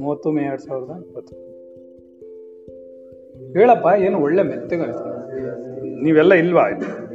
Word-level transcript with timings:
ಮೂವತ್ತು 0.00 0.30
ಮೇ 0.30 0.42
ಎರಡು 0.42 0.62
ಸಾವಿರದ 0.62 0.90
ಇಪ್ಪತ್ತು. 1.06 1.34
ಹೇಳಪ್ಪ, 3.52 3.86
ಏನು 3.98 4.20
ಒಳ್ಳೆ 4.20 4.42
ಮೆತ್ತಗಾಯ್ತು 4.42 5.04
ನೀವೆಲ್ಲ 6.04 6.34
ಇಲ್ವಾ? 6.34 6.68
ಇಲ್ಲಿ 6.68 7.08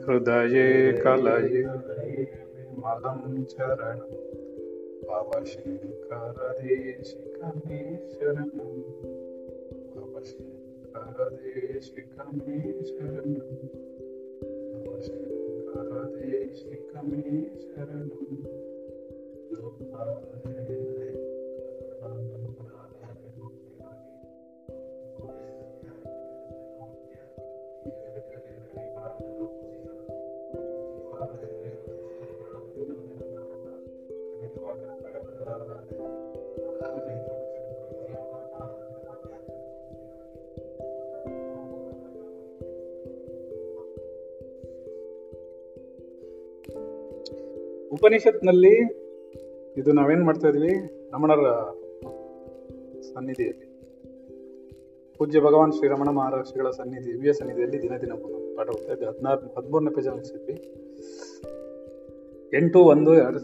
ಹೃದಯೇ 0.00 0.92
ಕಲಯೇ 0.92 1.62
ಮಲಂ 2.78 3.46
ಚರಣ 3.46 3.98
ಭವಶಂಕರ 5.08 6.54
ದೇಶಿಕಮೇ 6.62 8.10
ಶರಣಂ 8.14 8.67
Namaste. 11.78 12.18
ಉಪನಿಷತ್ನಲ್ಲಿ 48.08 48.74
ಇದು 49.76 49.92
ನಾವೇನ್ 49.92 50.24
ಮಾಡ್ತಾ 50.24 50.48
ಇದೀವಿ? 50.48 50.74
ರಮಣರ 51.12 51.50
ಸನ್ನಿಧಿಯಲ್ಲಿ. 53.00 53.68
ಪೂಜ್ಯ 55.18 55.40
ಭಗವಾನ್ 55.40 55.72
ಶ್ರೀರಮಣ 55.72 56.08
ಮಹರ್ಷಿಗಳ 56.08 56.70
ಸನ್ನಿಧಿ 56.70 57.12
ದಿವ್ಯ 57.14 57.32
ಸನ್ನಿಧಿಯಲ್ಲಿ 57.32 57.82
ದಿನ 57.82 57.96
ದಿನ 57.96 58.12
ಪಾಠ 58.12 58.66
ಹೋಗ್ತಾ 58.66 58.92
ಇದ್ದೆ 58.92 59.06
ಹದಿನಾರು 59.06 59.40
ಹದಿಮೂರನೇ 59.40 59.94
ಪೇಜ್ 59.94 60.08
ಅನಿಸಿದ್ವಿ 60.08 60.52
ಎಂಟು 62.56 62.78
ಒಂದು 62.78 63.14
ಎರಡು 63.14 63.38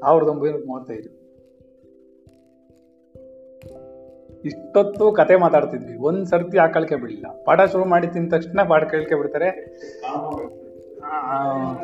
ಸಾವಿರದ 0.00 0.28
ಒಂಬೈನೂರ 0.28 0.62
ಮೂವತ್ತೈದು. 0.66 1.26
ಇಷ್ಟೊತ್ತು 4.44 5.12
ಕತೆ 5.12 5.36
ಮಾತಾಡ್ತಿದ್ವಿ. 5.36 5.96
ಒಂದ್ 5.96 6.26
ಸರ್ತಿ 6.26 6.58
ಆಕಳಿಕೆ 6.58 6.96
ಬಿಡಲಿಲ್ಲ. 6.96 7.26
ಪಾಠ 7.44 7.60
ಶುರು 7.72 7.84
ಮಾಡಿ 7.84 8.06
ತಿಂದ 8.06 8.34
ತಕ್ಷಣ 8.34 8.62
ಪಾಠ 8.62 8.90
ಕೇಳ್ಕೆ 8.90 9.14
ಬಿಡ್ತಾರೆ. 9.14 9.48
ಆ, 11.04 11.74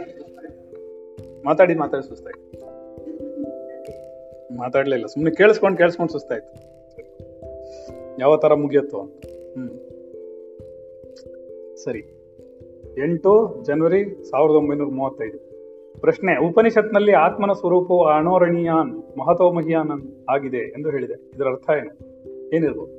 ಮಾತಾಡಿ 1.44 1.74
ಮಾತಾಡಿ 1.74 2.08
ಸುಸ್ತಾಯ್ತು. 2.08 2.52
ಮಾತಾಡ್ಲಿಲ್ಲ 4.56 5.06
ಸುಮ್ಮನೆ 5.06 5.34
ಕೇಳಿಸ್ಕೊಂಡು 5.34 5.78
ಕೇಳಿಸ್ಕೊಂಡು 5.78 6.12
ಸುಸ್ತಾಯ್ತು. 6.12 6.72
ಯಾವ 8.20 8.36
ತರ 8.36 8.54
ಮುಗಿಯತ್ತೋ 8.54 8.98
ಅಂತ. 8.98 9.26
ಸರಿ. 11.76 11.98
ಎಂಟು 12.98 13.62
ಜನವರಿ 13.62 14.30
ಸಾವಿರದ 14.30 14.54
ಒಂಬೈನೂರ 14.54 14.88
ಮೂವತ್ತೈದು. 14.88 15.52
ಪ್ರಶ್ನೆ, 16.00 16.48
ಉಪನಿಷತ್ನಲ್ಲಿ 16.48 17.12
ಆತ್ಮನ 17.12 17.52
ಸ್ವರೂಪವು 17.52 18.04
ಅಣೋರಣೀಯಾನ್, 18.04 19.18
ಮಹತೋಮಹಿಯಾನ್ 19.18 20.24
ಆಗಿದೆ 20.30 20.58
ಎಂದು 20.58 20.90
ಹೇಳಿದೆ. 20.90 21.30
ಇದರ 21.36 21.44
ಅರ್ಥ 21.44 21.70
ಏನು? 21.70 21.90
ಏನಿರ್ಬೋದು? 22.56 22.92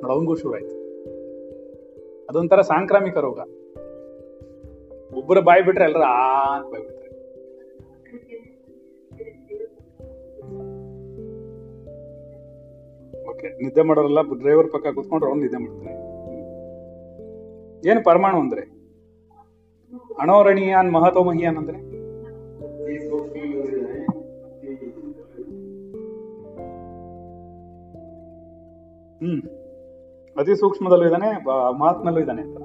ನೋಡ, 0.00 0.10
ಅವನಿಗೂ 0.10 0.34
ಶುರು 0.34 0.54
ಆಯ್ತು. 0.54 0.82
ಅದೊಂಥರ 2.30 2.60
ಸಾಂಕ್ರಾಮಿಕ 2.60 3.16
ರೋಗ. 3.16 3.38
ಒಬ್ಬರು 5.18 5.42
ಬಾಯಿ 5.42 5.62
ಬಿಟ್ರೆ 5.62 5.84
ಎಲ್ಲರ 5.84 6.02
ಆ 6.06 6.58
ಅಂತ 6.58 7.01
ನಿದ್ದೆ 13.48 13.82
ಮಾಡೋರೆಲ್ಲ, 13.82 14.22
ಡ್ರೈವರ್ 14.22 14.72
ಪಕ್ಕ 14.72 14.86
ಕೂತ್ಕೊಂಡ್ರೆ 14.94 15.30
ಅವ್ನು 15.30 15.42
ನಿದ್ದೆ 15.42 15.58
ಮಾಡ್ತಾನೆ. 15.58 16.12
ಏನು 17.90 18.04
ಪರಮಾಣು 18.04 18.40
ಅಂದ್ರೆ? 18.40 18.82
ಅಣೋರಣೀಯಾನ್, 20.18 20.92
ಮಹತೋಮಹಿಯಾನ್ 20.92 21.56
ಅಂದ್ರೆ? 21.56 21.92
ಹ್ಮ್. 29.18 29.42
ಅತಿ 30.38 30.54
ಸೂಕ್ಷ್ಮದಲ್ಲೂ 30.54 31.04
ಇದ್ದಾನೆ 31.04 31.44
ಮಹಾತ್ಮಲ್ಲೂ 31.78 32.20
ಇದ್ದಾನೆ 32.20 32.42
ಅಂತ. 32.42 32.58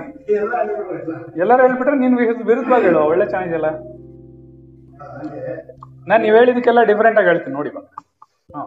ಎಲ್ಲರೂ 1.37 1.61
ಹೇಳ್ಬಿಟ್ರೆ 1.63 1.95
ನೀನ್ 1.97 2.15
ವಿರುದ್ಧ- 2.17 2.45
ವಿರುದ್ಧವಾಗಿ 2.47 2.85
ಹೇಳುವ 2.85 3.03
ಒಳ್ಳೆ 3.05 3.25
ಚೆನ್ನಾಗಿದೆಯಲ್ಲ 3.25 3.69
ನಾನ್ 6.07 6.21
ನೀವ್ 6.21 6.35
ಹೇಳಿದಕ್ಕೆಲ್ಲ 6.35 6.81
ಡಿಫ್ರೆಂಟ್ 6.83 7.19
ಆಗಿ 7.19 7.27
ಹೇಳ್ತೀನಿ, 7.27 7.55
ನೋಡಿ 7.55 7.69
ಬಾ 7.69 7.81
ಹಾ. 8.53 8.61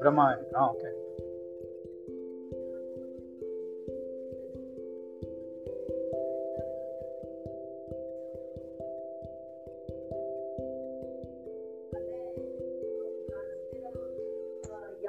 ಬ್ರಹ್ಮ, 0.00 0.20
ಹಾ 0.56 0.64
ಓಕೆ 0.66 0.88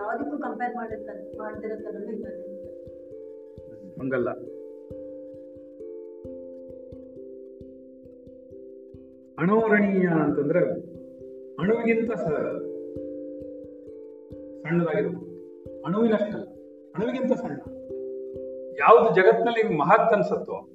ಯಾವ್ದಕ್ಕೂ 0.05 0.37
ಕಂಪೇರ್ 0.37 0.75
ಮಾಡಿರ್ತ 0.75 1.09
ತರನು 1.83 2.45
ಹಂಗಲ್ಲ. 3.99 4.29
ಅಣೋರಣೀಯ 9.39 10.07
ಅಂತಂದ್ರೆ 10.07 10.59
ಅಣುವಿಗಿಂತ 11.59 12.11
ಸ- 12.11 12.75
ಸಣ್ಣದಾಗಿರೋದು. 14.63 15.17
ಅಣುವಿನಷ್ಟಲ್ಲ 15.83 16.43
ಅಣುವಿಗಿಂತ 16.95 17.33
ಸಣ್ಣ. 17.33 17.61
ಯಾವ್ದು 18.79 19.15
ಜಗತ್ತಿನಲ್ಲಿ 19.15 19.77
ಮಹತ್ 19.77 20.13
ಅನ್ಸತ್ತೋ 20.13 20.69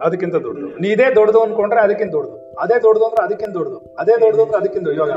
ಅದಕ್ಕಿಂತ 0.00 0.34
ದೊಡ್ಡದು. 0.34 0.66
ನೀ 0.66 0.88
ಇದೇ 0.88 1.14
ದೊಡ್ಡದು 1.14 1.40
ಅನ್ಕೊಂಡ್ರೆ 1.40 1.80
ಅದಕ್ಕಿಂತ 1.80 2.12
ದೊಡ್ಡದು. 2.12 2.54
ಅದೇ 2.58 2.74
ದೊಡ್ಡದು 2.82 3.04
ಅಂದ್ರೆ 3.04 3.24
ಅದಕ್ಕಿಂತ 3.24 3.56
ದೊಡ್ಡದು. 3.56 3.94
ಅದೇ 3.98 4.20
ದೊಡ್ಡದು 4.20 4.42
ಅಂದ್ರೆ 4.42 4.58
ಅದಕ್ಕಿಂತ. 4.58 4.88
ಇವಾಗ 4.88 5.10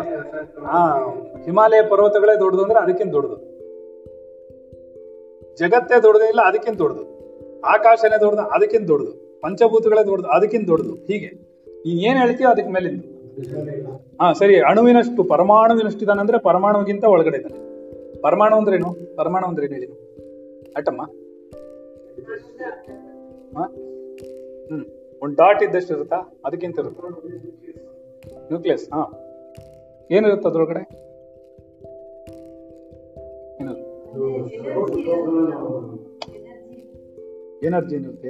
ಹಾ, 0.66 1.00
ಹಿಮಾಲಯ 1.46 1.82
ಪರ್ವತಗಳೇ 1.90 2.40
ದೊಡ್ಡದು 2.40 2.64
ಅಂದ್ರೆ 2.64 2.80
ಅದಕ್ಕಿಂತ 2.80 3.12
ದೊಡ್ಡದು. 3.12 3.54
ಜಗತ್ತೇ 5.56 6.04
ದೊಡ್ಡದೇ 6.04 6.30
ಇಲ್ಲ, 6.30 6.42
ಅದಕ್ಕಿಂತ 6.42 6.78
ದೊಡ್ಡದು. 6.78 7.14
ಆಕಾಶನೇ 7.62 8.20
ದೊಡ್ಡದು, 8.20 8.48
ಅದಕ್ಕಿಂತ 8.48 8.88
ದೊಡ್ಡದು. 8.88 9.42
ಪಂಚಭೂತಗಳೇ 9.42 10.06
ದೊಡ್ಡದು, 10.06 10.30
ಅದಕ್ಕಿಂತ 10.30 10.68
ದೊಡ್ಡದು. 10.68 10.94
ಹೀಗೆ. 10.94 11.28
ನೀನ್ 11.68 12.00
ಏನ್ 12.00 12.18
ಹೇಳ್ತೀಯೋ 12.18 12.50
ಅದಕ್ಕೆ 12.50 12.72
ಮೇಲಿಂದ 12.72 13.04
ಹಾ, 14.22 14.34
ಸರಿ. 14.34 14.62
ಅಣುವಿನಷ್ಟು 14.62 15.24
ಪರಮಾಣುವಿನಷ್ಟು 15.24 16.00
ಇದಾನಂದ್ರೆ 16.00 16.40
ಪರಮಾಣುವಿಗಿಂತ 16.40 17.04
ಒಳಗಡೆ 17.04 17.38
ಇದ್ದಾನೆ. 17.38 17.74
ಪರಮಾಣು 18.22 18.56
ಅಂದ್ರೇನು 18.56 19.16
ಪರಮಾಣು 19.16 19.48
ಅಂದ್ರೆ 19.48 19.66
ಏನು 19.66 19.76
ಹೇಳಿ 19.76 19.88
ಅಟ್ಟಮ್ಮ 20.76 21.02
ಹ್ಮ್. 24.68 24.86
ಒಂದು 25.22 25.36
ಡಾಟ್ 25.36 25.64
ಇದ್ದಷ್ಟು 25.64 25.94
ಇರುತ್ತಾ? 25.94 26.16
ಅದಕ್ಕಿಂತ 26.46 26.80
ಇರುತ್ತೆ? 26.80 27.08
ನ್ಯೂಕ್ಲಿಯಸ್ 28.46 28.90
ಹಾ. 28.90 29.20
ಏನಿರುತ್ತೆ 30.12 30.50
ಅದ್ರೊಳಗಡೆ? 30.50 30.80
ಏನಿರುತ್ತೆ? 33.62 33.94
ಎನರ್ಜಿ 37.66 37.96
ಏನಿರುತ್ತೆ? 37.96 38.28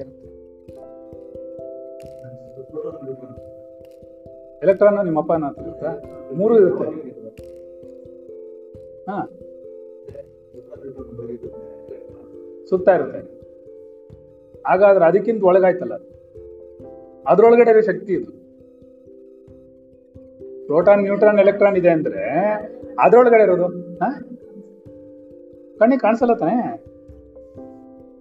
ಎಲೆಕ್ಟ್ರಾನ್ 4.64 5.06
ನಿಮ್ಮ 5.06 5.20
ಅಪ್ಪ 5.20 5.32
ಇರುತ್ತಾ 5.62 6.02
ಮೂರು 6.34 6.60
ಇರುತ್ತೆ. 6.60 7.04
ಹಾ. 9.12 9.30
ಸುತ್ತ 12.70 12.88
ಇರುತ್ತೆ. 12.88 13.43
ಹಾಗಾದ್ರೆ 14.68 15.06
ಅದಕ್ಕಿಂತ 15.06 15.44
ಒಳಗಾಯ್ತಲ್ಲ. 15.44 15.94
ಅದು. 15.94 16.14
ಅದ್ರೊಳಗಡೆ 17.28 17.72
ಇರೋ 17.72 17.82
ಶಕ್ತಿ 17.82 18.14
ಇದು. 18.14 18.32
ಪ್ರೋಟಾನ್, 20.66 21.02
ನ್ಯೂಟ್ರಾನ್, 21.02 21.40
ಎಲೆಕ್ಟ್ರಾನ್ 21.40 21.78
ಇದೆ 21.78 21.90
ಅಂದ್ರೆ 21.90 22.52
ಅದ್ರೊಳಗಡೆ 23.00 23.44
ಇರೋದು. 23.44 23.70
ಕಣ್ಣಿಗೆ 25.80 26.00
ಕಾಣಿಸಲ್ಲ 26.00 26.34
ತಾನೆ? 26.34 26.78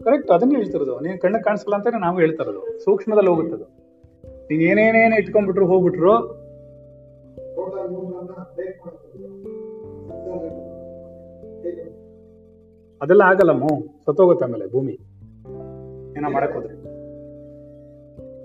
ಕರೆಕ್ಟ್ 0.05 0.31
ಅದನ್ನೇ 0.31 0.57
ಹೇಳ್ತಿರೋದು. 0.57 1.01
ನೀನು 1.01 1.21
ಕಣ್ಣಿಗೆ 1.21 1.45
ಕಾಣಿಸಲ್ಲ 1.45 1.75
ಅಂತಾನೆ 1.75 2.01
ನಾವು 2.01 2.19
ಹೇಳ್ತಾ 2.19 2.43
ಇರೋದು. 2.43 2.85
ಸೂಕ್ಷ್ಮದಲ್ಲಿ 2.85 3.31
ಹೋಗುತ್ತದು 3.31 3.65
ನೀನ್ 4.25 4.63
ಏನೇನೇನು 4.63 5.17
ಇಟ್ಕೊಂಡ್ಬಿಟ್ರು 5.17 5.67
ಹೋಗ್ಬಿಟ್ರು? 5.67 6.17
ಅದೆಲ್ಲ 13.03 13.23
ಆಗಲ್ಲಮ್ಮ 13.23 13.69
ಸತ್ತೋಗುತ್ತೆ 14.07 14.45
ಆಮೇಲೆ 14.45 14.73
ಭೂಮಿ. 14.73 14.99
ಏನೋ 16.17 16.31
ಮಾಡಕ್ 16.31 16.53
ಹೋದ್ರೆ. 16.53 16.75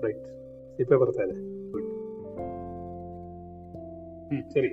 ರೈಟ್ 0.02 0.26
ಸಿಪ್ಪೆ 0.76 0.96
ಬರ್ತಾ 0.96 1.22
ಇದೆ. 1.22 1.36
ಗುಡ್ 1.72 1.84
ಹ್ಮ್ 4.28 4.50
ಸರಿ. 4.50 4.68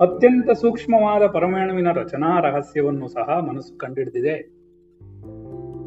ಅತ್ಯಂತ 0.00 0.50
ಸೂಕ್ಷ್ಮವಾದ 0.50 1.26
ಪರಮಾಣುವಿನ 1.26 1.92
ರಚನಾ 1.92 2.40
ರಹಸ್ಯವನ್ನು 2.40 3.08
ಸಹ 3.08 3.38
ಮನಸ್ಸು 3.38 3.78
ಕಂಡಿಡಿದಿದೆ. 3.78 4.62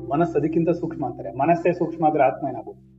ಮನಸ್ಸು 0.09 0.39
ಅದಕ್ಕಿಂತ 0.39 0.69
ಸೂಕ್ಷ್ಮ 0.69 1.05
ಅಂತಾರೆ. 1.05 1.31
ಮನಸ್ಸೇ 1.31 1.73
ಸೂಕ್ಷ್ಮ 1.73 2.05
ಆದ್ರೆ 2.05 2.23
ಆತ್ಮ 2.23 2.47
ಏನಾಗುತ್ತೆ 2.47 2.95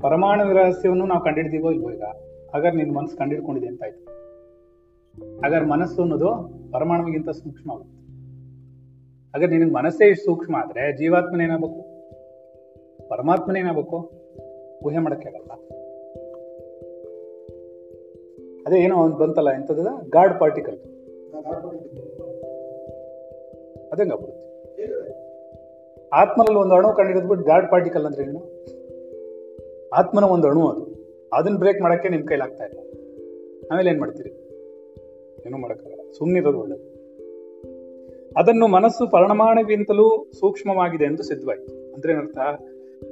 ಪರಮಾಣು 0.00 0.52
ರಹಸ್ಯವನ್ನು 0.52 1.06
ನಾವು 1.06 1.24
ಕಂಡಿಡ್ದೀವೋ 1.24 1.70
ಇಲ್ವೋ 1.70 1.90
ಈಗ? 1.90 2.02
ಹಾಗಾದ್ರೆ 2.54 2.82
ನಿನ್ 2.82 2.94
ಮನಸ್ಸು 2.94 3.16
ಕಂಡಿಡ್ಕೊಂಡಿದೆ 3.16 3.66
ಅಂತ 3.66 3.82
ಆಯ್ತು. 3.82 4.04
ಹಾಗಾದ್ರೆ 5.42 5.68
ಮನಸ್ಸು 5.68 6.02
ಅನ್ನೋದು 6.02 6.28
ಪರಮಾಣುವಿಗಿಂತ 6.72 7.30
ಸೂಕ್ಷ್ಮ 7.30 7.72
ಆಗುತ್ತೆ. 7.72 7.99
ಹಾಗಾದ್ರೆ 9.34 9.58
ನಿನಗೆ 9.58 9.72
ಮನಸ್ಸೇ 9.72 10.08
ಇಷ್ಟು 10.08 10.24
ಸೂಕ್ಷ್ಮ 10.24 10.56
ಆದ್ರೆ 10.56 10.96
ಜೀವಾತ್ಮನೇನಾಗಬೇಕು 10.96 11.90
ಪರಮಾತ್ಮನೇನಾಗಬೇಕು 13.08 14.10
ಊಹೆ 14.84 14.98
ಮಾಡಕ್ಕೆ 14.98 15.28
ಆಗಲ್ಲ. 15.28 15.52
ಅದೇ 18.66 18.78
ಏನೋ 18.78 18.96
ಒಂದು 18.96 19.16
ಬಂತಲ್ಲ 19.16 19.50
ಎಂತದ 19.50 19.86
ಗಾಡ್ 20.08 20.40
ಪಾರ್ಟಿಕಲ್. 20.40 20.78
ಅದಂಗಾಗ್ಬಿಡುತ್ತೆ? 23.92 24.50
ಆತ್ಮನಲ್ಲಿ 26.12 26.60
ಒಂದು 26.60 26.74
ಅಣು 26.74 26.96
ಕಂಡಿಡಿದ್ಬಿಟ್ಟು 26.96 27.46
ಗಾಡ್ 27.46 27.70
ಪಾರ್ಟಿಕಲ್ 27.70 28.06
ಅಂದ್ರೆ 28.06 28.22
ಏನು? 28.22 28.64
ಆತ್ಮನ 29.94 30.24
ಒಂದು 30.24 30.48
ಅಣು 30.48 30.68
ಅದು. 30.68 30.86
ಅದನ್ನ 31.32 31.58
ಬ್ರೇಕ್ 31.58 31.80
ಮಾಡಕ್ಕೆ 31.80 32.08
ನಿಮ್ಮ 32.08 32.24
ಕೈಲಾಗ್ತಾ 32.28 32.64
ಇಲ್ಲ. 32.64 32.78
ಆಮೇಲೆ 33.72 33.90
ಏನು 33.90 34.00
ಮಾಡ್ತೀರಿ? 34.00 34.30
ಏನೂ 35.46 35.56
ಮಾಡೋಕ್ಕಾಗಲ್ಲ. 35.58 36.12
ಸುಮ್ಮನಿರೋದು 36.12 36.60
ಒಳ್ಳೇದು. 36.60 36.89
ಅದನ್ನು 38.36 38.66
ಮನಸ್ಸು 38.66 39.10
ಪರಮಾಣುವಿಗಿಂತಲೂ 39.10 40.30
ಸೂಕ್ಷ್ಮವಾಗಿದೆ 40.32 41.04
ಎಂದು 41.04 41.22
ಸಿದ್ಧವಾಯಿತು. 41.22 41.94
ಅಂದ್ರೆ 41.94 42.12
ಏನರ್ಥ? 42.12 42.38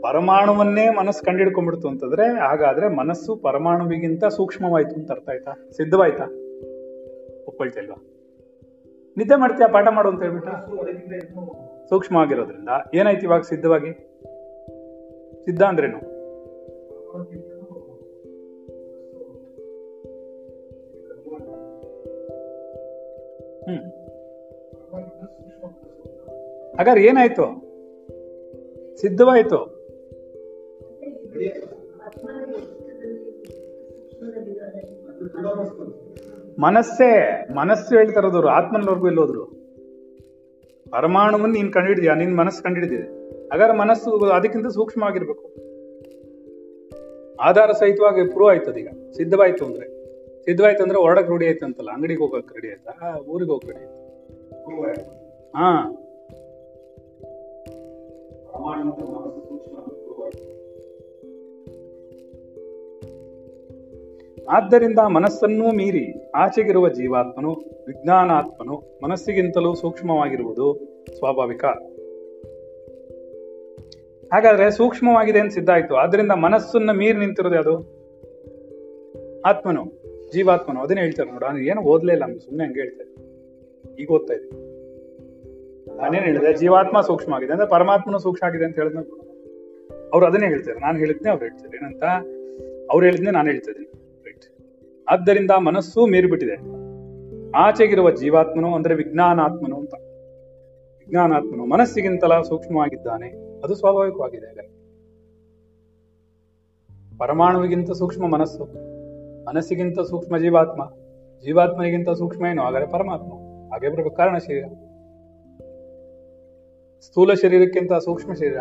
ಪರಮಾಣುವನ್ನೇ 0.02 0.88
ಮನಸ್ಸು 0.88 1.24
ಕಂಡಿಡ್ಕೊಂಡ್ಬಿಡ್ತು 1.24 1.88
ಅಂತಂದ್ರೆ 1.88 2.40
ಹಾಗಾದ್ರೆ 2.40 2.88
ಮನಸ್ಸು 2.88 3.36
ಪರಮಾಣುವಿಗಿಂತ 3.36 4.24
ಸೂಕ್ಷ್ಮವಾಯ್ತು 4.24 4.94
ಅಂತ 4.94 5.12
ಅರ್ಥ 5.12 5.28
ಆಯ್ತಾ? 5.28 5.52
ಸಿದ್ಧವಾಯ್ತಾ? 5.70 6.24
ಒಪ್ಕೊಳ್ತಾ 7.48 7.80
ನಿದ್ದೆ 9.16 9.36
ಮಾಡ್ತೀಯಾ? 9.36 9.68
ಪಾಠ 9.68 9.86
ಮಾಡು 9.90 10.08
ಅಂತ 10.08 10.22
ಹೇಳ್ಬಿಟ್ಟು 10.22 11.88
ಸೂಕ್ಷ್ಮವಾಗಿರೋದ್ರಿಂದ 11.88 12.68
ಏನಾಯ್ತು 12.94 13.22
ಇವಾಗ 13.22 13.40
ಸಿದ್ಧವಾಗಿ? 13.40 13.92
ಸಿದ್ಧ 15.44 15.62
ಅಂದ್ರೇನು? 15.62 15.98
ಹ್ಮ್. 23.64 23.97
ಹಾಗಾದ್ರೆ 26.76 27.04
ಏನಾಯ್ತು? 27.04 27.68
ಸಿದ್ಧವಾಯ್ತು. 28.96 29.78
ಮನಸ್ಸೇ, 36.58 37.44
ಮನಸ್ಸು 37.54 37.96
ಹೇಳ್ತಾರದವ್ರು 37.98 38.48
ಆತ್ಮನವರೆಗೂ 38.48 39.06
ಎಲ್ಲೋದ್ರು. 39.06 39.58
ಪರಮಾಣುವನ್ನು 40.90 41.54
ನೀನ್ 41.54 41.72
ಕಂಡಿಡಿದ್ಯಾ 41.72 42.14
ನಿನ್ 42.14 42.36
ಮನಸ್ಸು 42.36 42.62
ಕಂಡಿಡಿದಿದೆ 42.62 43.02
ಹಾಗಾದ್ರೆ 43.48 43.78
ಮನಸ್ಸು 43.78 44.18
ಅದಕ್ಕಿಂತ 44.18 44.66
ಸೂಕ್ಷ್ಮವಾಗಿರ್ಬೇಕು. 44.66 45.48
ಆಧಾರ 47.40 47.72
ಸಹಿತವಾಗಿ 47.72 48.32
ಪ್ರೂವ್ 48.32 48.50
ಆಯ್ತು 48.50 48.78
ಈಗ. 48.78 48.88
ಸಿದ್ಧವಾಯ್ತು 49.12 49.64
ಅಂದ್ರೆ. 49.64 49.98
ಸಿದ್ಧವಾಯ್ತು 50.44 50.82
ಅಂದ್ರೆ 50.82 50.98
ಹೊರಡಕ್ 50.98 51.30
ರೆಡಿ 51.30 51.46
ಆಯ್ತು 51.46 51.66
ಅಂತಲ್ಲ 51.66 51.90
ಅಂಗಡಿಗೆ 51.90 52.20
ಹೋಗಕ್ 52.20 52.52
ರೆಡಿ 52.52 52.68
ಆಯ್ತಾ? 52.68 53.20
ಊರಿಗೆ 53.20 53.50
ಹೋಗಕ್ 53.50 53.66
ರೆಡಿ. 53.66 53.97
ಹಾ. 55.56 55.94
ಆದ್ದರಿಂದ 64.50 64.98
ಮನಸ್ಸನ್ನೂ 64.98 65.72
ಮೀರಿ 65.72 66.30
ಆಚೆಗಿರುವ 66.34 66.88
ಜೀವಾತ್ಮನು 66.88 67.52
ವಿಜ್ಞಾನಾತ್ಮನು 67.86 69.00
ಮನಸ್ಸಿಗಿಂತಲೂ 69.04 69.74
ಸೂಕ್ಷ್ಮವಾಗಿರುವುದು 69.74 70.80
ಸ್ವಾಭಾವಿಕ. 71.18 71.64
ಹಾಗಾದ್ರೆ 74.32 74.70
ಸೂಕ್ಷ್ಮವಾಗಿದೆ 74.70 75.38
ಅಂತ 75.38 75.52
ಸಿದ್ಧ 75.52 75.70
ಆಯ್ತು. 75.70 75.96
ಆದ್ರಿಂದ 75.96 76.32
ಮನಸ್ಸನ್ನ 76.32 76.90
ಮೀರಿ 76.90 77.18
ನಿಂತಿರೋದು 77.18 77.54
ಯಾವುದು? 77.54 77.98
ಆತ್ಮನು 79.42 79.84
ಜೀವಾತ್ಮನು. 80.32 80.80
ಅದನ್ನೇ 80.80 81.00
ಹೇಳ್ತಾರೆ 81.00 81.30
ನೋಡ. 81.30 81.44
ನಾನು 81.44 81.58
ಏನು 81.58 81.80
ಓದ್ಲೇ 81.80 82.12
ಇಲ್ಲ 82.12 82.38
ಸುಮ್ಮನೆ 82.38 82.66
ಹಂಗೆ 82.66 82.80
ಹೇಳ್ತಾ 82.80 83.02
ಇದ್ದೆ 83.02 83.17
ಈಗ 83.98 84.10
ಓದ್ತಾ 84.10 84.34
ಇದೆ 84.34 84.68
ನಾನೇನ್ 85.96 86.24
ಹೇಳಿದೆ, 86.24 86.58
ಜೀವಾತ್ಮ 86.58 87.00
ಸೂಕ್ಷ್ಮ 87.00 87.34
ಆಗಿದೆ 87.34 87.52
ಅಂದ್ರೆ 87.52 87.68
ಪರಮಾತ್ಮನು 87.68 88.18
ಸೂಕ್ಷ್ಮ 88.18 88.46
ಆಗಿದೆ 88.46 88.64
ಅಂತ 88.64 88.78
ಹೇಳಿದ್ನ 88.78 88.98
ಅವ್ರು 90.12 90.26
ಅದನ್ನೇ 90.26 90.46
ಹೇಳ್ತಾರೆ. 90.46 90.80
ನಾನು 90.80 90.98
ಹೇಳಿದ್ನೆ 90.98 91.30
ಅವ್ರು 91.30 91.44
ಹೇಳ್ತಾರೆ. 91.44 91.76
ಏನಂತ? 91.76 92.04
ಅವ್ರು 92.90 93.04
ಹೇಳಿದ್ನೆ 93.06 93.30
ನಾನು 93.30 93.50
ಹೇಳ್ತಾ 93.50 93.70
ಇದ್ದೀನಿ. 93.70 94.22
ರೈಟ್ 94.24 94.44
ಆದ್ದರಿಂದ 95.08 95.50
ಮನಸ್ಸು 95.50 96.06
ಮೀರಿಬಿಟ್ಟಿದೆ. 96.06 96.78
ಆಚೆಗಿರುವ 97.50 98.10
ಜೀವಾತ್ಮನು 98.10 98.74
ಅಂದ್ರೆ 98.74 98.94
ವಿಜ್ಞಾನಾತ್ಮನು 98.94 99.76
ಅಂತ. 99.76 99.94
ವಿಜ್ಞಾನಾತ್ಮನು 100.98 101.66
ಮನಸ್ಸಿಗಿಂತಲ 101.66 102.40
ಸೂಕ್ಷ್ಮವಾಗಿದ್ದಾನೆ. 102.40 103.60
ಅದು 103.60 103.74
ಸ್ವಾಭಾವಿಕವಾಗಿದೆ. 103.74 104.78
ಪರಮಾಣುವಿಗಿಂತ 107.18 107.90
ಸೂಕ್ಷ್ಮ 107.90 108.26
ಮನಸ್ಸು, 108.26 108.64
ಮನಸ್ಸಿಗಿಂತ 109.44 110.00
ಸೂಕ್ಷ್ಮ 110.00 110.38
ಜೀವಾತ್ಮ, 110.38 110.82
ಜೀವಾತ್ಮನಿಗಿಂತ 111.44 112.10
ಸೂಕ್ಷ್ಮ 112.10 112.46
ಏನು? 112.46 112.62
ಹಾಗಾದ್ರೆ 112.62 112.90
ಪರಮಾತ್ಮ. 112.90 113.47
ಹಾಗೆ 113.70 113.88
ಬರಬೇಕು. 113.88 114.16
ಕಾರಣ 114.16 114.38
ಶರೀರ. 114.38 114.64
ಸ್ಥೂಲ 117.00 117.34
ಶರೀರಕ್ಕಿಂತ 117.34 117.92
ಸೂಕ್ಷ್ಮ 117.92 118.32
ಶರೀರ. 118.32 118.56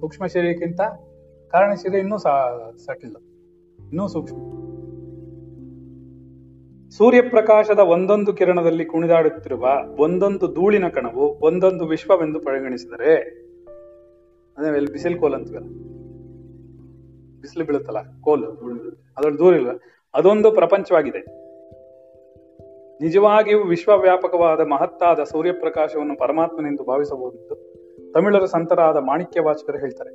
ಸೂಕ್ಷ್ಮ 0.00 0.26
ಶರೀರಕ್ಕಿಂತ 0.26 0.80
ಕಾರಣ 1.50 1.74
ಶರೀರ 1.74 1.94
ಇನ್ನೂ 1.94 2.18
ಸಟಿಲ್ 2.18 3.16
ಇನ್ನೂ 3.78 4.08
ಸೂಕ್ಷ್ಮ. 4.08 4.36
ಸೂರ್ಯ 6.90 7.22
ಪ್ರಕಾಶದ 7.22 7.78
ಒಂದೊಂದು 7.78 8.32
ಕಿರಣದಲ್ಲಿ 8.32 8.84
ಕುಣಿದಾಡುತ್ತಿರುವ 8.84 9.68
ಒಂದೊಂದು 9.98 10.54
ಧೂಳಿನ 10.54 10.88
ಕಣವು 10.88 11.38
ಒಂದೊಂದು 11.40 11.86
ವಿಶ್ವವೆಂದು 11.86 12.40
ಪರಿಗಣಿಸಿದರೆ, 12.40 13.16
ಅದೇ 14.58 14.76
ಇಲ್ಲಿ 14.76 14.92
ಬಿಸಿಲು 14.92 15.20
ಕೋಲ್ 15.20 15.34
ಅಂತೀವಲ್ಲ? 15.34 15.66
ಬಿಸಿಲು 17.40 17.64
ಬೀಳುತ್ತಲ್ಲ? 17.64 18.20
ಕೋಲು. 18.20 18.50
ಅದ್ರಲ್ಲಿ 19.16 19.38
ದೂರ 19.38 19.54
ಇಲ್ಲ 19.54 19.68
ಅದೊಂದು 20.14 20.52
ಪ್ರಪಂಚವಾಗಿದೆ. 20.52 21.45
ನಿಜವಾಗಿಯೂ 23.00 23.64
ವಿಶ್ವವ್ಯಾಪಕವಾದ 23.64 24.60
ಮಹತ್ತಾದ 24.60 25.22
ಸೂರ್ಯಪ್ರಕಾಶವನ್ನು 25.22 26.16
ಪರಮಾತ್ಮನೆಂದು 26.16 26.84
ಭಾವಿಸಬಹುದಿತ್ತು. 26.84 27.54
ತಮಿಳರ 28.12 28.44
ಸಂತರಾದ 28.44 28.96
ಮಾಣಿಕ್ಯ 28.96 29.40
ವಾಚಕರು 29.40 29.78
ಹೇಳ್ತಾರೆ 29.78 30.10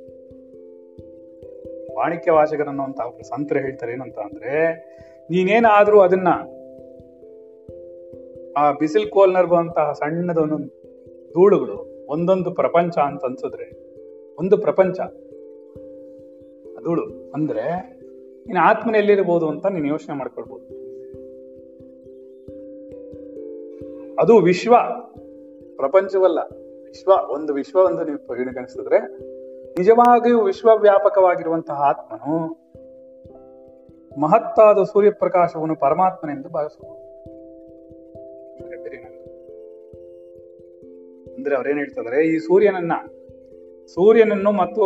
ಮಾಣಿಕ್ಯ 1.94 2.30
ವಾಚಕರನ್ನುವಂತ 2.30 3.00
ಸಂತರು 3.22 3.58
ಹೇಳ್ತಾರೆ 3.58 3.92
ಏನಂತ 3.92 4.18
ಅಂದ್ರೆ, 4.18 4.72
ನೀನೇನಾದ್ರೂ 5.30 6.00
ಅದನ್ನ 6.00 6.28
ಆ 8.56 8.72
ಬಿಸಿಲ್ 8.72 9.10
ಕೋಲ್ 9.10 9.34
ನರ್ಬುವಂತಹ 9.34 9.92
ಸಣ್ಣದೊಂದು 9.92 10.56
ಧೂಳುಗಳು, 11.34 12.06
ಒಂದೊಂದು 12.08 12.54
ಪ್ರಪಂಚ 12.54 12.98
ಅಂತ 12.98 13.24
ಅನ್ಸಿದ್ರೆ, 13.24 13.92
ಒಂದು 14.38 14.56
ಪ್ರಪಂಚ 14.56 15.00
ಧೂಳು 16.84 17.32
ಅಂದ್ರೆ 17.32 17.96
ನೀನು 18.46 18.60
ಆತ್ಮನೆಲ್ಲಿರ್ಬೋದು 18.60 19.48
ಅಂತ 19.48 19.66
ನೀನು 19.66 19.86
ಯೋಚನೆ 19.86 20.16
ಮಾಡ್ಕೊಳ್ಬಹುದು 20.16 20.81
ಅದು 24.18 24.38
ವಿಶ್ವ 24.38 24.74
ಪ್ರಪಂಚವಲ್ಲ. 25.76 26.38
ವಿಶ್ವ 26.84 27.12
ಒಂದು 27.30 27.54
ವಿಶ್ವ 27.54 27.78
ಒಂದು 27.78 28.04
ನೀವು 28.04 28.26
ಪರಿಗಣಿಸಿದ್ರೆ 28.26 28.98
ನಿಜವಾಗಿಯೂ 29.78 30.40
ವಿಶ್ವವ್ಯಾಪಕವಾಗಿರುವಂತಹ 30.40 31.74
ಆತ್ಮನು 31.74 32.62
ಮಹತ್ತಾದ 34.20 34.82
ಸೂರ್ಯಪ್ರಕಾಶವನ್ನು 34.82 35.76
ಪರಮಾತ್ಮನೆಂದು 35.76 36.48
ಭಾವಿಸಬಹುದು. 36.48 37.02
ಅಂದ್ರೆ 41.34 41.56
ಅವ್ರೇನ್ 41.56 41.78
ಹೇಳ್ತಾರೆ 41.78 42.28
ಈ 42.28 42.38
ಸೂರ್ಯನನ್ನ, 42.38 42.92
ಸೂರ್ಯನನ್ನು 43.86 44.52
ಮತ್ತು 44.52 44.82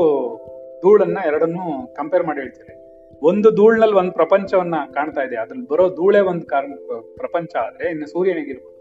ಧೂಳನ್ನ 0.83 1.19
ಎರಡನ್ನು 1.27 1.95
ಕಂಪೇರ್ 1.95 2.25
ಮಾಡಿ 2.25 2.41
ಹೇಳ್ತಾರೆ. 2.41 2.77
ಒಂದು 3.23 3.51
ಧೂಳ್ನಲ್ಲಿ 3.51 3.97
ಒಂದು 3.97 4.13
ಪ್ರಪಂಚವನ್ನ 4.13 4.75
ಕಾಣ್ತಾ 4.95 5.23
ಇದೆ. 5.23 5.37
ಅದ್ರಲ್ಲಿ 5.37 5.69
ಬರೋ 5.69 5.89
ಧೂಳೆ 5.89 6.21
ಒಂದು 6.21 6.47
ಕಾರಣ, 6.47 6.73
ಪ್ರಪಂಚ 7.17 7.57
ಆದ್ರೆ 7.57 7.91
ಇನ್ನು 7.91 8.07
ಸೂರ್ಯನಿಗಿರ್ಬೋದು. 8.07 8.76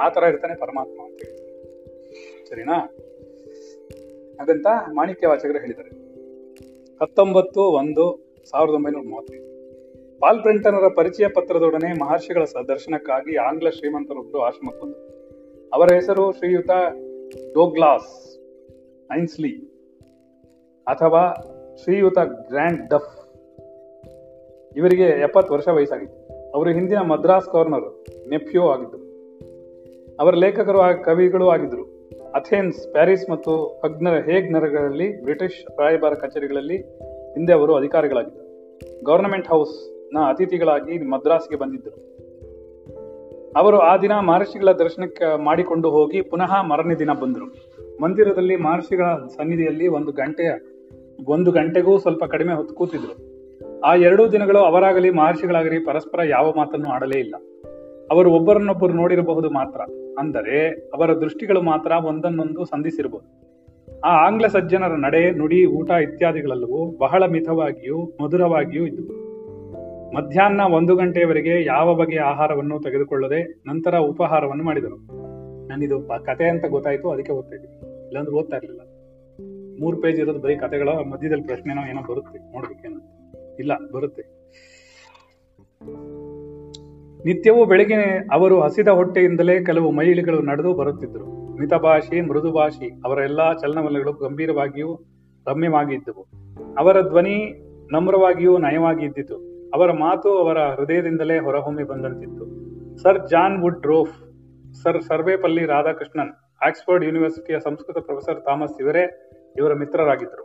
ಆ 0.00 0.08
ತರ 0.08 0.22
ಇರ್ತಾನೆ 0.22 0.54
ಪರಮಾತ್ಮ 0.54 1.02
ಅಂತ 1.04 1.22
ಸರಿನಾ? 2.48 2.78
ಹಾಗಂತ 4.38 4.66
ಮಾಣಿಕ್ಯ 4.92 5.26
ವಾಚಕರು 5.26 5.58
ಹೇಳಿದ್ದಾರೆ. 5.58 5.90
ಹತ್ತೊಂಬತ್ತು 7.02 7.60
ಒಂದು 7.60 8.34
ಸಾವಿರದ 8.50 8.72
ಒಂಬೈನೂರ 8.72 9.02
ಮೂವತ್ತೈದು. 9.08 9.48
ಪಾಲ್ 10.18 10.40
ಬ್ರೆಂಟನರ 10.40 10.88
ಪರಿಚಯ 10.88 11.26
ಪತ್ರದೊಡನೆ 11.28 11.98
ಮಹರ್ಷಿಗಳ 11.98 12.44
ದರ್ಶನಕ್ಕಾಗಿ 12.68 13.36
ಆಂಗ್ಲ 13.36 13.68
ಶ್ರೀಮಂತರೊಬ್ಬರು 13.68 14.42
ಆಶ್ರಮಕ್ಕೆ 14.42 14.82
ಬಂದರು. 14.82 15.08
ಅವರ 15.74 15.92
ಹೆಸರು 15.94 16.32
ಶ್ರೀಯುತ 16.32 16.70
ಡೋಗ್ಲಾಸ್ 17.54 18.38
ಐನ್ಸ್ಲಿ 19.12 19.58
ಅಥವಾ 20.86 21.34
ಶ್ರೀಯುತ 21.82 22.18
ಗ್ರ್ಯಾಂಡ್ 22.18 22.88
ಡಫ್. 22.88 23.28
ಇವರಿಗೆ 24.76 25.04
ಎಪ್ಪತ್ತು 25.04 25.54
ವರ್ಷ 25.54 25.68
ವಯಸ್ಸಾಗಿತ್ತು. 25.68 26.52
ಅವರು 26.54 26.70
ಹಿಂದಿನ 26.70 26.98
ಮದ್ರಾಸ್ 26.98 27.48
ಗವರ್ನರ್ 27.48 28.04
ನೆಫ್ಯೂ 28.28 28.62
ಆಗಿದ್ದರು. 28.62 29.07
ಅವರ 30.20 30.34
ಲೇಖಕರು 30.34 31.04
ಕವಿಗಳು 31.04 31.48
ಆಗಿದ್ದರು. 31.48 31.82
ಅಥೆನ್ಸ್, 32.34 32.92
ಪ್ಯಾರಿಸ್ 32.92 33.30
ಮತ್ತು 33.30 33.80
ಅಗ್ನರ 33.84 34.14
ಹೇಗ್ 34.14 34.52
ನರಗಳಲ್ಲಿ, 34.52 35.22
ಬ್ರಿಟಿಷ್ 35.22 35.80
ರಾಯಭಾರ 35.80 36.14
ಕಚೇರಿಗಳಲ್ಲಿ 36.14 36.76
ಹಿಂದೆ 37.34 37.52
ಅವರು 37.52 37.74
ಅಧಿಕಾರಿಗಳಾಗಿದ್ದರು. 37.74 38.48
ಗವರ್ನಮೆಂಟ್ 39.04 39.48
ಹೌಸ್ನ 39.48 40.18
ಅತಿಥಿಗಳಾಗಿ 40.18 40.98
ಮದ್ರಾಸ್ಗೆ 40.98 41.56
ಬಂದಿದ್ದರು. 41.56 42.08
ಅವರು 43.56 43.78
ಆ 43.78 43.96
ದಿನ 43.96 44.12
ಮಹರ್ಷಿಗಳ 44.12 44.72
ದರ್ಶನಕ್ಕೆ 44.72 45.44
ಮಾಡಿಕೊಂಡು 45.44 45.90
ಹೋಗಿ 45.90 46.20
ಪುನಃ 46.20 46.62
ಮರಣ 46.62 46.92
ದಿನ 46.98 47.10
ಬಂದರು. 47.12 47.44
ಮಂದಿರದಲ್ಲಿ 48.02 48.56
ಮಹರ್ಷಿಗಳ 48.56 49.04
ಸನ್ನಿಧಿಯಲ್ಲಿ 49.36 49.88
ಒಂದು 49.88 50.12
ಗಂಟೆಯ 50.12 50.50
ಒಂದು 51.26 51.50
ಗಂಟೆಗೂ 51.50 51.98
ಸ್ವಲ್ಪ 51.98 52.24
ಕಡಿಮೆ 52.24 52.54
ಹೊತ್ತು 52.54 52.74
ಕೂತಿದ್ರು. 52.74 53.38
ಆ 53.80 53.94
ಎರಡೂ 53.94 54.28
ದಿನಗಳು 54.28 54.58
ಅವರಾಗಲಿ 54.58 55.10
ಮಹರ್ಷಿಗಳಾಗಲಿ 55.10 55.84
ಪರಸ್ಪರ 55.84 56.22
ಯಾವ 56.22 56.52
ಮಾತನ್ನು 56.56 56.90
ಆಡಲೇ 56.90 57.18
ಇಲ್ಲ. 57.18 57.34
ಅವರು 58.10 58.32
ಒಬ್ಬರನ್ನೊಬ್ಬರು 58.32 58.92
ನೋಡಿರಬಹುದು 58.92 59.50
ಮಾತ್ರ. 59.50 59.80
ಅಂದರೆ 60.18 60.56
ಅವರ 60.94 61.10
ದೃಷ್ಟಿಗಳು 61.12 61.60
ಮಾತ್ರ 61.62 61.90
ಒಂದನ್ನೊಂದು 62.10 62.64
ಸಂಧಿಸಿರಬಹುದು. 62.64 63.28
ಆ 64.04 64.10
ಆಂಗ್ಲ 64.26 64.46
ಸಜ್ಜನರ 64.46 64.94
ನಡೆ, 64.96 65.22
ನುಡಿ, 65.30 65.60
ಊಟ 65.78 65.90
ಇತ್ಯಾದಿಗಳೆಲ್ಲವೂ 65.90 66.80
ಬಹಳ 66.98 67.22
ಮಿತವಾಗಿಯೂ 67.26 67.98
ಮಧುರವಾಗಿಯೂ 68.22 68.84
ಇದ್ದವು 68.86 69.14
ಮಧ್ಯಾಹ್ನ 70.16 70.62
ಒಂದು 70.72 70.92
ಗಂಟೆಯವರೆಗೆ 70.96 71.54
ಯಾವ 71.64 71.94
ಬಗೆಯ 71.94 72.20
ಆಹಾರವನ್ನು 72.20 72.76
ತೆಗೆದುಕೊಳ್ಳದೆ 72.82 73.40
ನಂತರ 73.66 73.98
ಉಪಹಾರವನ್ನು 74.12 74.64
ಮಾಡಿದರು. 74.64 74.98
ನಾನಿದು 75.68 75.96
ಕತೆ 76.24 76.46
ಅಂತ 76.48 76.64
ಗೊತ್ತಾಯ್ತು, 76.66 77.10
ಅದಕ್ಕೆ 77.10 77.32
ಓದ್ತಾ 77.32 77.54
ಇದ್ದೀನಿ. 77.56 77.76
ಇಲ್ಲಾಂದ್ರೆ 78.06 78.34
ಓದ್ತಾ 78.34 78.56
ಇರಲಿಲ್ಲ. 78.56 78.82
ಮೂರು 79.80 79.96
ಪೇಜ್ 80.02 80.20
ಇರೋದು 80.20 80.38
ಬರೀ 80.38 80.56
ಕತೆಗಳ 80.56 80.88
ಮಧ್ಯದಲ್ಲಿ 81.12 81.46
ಪ್ರಶ್ನೆನೋ 81.46 81.82
ಏನೋ 81.90 82.02
ಬರುತ್ತೆ 82.08 82.38
ನೋಡ್ಬೇಕೇನೋ 82.54 83.00
ಇಲ್ಲ, 83.58 83.72
ಬರುತ್ತೆ. 83.94 84.24
ನಿತ್ಯವೂ 87.24 87.64
ಬೆಳಗ್ಗೆ 87.64 88.28
ಅವರು 88.32 88.60
ಹಸಿದ 88.60 88.88
ಹೊಟ್ಟೆಯಿಂದಲೇ 88.88 89.64
ಕೆಲವು 89.64 89.90
ಮೈಲಿಗಳು 89.90 90.42
ನಡೆದು 90.42 90.74
ಬರುತ್ತಿದ್ದರು. 90.74 91.56
ಮಿತಭಾಷಿ 91.60 92.20
ಮೃದುಭಾಷಿ 92.20 92.88
ಅವರ 93.04 93.18
ಎಲ್ಲಾ 93.18 93.52
ಚಲನವಲನಗಳು 93.52 94.12
ಗಂಭೀರವಾಗಿಯೂ 94.12 95.00
ರಮ್ಯವಾಗಿದ್ದವು. 95.48 96.26
ಅವರ 96.78 97.00
ಧ್ವನಿ 97.00 97.64
ನಮ್ರವಾಗಿಯೂ 97.92 98.58
ನಯವಾಗಿ 98.58 99.06
ಇದ್ದಿತು 99.06 99.36
ಅವರ 99.74 99.92
ಮಾತು 99.92 100.38
ಅವರ 100.38 100.58
ಹೃದಯದಿಂದಲೇ 100.58 101.38
ಹೊರಹೊಮ್ಮಿ 101.38 101.84
ಬಂದಂತಿತ್ತು. 101.84 102.44
Sir 103.02 103.28
John 103.28 103.62
Woodroffe 103.86 104.16
sir 104.82 105.02
Sarvepalli 105.02 105.66
Radhakrishnan, 105.66 106.30
Oxford 106.66 107.04
ಯೂನಿವರ್ಸಿಟಿಯ 107.04 107.58
ಸಂಸ್ಕೃತ 107.60 107.98
ಪ್ರೊಫೆಸರ್ 107.98 108.44
ಥಾಮಸ್ 108.44 108.80
ಇವರೇ 108.80 109.30
ಇವರ 109.56 109.74
ಮಿತ್ರರಾಗಿದ್ದರು. 109.74 110.44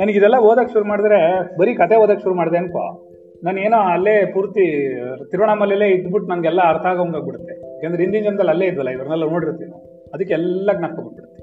ನನಗಿದೆಲ್ಲ 0.00 0.36
ಇದೆಲ್ಲ 0.36 0.36
ಓದಕ್ 0.36 0.72
ಶುರು 0.72 0.84
ಮಾಡಿದ್ರೆ 0.84 1.18
ಬರೀ 1.58 1.74
ಕತೆ 1.74 1.96
ಓದಕ್ 1.96 2.22
ಶುರು 2.22 2.34
ಮಾಡಿದೆ 2.34 2.56
ಅನ್ಕೋ. 2.56 3.11
ನಾನು 3.44 3.60
ಏನೋ 3.60 3.76
ಅಲ್ಲೇ 3.76 4.30
ಪೂರ್ತಿ 4.34 4.94
ತಿರುವಣ್ಣಾಮಲೆಯಲ್ಲೇ 5.30 5.88
ಇದ್ಬಿಟ್ಟು 5.88 6.30
ನನಗೆಲ್ಲ 6.30 6.60
ಅರ್ಥ 6.68 6.86
ಆಗೋಂಗಾಗ್ಬಿಡುತ್ತೆ. 6.86 7.74
ಯಾಕಂದ್ರೆ 7.76 8.02
ಹಿಂದಿನ 8.02 8.24
ಜನದಲ್ಲಿ 8.24 8.50
ಅಲ್ಲೇ 8.50 8.66
ಇದ್ವಲ್ಲ, 8.66 8.90
ಇವ್ರನ್ನೆಲ್ಲ 8.90 9.24
ನೋಡಿರ್ತೀನಿ 9.24 9.72
ಅದಕ್ಕೆ 10.14 10.34
ಎಲ್ಲ 10.34 10.70
ಜ್ಞಾಪಕಬಿಟ್ಬಿಡುತ್ತೆ 10.78 11.42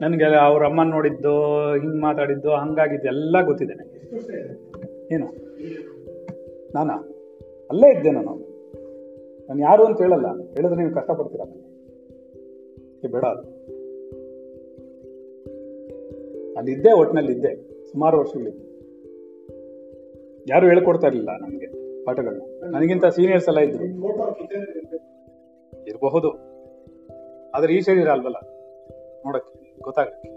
ನನಗೆ 0.00 0.36
ಅವ್ರ 0.36 0.64
ಅಮ್ಮ 0.64 0.82
ನೋಡಿದ್ದು, 0.82 1.34
ಹಿಂಗೆ 1.74 2.00
ಮಾತಾಡಿದ್ದು, 2.00 2.50
ಹಂಗಾಗಿದ್ದು 2.50 3.06
ಎಲ್ಲ 3.06 3.36
ಗೊತ್ತಿದೆ 3.44 3.74
ಏನು? 5.14 5.26
ನಾನಾ? 6.74 7.08
ಅಲ್ಲೇ 7.70 7.90
ಇದ್ದೆ 7.90 8.10
ನಾನು. 8.10 8.30
ನಾನು 9.48 9.60
ಯಾರು 9.60 9.84
ಅಂತ 9.84 10.02
ಹೇಳಲ್ಲ. 10.02 10.26
ಹೇಳಿದ್ರೆ 10.26 10.76
ನೀವು 10.76 10.94
ಕಷ್ಟಪಡ್ತೀರ 10.94 11.40
ಬೇಡ. 13.12 13.24
ಅದು 13.24 13.56
ಅಲ್ಲಿದ್ದೆ 16.56 16.92
ಒಟ್ಟಿನಲ್ಲಿ 16.92 17.32
ಇದ್ದೆ. 17.32 17.82
ಸುಮಾರು 17.92 18.18
ವರ್ಷಗಳಿದ್ದೆ. 18.18 18.75
ಯಾರು 20.48 20.66
ಹೇಳ್ಕೊಡ್ತಾ 20.66 21.06
ಇರಲಿಲ್ಲ 21.06 21.30
ನನಗೆ 21.40 21.66
ಪಾಠಗಳು. 22.04 22.70
ನನಗಿಂತ 22.70 23.06
ಸೀನಿಯರ್ಸ್ 23.06 23.48
ಎಲ್ಲ 23.48 23.60
ಇದ್ರು. 23.60 23.84
ಇರಬಹುದು. 25.86 26.30
ಆದ್ರೆ 27.50 27.74
ಈ 27.74 27.80
ಶರೀರ 27.80 28.08
ಅಲ್ವಲ್ಲ? 28.08 28.36
ನೋಡಕ್ಕೆ 29.26 29.76
ಗೊತ್ತಾಗುತ್ತೆ. 29.80 30.28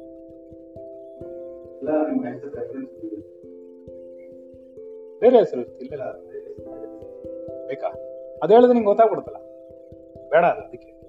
ಬೇರೆ 5.20 5.38
ಹೆಸರು 5.38 5.62
ಇಲ್ಲ 5.80 6.12
ಬೇಕಾ? 7.68 7.88
ಅದು 8.44 8.54
ಹೇಳಿದ್ರೆ 8.54 8.74
ನಿಂಗೆ 8.74 8.86
ಗೊತ್ತಾಗ್ಬಿಡುತ್ತಲ್ಲ. 8.86 9.38
ಬೇಡ 10.30 10.46
ಅದು, 10.46 10.62
ಅದಕ್ಕೆ. 10.62 11.00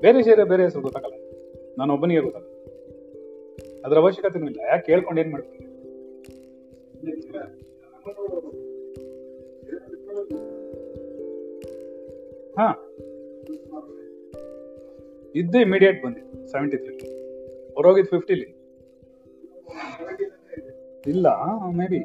ಬೇರೆ 0.00 0.22
ಶರೀರ 0.22 0.44
ಬೇರೆ 0.44 0.62
ಹೆಸರು 0.62 0.82
ಗೊತ್ತಾಗಲ್ಲ. 0.82 1.21
ನಾನು 1.76 1.90
ಒಬ್ಬನಿಗೆ 1.94 2.22
ಗೊತ್ತಾಗಲ್ಲ 2.26 2.48
ಅದ್ರ 3.84 3.96
ಅವಶ್ಯಕತೆ 3.98 4.38
ಇಲ್ಲ 4.42 4.60
ಯಾಕೆ 4.70 4.84
ಕೇಳ್ಕೊಂಡು 4.88 5.20
ಏನ್ 5.22 5.30
ಮಾಡ್ತೀನಿ 5.32 5.58
ಹಾ. 12.58 12.66
ಇದ್ದು 15.34 15.58
ಇಮಿಡಿಯೇಟ್ 15.60 15.98
ಬಂದಿ 16.02 16.22
ಸೆವೆಂಟಿ 16.50 16.78
ತ್ರೀ 16.78 16.94
ಹೊರೋಗಿದ್ದು 17.76 18.10
ಫಿಫ್ಟಿಲಿ 18.14 18.48
ಇಲ್ಲ 21.04 21.28
may 21.78 21.86
be 21.92 22.00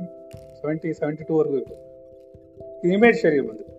seventy 0.60 0.90
seventy 0.94 1.24
two 1.24 1.34
ವರ್ಗೂ 1.38 1.58
ಇತ್ತು. 1.60 1.76
ಇಮೇಜ್ 2.90 3.18
ಶೇರಿಗೆ 3.22 3.44
ಬಂದಿದ್ದು 3.48 3.74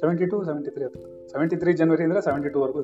ಸೆವೆಂಟಿ 0.00 0.26
ಟು 0.26 0.36
ಸೆವೆಂಟಿ 0.44 0.70
ತ್ರೀ 0.70 0.84
ಅಥವಾ 0.84 1.08
ಸೆವೆಂಟಿ 1.32 1.56
ತ್ರೀ 1.56 1.72
ಜನವರಿ 1.72 2.04
ಅಂದ್ರೆ 2.04 2.20
ಸೆವೆಂಟಿ 2.20 2.50
ಟೂ 2.50 2.60
ವರ್ಗೂ 2.60 2.82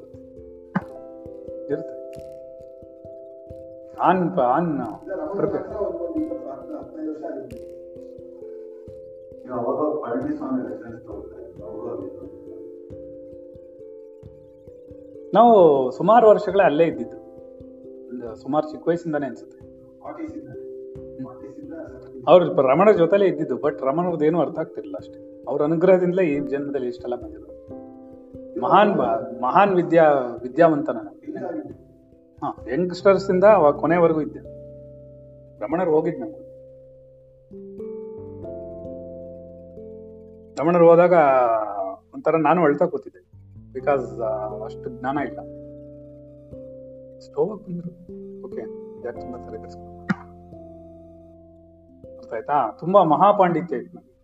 ಆನ್ 4.01 4.31
ಪ್ರಿಪೇರ್ 5.37 5.69
ನೀವು 15.35 15.91
ಸುಮಾರು 15.91 16.29
ವರ್ಷಗಳೇ 16.29 16.65
ಅಲ್ಲೇ 16.65 16.85
ಇದ್ದಿದ್ದು. 16.85 17.25
ಸುಮಾರು 18.37 18.71
ಚಿಕ್ಕ 18.71 18.89
ವಯಸ್ಸಿಂದಾನೇ 18.89 19.27
ಅನ್ಸುತ್ತೆ. 19.27 19.65
ಅವ್ರ 22.29 22.43
ರಮಣ 22.43 22.91
ಜೊತೆಲೇ 22.91 23.27
ಇದ್ದಿದ್ದು, 23.27 23.57
ಬಟ್ 23.57 23.83
ರಮಣರದ್ದು 23.83 24.25
ಏನು 24.25 24.41
ಅರ್ಥ 24.41 24.59
ಆಗ್ತಿರ್ಲಿಲ್ಲ 24.59 24.97
ಅಷ್ಟೇ. 24.97 25.45
ಅವ್ರ 25.49 25.63
ಅನುಗ್ರಹದಿಂದಲೇ 25.63 26.23
ಈ 26.23 26.41
ಜನ್ಮದಲ್ಲಿ 26.41 26.89
ಇಷ್ಟೆಲ್ಲ 26.89 27.17
ಬಂದಿರೋದು. 27.17 27.55
ಮಹಾನ್ 28.61 28.97
ಮಹಾನ್ 29.43 29.75
ವಿದ್ಯಾ, 29.75 30.13
ವಿದ್ಯಾವಂತನ. 30.43 30.97
ಹಾ 32.45 32.67
ಯಂಗ್ಸ್ಟರ್ಸ್ 32.73 33.31
ಇಂದ 33.31 33.45
ಅವಾಗ 33.45 33.75
ಕೊನೆವರೆಗೂ 33.75 34.21
ಇದ್ದೆ. 34.21 34.39
ರಮಣರು 35.59 35.91
ಹೋಗಿದ್ 35.91 36.21
ನಮ್ಗೆ. 36.21 36.45
ರಮಣರು 40.55 40.91
ಹೋದಾಗ 40.91 41.13
ಒಂಥರ 42.15 42.37
ನಾನು 42.37 42.63
ಅಳ್ತಾ 42.63 42.87
ಕೂತಿದ್ದೆ. 42.87 43.21
ಬಿಕಾಸ್ 43.73 44.21
ಅಷ್ಟು 44.65 44.91
ಜ್ಞಾನ 44.91 45.19
ಇಲ್ಲ. 45.19 45.37
ಸ್ಟೋವ್ 47.19 47.61
ಬಂದ್ರು. 47.61 47.91
ಓಕೆ 48.47 48.61
ಯಾಕೆ 49.07 49.21
ತುಂಬಾ 49.21 49.39
ತಲೆ 49.39 49.59
ಆಯ್ತಾ? 52.35 52.77
ತುಂಬಾ 52.81 53.03
ಮಹಾಪಾಂಡಿತ್ಯ 53.03 53.77
ಇತ್ತು 53.77 53.99
ನನಗೆ 53.99 54.15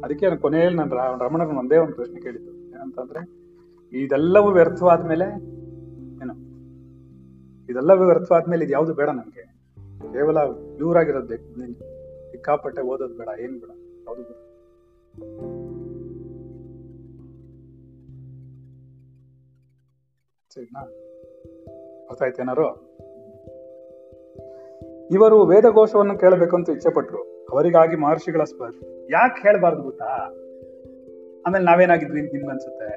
ಅದಕ್ಕೆ 0.00 0.26
ನಾನು 0.26 0.40
ಕೊನೆಯಲ್ಲಿ 0.40 0.78
ನಾನು 0.78 0.96
ರಮಣರನ್ನ 0.96 1.58
ಒಂದೇ 1.58 1.76
ಒಂದು 1.76 1.94
ಪ್ರಶ್ನೆ 1.94 2.20
ಕೇಳಿದ್ದು. 2.20 2.50
ಏನಂತಂದ್ರೆ, 2.50 3.38
ಇದೆಲ್ಲವೂ 4.04 4.50
ವ್ಯರ್ಥವಾದ್ಮೇಲೆ 4.50 5.24
ಏನು 5.24 5.57
ಇದೆಲ್ಲವೂ 7.68 8.04
ವ್ಯರ್ಥವಾದ್ಮೇಲೆ 8.04 8.64
ಇದು 8.64 8.72
ಯಾವುದು 8.72 8.94
ಬೇಡ 8.94 9.08
ನನಗೆ 9.08 9.44
ಕೇವಲ 10.12 10.38
ಪ್ಯೂರ್ 10.76 10.98
ಆಗಿರೋದು 10.98 11.26
ಬೇಕು 11.26 11.48
ಸಿಕ್ಕಾಪಟ್ಟೆ 12.30 12.82
ಓದೋದು 12.82 13.14
ಬೇಡ, 13.14 13.28
ಏನು 13.40 13.58
ಬೇಡ, 13.60 13.70
ಯಾವುದು 14.06 14.22
ಬೇಡ. 14.22 14.36
ಸರಿನಾ? 20.54 20.82
ಅರ್ಥ 22.10 22.22
ಆಯ್ತೇನಾರು 22.22 22.68
ಇವರು 25.10 25.44
ವೇದಘೋಷವನ್ನು 25.44 26.18
ಕೇಳಬೇಕು 26.18 26.56
ಅಂತ 26.56 26.68
ಇಚ್ಛೆ 26.68 26.90
ಪಟ್ರು 26.94 27.20
ಅವರಿಗಾಗಿ 27.50 27.96
ಮಹರ್ಷಿಗಳ 27.96 28.44
ಸ್ಪರ್ಧೆ 28.44 29.12
ಯಾಕೆ 29.12 29.40
ಹೇಳ್ಬಾರ್ದು 29.42 29.82
ಗೊತ್ತಾ? 29.82 30.10
ಆಮೇಲೆ 31.46 31.64
ನಾವೇನಾಗಿದ್ವಿ 31.64 32.20
ನಿಮ್ಗೆ 32.20 32.50
ಅನ್ಸುತ್ತೆ 32.50 32.90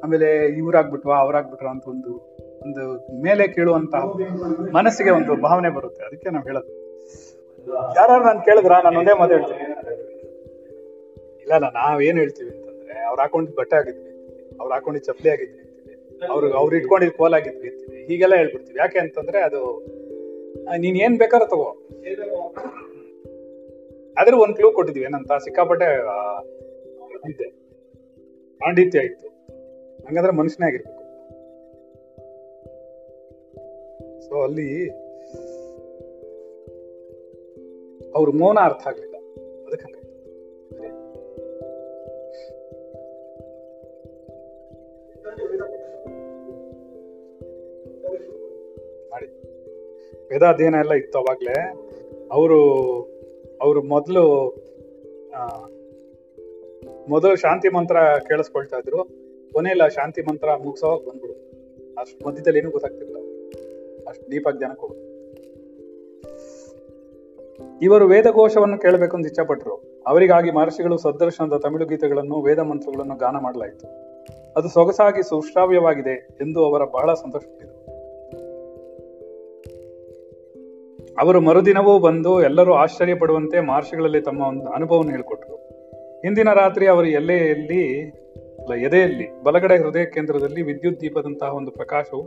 ಆಮೇಲೆ 0.00 0.46
ಇವ್ರಾಗ್ಬಿಟ್ವಾ, 0.46 1.16
ಅವ್ರಾಗ್ಬಿಟ್ರ 1.18 1.66
ಅಂತ 1.66 1.84
ಒಂದು 1.86 2.27
ಒಂದು 2.62 2.82
ಮೇಲೆ 3.22 3.48
ಕೇಳುವಂತ 3.48 3.94
ಮನಸ್ಸಿಗೆ 4.74 5.10
ಒಂದು 5.10 5.36
ಭಾವನೆ 5.36 5.68
ಬರುತ್ತೆ. 5.68 6.04
ಅದಕ್ಕೆ 6.04 6.30
ನಾವು 6.30 6.44
ಹೇಳೋದು. 6.44 6.72
ಯಾರು 7.96 8.24
ನಾನು 8.24 8.40
ಕೇಳಿದ್ರ? 8.40 8.72
ನಾನು 8.84 8.98
ಒಂದೇ 8.98 9.18
ಮಾತು 9.18 9.32
ಹೇಳ್ತೀನಿ. 9.32 9.62
ಇಲ್ಲ 11.40 11.54
ಇಲ್ಲ 11.54 12.02
ಏನ್ 12.02 12.18
ಹೇಳ್ತೀವಿ 12.18 12.50
ಅಂತಂದ್ರೆ, 12.50 12.98
ಅವ್ರು 12.98 13.22
ಹಾಕೊಂಡಿದ್ 13.22 13.56
ಬಟ್ಟೆ 13.56 13.76
ಆಗಿದ್ವಿ 13.76 14.08
ಅವ್ರ 14.60 14.72
ಹಾಕೊಂಡಿದ್ 14.72 15.04
ಚಪ್ಪಲಿ 15.04 15.30
ಆಗಿದ್ವಿ 15.30 15.58
ಅಂತೀವಿ 15.58 16.52
ಅವ್ರು 16.52 16.76
ಇಟ್ಕೊಂಡಿದ್ 16.76 17.12
ಕೋಲ್ 17.12 17.34
ಆಗಿದ್ವಿ 17.34 17.68
ಅಂತೀವಿ 17.68 18.06
ಹೀಗೆಲ್ಲ 18.06 18.34
ಹೇಳ್ಬಿಡ್ತೀವಿ. 18.34 18.78
ಯಾಕೆ 18.78 18.98
ಅಂತಂದ್ರೆ 18.98 19.38
ಅದು 19.38 19.86
ನೀನ್ 20.76 20.96
ಏನ್ 20.96 21.18
ಬೇಕಾದ್ರೂ 21.18 21.48
ತಗೋ. 21.48 21.68
ಆದ್ರೆ 24.20 24.36
ಒಂದ್ 24.36 24.56
ಕ್ಲೂ 24.56 24.72
ಕೊಟ್ಟಿದ್ವಿ. 24.72 25.04
ಏನಂತ? 25.04 25.32
ಸಿಕ್ಕಾಪಟ್ಟೆ 25.32 26.02
ಪಾಂಡಿತ್ಯ 28.58 28.98
ಇತ್ತು. 28.98 29.28
ಹಂಗಂದ್ರೆ 30.06 30.32
ಮನುಷ್ಯನೇ 30.32 30.66
ಆಗಿರ್ಬೇಕು. 30.66 30.97
ಸೊ 34.28 34.42
ಅಲ್ಲಿ 34.42 34.90
ಅವ್ರ 38.14 38.30
ಮೌನ 38.30 38.58
ಅರ್ಥ 38.64 38.86
ಆಗ್ಲಿಲ್ಲ. 38.86 39.16
ಅದಕ್ಕೆ 39.66 39.86
ಮಾಡಿ. 49.10 49.28
ವೇದಾಧ್ಯಯನ 50.28 50.74
ಎಲ್ಲ 50.74 50.92
ಇತ್ತು 50.92 51.18
ಅವಾಗ್ಲೇ. 51.18 51.58
ಅವರು 52.32 52.58
ಅವರು 53.60 53.82
ಮೊದಲು 53.82 54.24
ಮೊದಲು 57.08 57.36
ಶಾಂತಿ 57.36 57.68
ಮಂತ್ರ 57.68 57.96
ಕೇಳಿಸ್ಕೊಳ್ತಾ 58.28 58.78
ಇದ್ರು. 58.78 59.04
ಕೊನೆಯಲ್ಲಿ 59.52 59.84
ಆ 59.84 59.88
ಶಾಂತಿ 59.88 60.22
ಮಂತ್ರ 60.22 60.54
ಮುಗಿಸೋವಾಗ 60.56 60.98
ಬಂದ್ಬಿಡು. 60.98 61.34
ಅಷ್ಟು 62.00 62.28
ಮಧ್ಯದಲ್ಲಿ 62.28 62.58
ಏನೂ 62.58 62.70
ಗೊತ್ತಾಗ್ತಿಲ್ಲ 62.70 63.17
ಅಷ್ಟು 64.08 64.30
ಡೀಪಾಗಿ 64.30 64.58
ಜ್ಞಾನಕ್ಕೆ 64.58 64.80
ಹೋಗುತ್ತೆ 64.80 65.18
ಇವರು 67.82 68.06
ವೇದಘೋಷವನ್ನು 68.06 68.78
ಕೇಳಬೇಕು 68.78 69.16
ಅಂತ 69.16 69.26
ಇಚ್ಛಪಟ್ಟರು. 69.26 70.02
ಅವರಿಗಾಗಿ 70.06 70.50
ಮಹರ್ಷಿಗಳು 70.50 70.98
ಸದ್ದರ್ಶನದ 70.98 71.56
ತಮಿಳು 71.56 71.86
ಗೀತೆಗಳನ್ನು, 71.86 72.42
ವೇದ 72.42 72.58
ಮಂತ್ರಗಳನ್ನು 72.58 73.16
ಗಾನ 73.16 73.36
ಮಾಡಲಾಯಿತು. 73.36 73.86
ಅದು 74.56 74.68
ಸೊಗಸಾಗಿ 74.68 75.22
ಸುಶ್ರಾವ್ಯವಾಗಿದೆ 75.22 76.28
ಎಂದು 76.40 76.64
ಅವರ 76.64 76.84
ಬಹಳ 76.84 77.14
ಸಂತೋಷಪಟ್ಟಿದರು 77.14 77.78
ಅವರು 81.20 81.40
ಮರುದಿನವೂ 81.40 81.98
ಬಂದು 81.98 82.42
ಎಲ್ಲರೂ 82.42 82.72
ಆಶ್ಚರ್ಯ 82.72 83.14
ಪಡುವಂತೆ 83.14 83.60
ಮಹರ್ಷಿಗಳಲ್ಲಿ 83.60 84.20
ತಮ್ಮ 84.20 84.42
ಒಂದು 84.42 84.66
ಅನುಭವವನ್ನು 84.66 85.10
ಹೇಳಿಕೊಟ್ರು. 85.10 85.56
ಹಿಂದಿನ 86.22 86.52
ರಾತ್ರಿ 86.52 86.86
ಅವರ 86.86 87.06
ಎಲ್ಲೆಯಲ್ಲಿ 87.06 87.82
ಎದೆಯಲ್ಲಿ 88.82 89.42
ಬಲಗಡೆ 89.42 89.76
ಹೃದಯ 89.78 90.04
ಕೇಂದ್ರದಲ್ಲಿ 90.04 90.62
ವಿದ್ಯುತ್ 90.62 91.00
ದೀಪದಂತಹ 91.00 91.54
ಒಂದು 91.54 91.70
ಪ್ರಕಾಶವು 91.70 92.22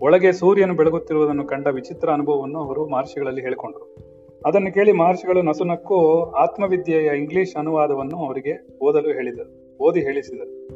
ಒಳಗೆ 0.00 0.32
ಸೂರ್ಯನು 0.32 0.74
ಬೆಳಗುತ್ತಿರುವುದನ್ನು 0.74 1.44
ಕಂಡ 1.44 1.66
ವಿಚಿತ್ರ 1.66 2.10
ಅನುಭವವನ್ನು 2.10 2.58
ಅವರು 2.60 2.88
ಮಹರ್ಷಿಗಳಲ್ಲಿ 2.88 3.40
ಹೇಳಿಕೊಂಡರು. 3.40 3.96
ಅದನ್ನು 4.46 4.74
ಕೇಳಿ 4.74 4.92
ಮಹರ್ಷಿಗಳು 4.92 5.42
ನಸುನಕ್ಕು 5.42 6.22
ಆತ್ಮವಿದ್ಯೆಯ 6.30 7.18
ಇಂಗ್ಲಿಷ್ 7.18 7.56
ಅನುವಾದವನ್ನು 7.56 8.16
ಅವರಿಗೆ 8.16 8.78
ಓದಲು 8.82 9.12
ಹೇಳಿದರು, 9.12 9.78
ಓದಿ 9.78 10.00
ಹೇಳಿಸಿದರು. 10.00 10.68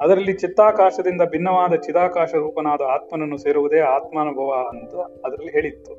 ಅದರಲ್ಲಿ 0.00 0.32
ಚಿತ್ತಾಕಾಶದಿಂದ 0.32 1.22
ಭಿನ್ನವಾದ 1.30 1.74
ಚಿದಾಕಾಶ 1.74 2.34
ರೂಪನಾದ 2.34 2.80
ಆತ್ಮನನ್ನು 2.80 3.36
ಸೇರುವುದೇ 3.36 3.80
ಆತ್ಮಾನುಭವ 3.80 4.50
ಅಂತ 4.68 4.94
ಅದರಲ್ಲಿ 5.26 5.52
ಹೇಳಿತ್ತು. 5.52 5.92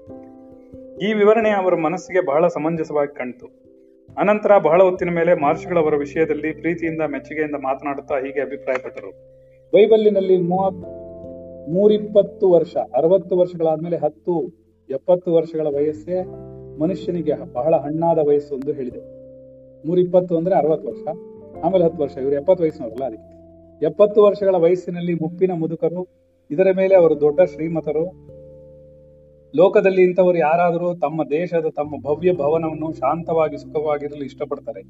ಈ 1.00 1.14
ವಿವರಣೆ 1.14 1.50
ಅವರ 1.50 1.76
ಮನಸ್ಸಿಗೆ 1.76 2.26
ಬಹಳ 2.26 2.48
ಸಮಂಜಸವಾಗಿ 2.48 3.16
ಕಂಡಿತು. 3.16 3.48
ಅನಂತರ 4.18 4.58
ಬಹಳ 4.58 4.84
ಹೊತ್ತಿನ 4.84 5.10
ಮೇಲೆ 5.10 5.34
ಮಹರ್ಷಿಗಳವರ 5.34 5.96
ವಿಷಯದಲ್ಲಿ 5.96 6.52
ಪ್ರೀತಿಯಿಂದ, 6.52 7.02
ಮೆಚ್ಚುಗೆಯಿಂದ 7.02 7.56
ಮಾತನಾಡುತ್ತಾ 7.56 8.16
ಹೀಗೆ 8.16 8.42
ಅಭಿಪ್ರಾಯಪಟ್ಟರು. 8.42 9.12
ಬೈಬಲ್ಲಿನಲ್ಲಿ 9.74 10.42
ಮೂವತ್ 10.42 10.99
ಮೂರಿಪ್ಪತ್ತು 11.70 12.52
ವರ್ಷ, 12.52 12.76
ಅರವತ್ತು 12.76 13.38
ವರ್ಷಗಳಾದ್ಮೇಲೆ 13.38 13.98
ಹತ್ತು, 13.98 14.48
ಎಪ್ಪತ್ತು 14.90 15.34
ವರ್ಷಗಳ 15.34 15.68
ವಯಸ್ಸೇ 15.68 16.24
ಮನುಷ್ಯನಿಗೆ 16.80 17.54
ಬಹಳ 17.54 17.76
ಹಣ್ಣಾದ 17.76 18.20
ವಯಸ್ಸು 18.28 18.56
ಎಂದು 18.56 18.74
ಹೇಳಿದೆ. 18.74 19.02
ಮೂರಿಪ್ಪತ್ತು 19.88 20.38
ಅಂದ್ರೆ 20.38 20.56
ಅರವತ್ತು 20.56 20.90
ವರ್ಷ, 20.90 21.04
ಆಮೇಲೆ 21.64 21.86
ಹತ್ತು 21.86 22.04
ವರ್ಷ, 22.04 22.18
ಇವರು 22.18 22.36
ಎಪ್ಪತ್ತು 22.36 22.64
ವಯಸ್ಸಿನವರಲ್ಲ 22.64 23.06
ಅದಕ್ಕೆ. 23.06 23.40
ಎಪ್ಪತ್ತು 23.86 24.24
ವರ್ಷಗಳ 24.24 24.56
ವಯಸ್ಸಿನಲ್ಲಿ 24.56 25.14
ಮುಪ್ಪಿನ 25.14 25.52
ಮುದುಕರು, 25.52 26.08
ಇದರ 26.52 26.68
ಮೇಲೆ 26.76 26.96
ಅವರು 26.96 27.22
ದೊಡ್ಡ 27.22 27.42
ಶ್ರೀಮತರು. 27.42 28.06
ಲೋಕದಲ್ಲಿ 29.56 30.04
ಇಂಥವರು 30.04 30.38
ಯಾರಾದರೂ 30.38 30.94
ತಮ್ಮ 30.94 31.24
ದೇಶದ 31.24 31.66
ತಮ್ಮ 31.76 32.02
ಭವ್ಯ 32.04 32.34
ಭವನವನ್ನು 32.34 32.94
ಶಾಂತವಾಗಿ, 32.94 33.58
ಸುಖವಾಗಿರಲು 33.58 34.26
ಇಷ್ಟಪಡ್ತಾರೆ. 34.26 34.82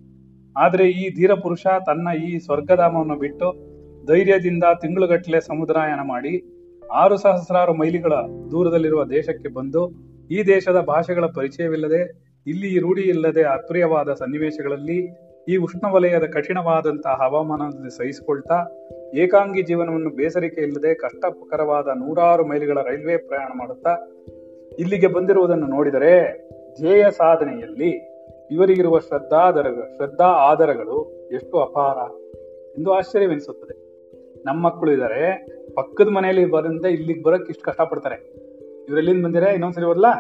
ಆದರೆ 0.58 0.90
ಈ 0.90 1.16
ಧೀರ 1.16 1.34
ಪುರುಷ 1.34 1.68
ತನ್ನ 1.86 2.08
ಈ 2.24 2.38
ಸ್ವರ್ಗಧಾಮವನ್ನು 2.38 3.20
ಬಿಟ್ಟು 3.20 3.80
ಧೈರ್ಯದಿಂದ 4.08 4.64
ತಿಂಗಳುಗಟ್ಟಲೆ 4.82 5.42
ಸಮುದ್ರಾಯನ 5.42 6.00
ಮಾಡಿ 6.04 6.59
ಆರು 6.92 7.18
ಸಹಸ್ರಾರು 7.18 7.74
ಮೈಲಿಗಳ 7.74 8.14
ದೂರದಲ್ಲಿರುವ 8.52 9.06
ದೇಶಕ್ಕೆ 9.06 9.54
ಬಂದು 9.54 9.90
ಈ 10.32 10.44
ದೇಶದ 10.44 10.82
ಭಾಷೆಗಳ 10.82 11.26
ಪರಿಚಯವಿಲ್ಲದೆ 11.26 12.30
ಇಲ್ಲಿ 12.48 12.80
ರೂಢಿ 12.80 13.02
ಇಲ್ಲದೆ 13.02 13.44
ಅಪ್ರಿಯವಾದ 13.44 14.14
ಸನ್ನಿವೇಶಗಳಲ್ಲಿ 14.14 15.30
ಈ 15.48 15.56
ಉಷ್ಣವಲಯದ 15.56 16.24
ಕಠಿಣವಾದಂತಹ 16.24 17.20
ಹವಾಮಾನದಲ್ಲಿ 17.24 17.98
ಸಹಿಸಿಕೊಳ್ತಾ 17.98 18.58
ಏಕಾಂಗಿ 19.16 19.62
ಜೀವನವನ್ನು 19.62 20.10
ಬೇಸರಿಕೆ 20.10 20.62
ಇಲ್ಲದೆ 20.62 20.96
ಕಷ್ಟಕರವಾದ 20.96 21.88
ನೂರಾರು 21.88 22.46
ಮೈಲಿಗಳ 22.46 22.78
ರೈಲ್ವೆ 22.82 23.18
ಪ್ರಯಾಣ 23.18 23.52
ಮಾಡುತ್ತಾ 23.60 24.20
ಇಲ್ಲಿಗೆ 24.80 25.08
ಬಂದಿರುವುದನ್ನು 25.08 25.68
ನೋಡಿದರೆ 25.68 26.44
ಧ್ಯೇಯ 26.82 27.06
ಸಾಧನೆಯಲ್ಲಿ 27.12 28.10
ಇವರಿಗಿರುವ 28.52 29.00
ಶ್ರದ್ಧಾದರ 29.00 29.68
ಶ್ರದ್ಧಾ 29.96 30.26
ಆಧಾರಗಳು 30.26 31.28
ಎಷ್ಟು 31.32 31.60
ಅಪಾರ 31.60 31.98
ಎಂದು 32.80 32.92
ಆಶ್ಚರ್ಯವೆನಿಸುತ್ತದೆ. 32.92 33.90
ನಮ್ಮ 34.46 34.66
ಮಕ್ಕಳು 34.66 34.92
ಇದ್ದಾರೆ 34.92 35.50
ಪಕ್ಕದ 35.80 36.08
ಮನೆಯಲ್ಲಿ 36.08 36.46
ಬರಂತ 36.46 36.86
ಇಲ್ಲಿಗೆ 36.86 37.24
ಬರಕ್ಕೆ 37.24 37.50
ಇಷ್ಟು 37.50 37.66
ಕಷ್ಟಪಡ್ತಾರೆ. 37.66 38.16
ಇವ್ರು 38.84 38.98
ಎಲ್ಲಿಂದ 38.98 39.26
ಬಂದಿರ? 39.26 39.44
ಇನ್ನೊಂದ್ಸರಿ 39.44 39.86
ಓದ್ಲಾ? 39.86 40.12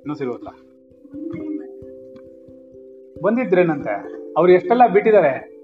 ಇನ್ನೊಂದ್ಸರಿ 0.00 0.28
ಓದ್ಲಾ? 0.28 0.52
ಬಂದಿದ್ರೇನಂತೆ? 3.22 3.94
ಅವ್ರು 4.36 4.52
ಎಷ್ಟೆಲ್ಲ 4.52 4.82
ಬಿಟ್ಟಿದ್ದಾರೆ? 4.92 5.58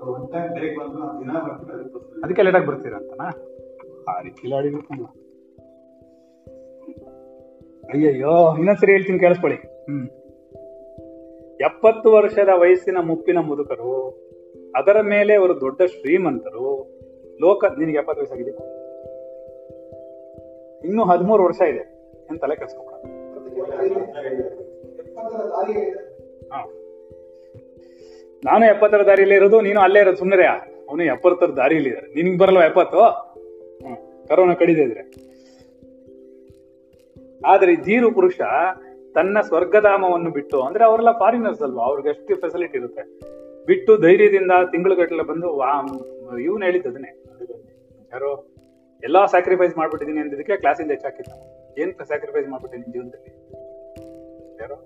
ಆ 0.00 0.04
ಬರ್ತಾರೆ 0.04 0.68
ಅದಕ್ಕೆ 2.24 2.42
ಲೇಟಾಗಿ 2.42 2.66
ಬರ್ತೀರಂತನಾ 2.66 3.24
ಹಾರಿ 4.08 4.30
ಕಿಲಾಡಿ 4.30 4.68
ಅಯ್ಯಯ್ಯೋ 7.92 8.56
ಇನ್ನೊಂದ್ಸರಿ 8.56 8.92
ಹೇಳ್ತೀನಿ 8.92 9.18
ಕೇಳಿಸ್ಕೊಳ್ಳಿ. 9.18 9.58
ಹ್ಮ್. 9.58 10.08
ಎಪ್ಪತ್ತು 11.60 12.12
ವರ್ಷದ 12.12 12.48
ವಯಸ್ಸಿನ 12.60 12.96
ಮುಪ್ಪಿನ 13.00 13.38
ಮುದುಕರು 13.38 14.22
ಅದರ 14.76 15.00
ಮೇಲೆ 15.00 15.34
ಅವರು 15.34 15.60
ದೊಡ್ಡ 15.60 15.82
ಶ್ರೀಮಂತರು. 15.82 16.66
ಲೋಕ 17.40 17.64
ನಿನಗೆ 17.78 17.96
ಎಪ್ಪತ್ತು 17.96 18.20
ವಯಸ್ಸಾಗಿದೆ. 18.20 18.52
ಇನ್ನೂ 20.88 21.04
ಹದಿಮೂರು 21.04 21.44
ವರ್ಷ 21.44 21.60
ಇದೆ. 21.60 21.82
ಏನ್ 22.30 22.38
ತಲೆ 22.40 22.56
ಕೆಡ್ಸ್ಕೊಬೇಡ. 22.56 22.92
ನಾನು 28.44 28.64
ಎಪ್ಪತ್ತರ 28.66 29.06
ದಾರಿಯಲ್ಲಿ 29.06 29.34
ಇರೋದು, 29.34 29.60
ನೀನು 29.60 29.80
ಅಲ್ಲೇ 29.80 30.00
ಇರೋದು 30.00 30.16
ಸುಮ್ಮನೆ 30.16 30.46
ಅವನು 30.88 31.04
ಎಪ್ಪತ್ತರ 31.04 31.46
ದಾರಿಯಲ್ಲಿ 31.46 31.88
ಇದ್ದಾರೆ 31.88 32.14
ನಿನ್ಗೆ 32.14 32.38
ಬರಲ್ಲ 32.38 32.60
ಎಪ್ಪತ್ತು? 32.64 33.00
ಕರೋನಾ 34.28 34.54
ಕಡಿದೆ 34.54 34.82
ಇದ್ರೆ. 34.82 35.02
ಆದ್ರೆ 37.46 37.76
ಜೀರು 37.76 38.14
ಪುರುಷ 38.14 38.40
ತನ್ನ 39.14 39.40
ಸ್ವರ್ಗಧಾಮವನ್ನು 39.40 40.30
ಬಿಟ್ಟು, 40.30 40.62
ಅಂದ್ರೆ 40.62 40.84
ಅವರೆಲ್ಲ 40.84 41.12
ಫಾರಿನರ್ಸ್ 41.12 41.62
ಅಲ್ವಾ? 41.62 41.84
ಅವ್ರಿಗೆ 41.84 42.08
ಎಷ್ಟು 42.08 42.36
ಫೆಸಿಲಿಟಿ 42.40 42.78
ಇರುತ್ತೆ? 42.78 43.02
ಬಿಟ್ಟು 43.66 43.92
ಧೈರ್ಯದಿಂದ 43.96 44.52
ತಿಂಗಳುಗಟ್ಟಲೆ 44.72 45.24
ಬಂದು 45.30 45.48
ವಾ 45.58 45.70
ಇವನು 46.46 46.64
ಹೇಳಿದ್ದು 46.64 46.88
ಅದನ್ನೇ. 46.88 47.12
ಯಾರೋ, 48.12 48.30
ಎಲ್ಲಾ 49.02 49.20
ಸ್ಯಾಕ್ರಿಫೈಸ್ 49.26 49.74
ಮಾಡ್ಬಿಟ್ಟಿದೀನಿ 49.78 50.20
ಅಂದಿದ್ದಕ್ಕೆ 50.20 50.56
ಕ್ಲಾಸಿಂದ 50.56 50.90
ಹೆಚ್ಚಾಕಿದ್ದ 50.90 51.32
ಏನ್ 51.82 51.92
ಸ್ಯಾಕ್ರಿಫೈಸ್ 52.06 52.48
ಮಾಡ್ಬಿಟ್ಟಿದ್ದೀನಿ 52.48 52.92
ಜೀವನದಲ್ಲಿ? 52.94 53.30
ಯಾರೋ? 54.62 54.76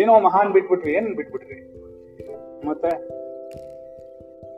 ಏನೋ 0.00 0.14
ಮಹಾನ್ 0.20 0.50
ಬಿಟ್ಬಿಟ್ರಿ, 0.52 0.92
ಏನ್ 0.92 1.08
ಬಿಟ್ಬಿಟ್ರಿ? 1.16 1.58
ಮತ್ತೆ 2.68 2.90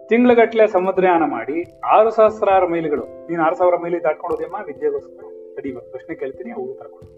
ತಿಂಗ್ಳುಗಟ್ಲೆ 0.08 0.64
ಸಮುದ್ರಯಾನ 0.68 1.24
ಮಾಡಿ 1.30 1.56
ಆರು 1.94 2.10
ಸಹಸ್ರಾರು 2.10 2.66
ಮೈಲಿಗಳು, 2.72 3.04
ನೀನು 3.28 3.42
ಆರು 3.42 3.56
ಸಾವಿರ 3.60 3.76
ಮೈಲಿ 3.82 3.98
ದಾಟ್ಕೊಡೋದೇಮ್ಮ 4.02 4.58
ವಿದ್ಯೆಗೋಸ್ಕರ. 4.66 5.24
ತಡಿ 5.56 5.70
ಪ್ರಶ್ನೆ 5.92 6.14
ಕೇಳ್ತೀನಿ 6.22 6.50
ಅವು 6.56 6.64
ಉತ್ತರ 6.72 6.86
ಕೊಡು. 6.86 7.08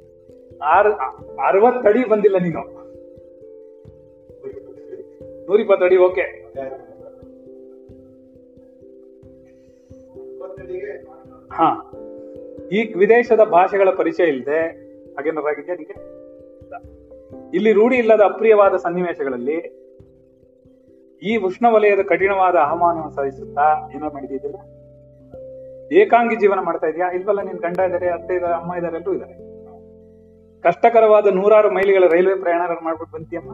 ಆರು 1.46 1.64
ಅಡಿ 1.88 2.02
ಬಂದಿಲ್ಲ 2.08 2.38
ನೀನು. 2.46 2.62
ನೂರಿಪ್ಪತ್ತು 5.48 5.84
ಅಡಿ 5.84 5.96
ಓಕೆ 5.96 6.22
ಹಾ. 11.52 11.68
ಈ 12.72 12.94
ವಿದೇಶದ 12.94 13.44
ಭಾಷೆಗಳ 13.44 13.90
ಪರಿಚಯ 13.90 14.24
ಇಲ್ಲದೆ 14.24 14.66
ಹಾಗೇನಾರಾಗಿದೆಯಾ 15.14 15.76
ನಿಮಗೆ 15.76 15.96
ಇಲ್ಲಿ 17.54 17.72
ರೂಢಿ 17.72 17.96
ಇಲ್ಲದ 17.96 18.20
ಅಪ್ರಿಯವಾದ 18.20 18.76
ಸನ್ನಿವೇಶಗಳಲ್ಲಿ 18.76 19.88
ಈ 21.22 21.36
ಉಷ್ಣವಲಯದ 21.36 22.02
ಕಠಿಣವಾದ 22.02 22.56
ಅಹಮಾನವನ್ನು 22.56 23.10
ಸಹಿಸುತ್ತಾ 23.10 23.90
ಏನೋ 23.94 24.10
ಮಾಡಿದ್ದಿಲ್ಲ 24.10 24.56
ಏಕಾಂಗಿ 25.92 26.36
ಜೀವನ 26.36 26.60
ಮಾಡ್ತಾ 26.60 26.86
ಇದೆಯಾ? 26.86 27.10
ಇಲ್ವಲ್ಲ, 27.10 27.42
ನಿನ್ 27.42 27.58
ಗಂಡ 27.58 27.78
ಇದ್ದಾರೆ 27.78 28.08
ಅತ್ತೆ 28.08 28.34
ಇದಾರೆ, 28.34 28.52
ಅಮ್ಮ 28.52 28.74
ಇದಾರೆ, 28.74 28.96
ಎಲ್ಲರೂ 28.96 29.12
ಇದ್ದಾರೆ 29.14 29.34
ಕಷ್ಟಕರವಾದ 30.64 31.26
ನೂರಾರು 31.26 31.70
ಮೈಲಿಗಳ 31.70 32.06
ರೈಲ್ವೆ 32.08 32.40
ಪ್ರಯಾಣ 32.40 32.62
ಮಾಡ್ಬಿಟ್ಟು 32.82 33.16
ಬಂತಿಯಮ್ಮ? 33.16 33.50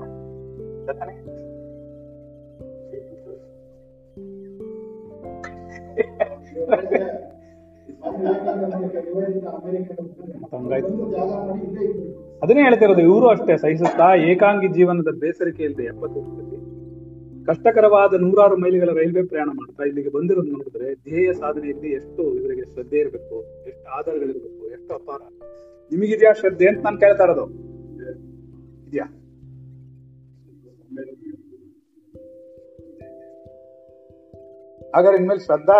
ಅದನ್ನೇ 12.42 12.62
ಹೇಳ್ತಿರೋದು 12.62 13.00
ಇವರು 13.00 13.28
ಅಷ್ಟೇ, 13.28 13.56
ಸಹಿಸುತ್ತಾ, 13.56 14.14
ಏಕಾಂಗಿ 14.14 14.68
ಜೀವನದ 14.68 15.08
ಬೇಸರಿಕೆ 15.18 15.62
ಇಲ್ಲದೆ 15.62 15.84
ಎಪ್ಪತ್ತು 15.84 16.20
ಕಷ್ಟಕರವಾದ 17.46 18.14
ನೂರಾರು 18.14 18.56
ಮೈಲಿಗಳ 18.56 18.90
ರೈಲ್ವೆ 18.96 19.22
ಪ್ರಯಾಣ 19.22 19.48
ಮಾಡ್ತಾ 19.48 19.84
ಇಲ್ಲಿಗೆ 19.84 20.08
ಬಂದಿರೋದು 20.08 20.50
ನೋಡಿದ್ರೆ, 20.50 20.94
ಧ್ಯೇಯ 20.94 21.32
ಸಾಧನೆಯಲ್ಲಿ 21.32 21.92
ಎಷ್ಟು 21.92 22.22
ಇವರಿಗೆ 22.34 22.74
ಶ್ರದ್ಧೆ 22.74 22.98
ಇರಬೇಕು, 22.98 23.66
ಎಷ್ಟು 23.66 23.90
ಆಧಾರಗಳಿರ್ಬೇಕು, 23.90 24.70
ಎಷ್ಟು 24.70 24.94
ಅಪಾರ. 24.94 25.20
ನಿಮಗಿದ್ಯಾ 25.90 26.32
ಶ್ರದ್ಧೆ 26.32 26.68
ಅಂತ 26.68 26.84
ನಾನು 26.84 26.98
ಕೇಳ್ತಾ 26.98 27.24
ಇರೋದು? 27.24 27.46
ಇದೆಯಾ? 28.88 29.06
ಹಾಗಾದ್ರೆ 34.94 35.18
ಇನ್ಮೇಲೆ 35.18 35.40
ಶ್ರದ್ಧಾ 35.40 35.78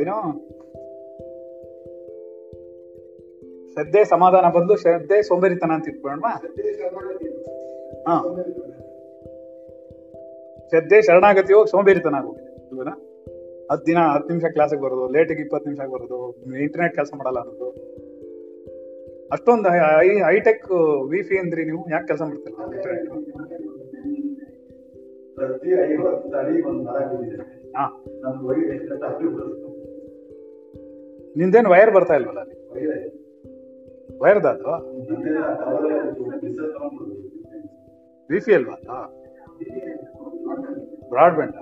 ಏನೋ 0.00 0.16
ಶ್ರದ್ಧೆ 3.72 4.04
ಸಮಾಧಾನ 4.04 4.52
ಬದಲು 4.52 4.76
ಶ್ರದ್ಧೆ 4.76 5.22
ಸೋಂಬೇರಿತನ 5.22 5.70
ಅಂತ 5.70 5.88
ಇಟ್ಕೊಳ್ಳೋಣ 5.88 6.20
ಹಾ. 8.08 8.16
ಶ್ರದ್ಧೆ 10.68 11.00
ಹೋಗಿ 11.54 11.70
ಸೋಂಬೇರಿತನ 11.70 12.14
ಆಗೋಗಿದೆ. 12.14 12.44
ಹತ್ತು 13.70 13.86
ದಿನ, 13.86 13.98
ಹತ್ತು 13.98 14.28
ನಿಮಿಷ 14.28 14.44
ಕ್ಲಾಸಿಗೆ 14.52 14.82
ಬರೋದು 14.82 15.08
ಲೇಟಿಗೆ 15.08 15.42
ಇಪ್ಪತ್ತು 15.42 15.70
ನಿಮಿಷ 15.70 15.90
ಬರೋದು 15.90 16.18
ಇಂಟರ್ನೆಟ್ 16.62 16.94
ಕೆಲಸ 16.94 17.10
ಮಾಡಲ್ಲ 17.16 17.38
ಅನ್ನೋದು. 17.38 17.68
ಅಷ್ಟೊಂದು 19.32 19.68
ಹೈ 19.68 20.08
ಹೈಟೆಕ್ 20.08 20.70
ವಿಫಿ 21.10 21.38
ಅಂದ್ರಿ 21.38 21.64
ನೀವು 21.64 21.90
ಯಾಕೆ 21.90 22.06
ಕೆಲಸ 22.06 22.22
ಮಾಡ್ತಿಲ್ಲ? 22.22 22.56
ನಿಂದೇನು 31.36 31.70
ವೈರ್ 31.70 31.94
ಬರ್ತಾ 31.94 32.14
ಇಲ್ವಲ್ಲ 32.14 32.38
ವೈರ್ದ 34.20 34.46
ಅದು? 34.46 34.70
ವಿಫಿ 38.30 38.54
ಅಲ್ವಾ 38.54 38.76
broadband 41.08 41.56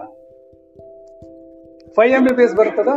five 1.95 2.13
M 2.13 2.25
B 2.25 2.37
P 2.37 2.43
S 2.43 2.57
ಬರ್ತದ 2.57 2.89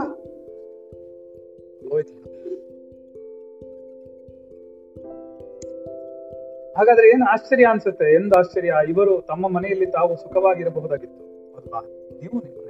ಹಾಗಾದ್ರೆ 6.77 7.09
ಏನು 7.09 7.25
ಆಶ್ಚರ್ಯ 7.25 7.65
ಅನ್ಸುತ್ತೆ? 7.65 8.15
ಎಂದು 8.15 8.39
ಆಶ್ಚರ್ಯ? 8.39 8.73
ಇವರು 8.89 9.21
ತಮ್ಮ 9.21 9.47
ಮನೆಯಲ್ಲಿ 9.47 9.85
ತಾವು 9.85 10.15
ಸುಖವಾಗಿರಬಹುದಾಗಿತ್ತು. 10.15 11.23
ಅಲ್ವಾ 11.55 11.81
ನೀವು 12.21 12.43
ನಿಮ್ಮ. 12.43 12.64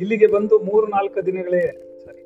ಇಲ್ಲಿಗೆ 0.00 0.26
ಬಂದು 0.26 0.54
ಮೂರು 0.58 0.86
ನಾಲ್ಕು 0.86 1.26
ದಿನಗಳೇ, 1.26 1.62
ಸರಿ. 2.04 2.22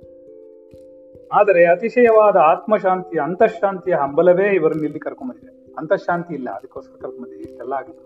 ಆದರೆ 1.33 1.62
ಅತಿಶಯವಾದ 1.64 2.37
ಆತ್ಮಶಾಂತಿ, 2.37 3.18
ಅಂತಃಶಾಂತಿಯ 3.18 3.94
ಹಂಬಲವೇ 3.94 4.48
ಇವರನ್ನ 4.54 4.85
ಇಲ್ಲಿ 4.85 4.98
ಕರ್ಕೊಂಡ್ಬಂದಿದೆ 4.98 5.52
ಅಂತಃಶಾಂತಿ 5.78 6.33
ಇಲ್ಲ, 6.35 6.48
ಅದಕ್ಕೋಸ್ಕರ 6.50 6.96
ಕರ್ಕೊಂಡ್ಬಂದಿದೆ 7.00 7.42
ಇಷ್ಟೆಲ್ಲ 7.42 7.72
ಆಗಿದೆ 7.72 8.02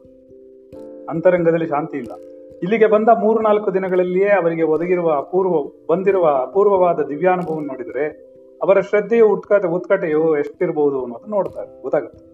ಅಂತರಂಗದಲ್ಲಿ 1.09 1.67
ಶಾಂತಿ 1.67 1.97
ಇಲ್ಲ. 1.99 2.13
ಇಲ್ಲಿಗೆ 2.63 2.87
ಬಂದ 2.87 3.09
ಮೂರು 3.21 3.41
ನಾಲ್ಕು 3.41 3.69
ದಿನಗಳಲ್ಲಿಯೇ 3.75 4.29
ಅವರಿಗೆ 4.29 4.63
ಒದಗಿರುವ 4.63 5.09
ಅಪೂರ್ವ, 5.13 5.55
ಬಂದಿರುವ 5.91 6.27
ಅಪೂರ್ವವಾದ 6.43 7.01
ದಿವ್ಯಾನುಭವ 7.03 7.61
ನೋಡಿದರೆ, 7.61 8.05
ಅವರ 8.63 8.81
ಶ್ರದ್ಧೆಯು 8.81 9.27
ಉತ್ಕಟ, 9.29 9.65
ಉತ್ಕಟೆಯು 9.67 10.37
ಎಷ್ಟಿರಬಹುದು 10.37 10.99
ಅನ್ನೋದು 11.03 11.31
ನೋಡ್ತಾರೆ, 11.31 11.83
ಗೊತ್ತಾಗುತ್ತೆ. 11.83 12.25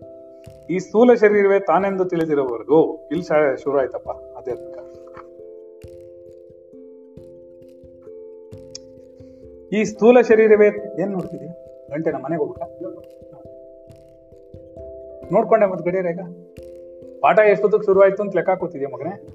ಈ 0.74 0.78
ಸ್ಥೂಲ 0.78 1.14
ಶರೀರವೇ 1.14 1.58
ತಾನೆಂದು 1.60 2.04
ತಿಳಿದಿರೋವರೆಗೂ, 2.04 2.80
ಇಲ್ಲಿ 3.10 3.24
ಶುರು 3.62 3.78
ಆಯ್ತಪ್ಪ 3.78 4.10
ಆಧ್ಯಾತ್ಮಿಕ 4.38 4.78
ಈ 9.72 9.84
ಸ್ಥೂಲ 9.84 10.20
ಶರೀರವೇ 10.20 10.66
ಏನ್ 11.02 11.10
ನೋಡ್ತಿದ್ಯಾ 11.10 11.52
ಗಂಟೆ 11.90 12.10
ನಮ್ಮ 12.10 12.24
ಮನೆಗೆ 12.24 12.40
ಹೋಗ್ಬೇಕಾ? 12.40 12.66
ನೋಡ್ಕೊಂಡೆ 15.32 15.66
ಮತ್ತೆ 15.66 15.90
ಗಡಿಯರ 15.90 16.06
ಈಗ. 16.06 16.20
ಪಾಠ 17.20 17.38
ಎಷ್ಟೊತ್ತಿಗೆ 17.38 17.86
ಶುರುವಾಯ್ತು 17.86 18.22
ಅಂತ 18.22 18.36
ಲೆಕ್ಕ 18.36 18.50
ಹಾಕೋತಿದ್ಯಾ 18.50 18.88
ಮಗನೇ? 18.88 19.26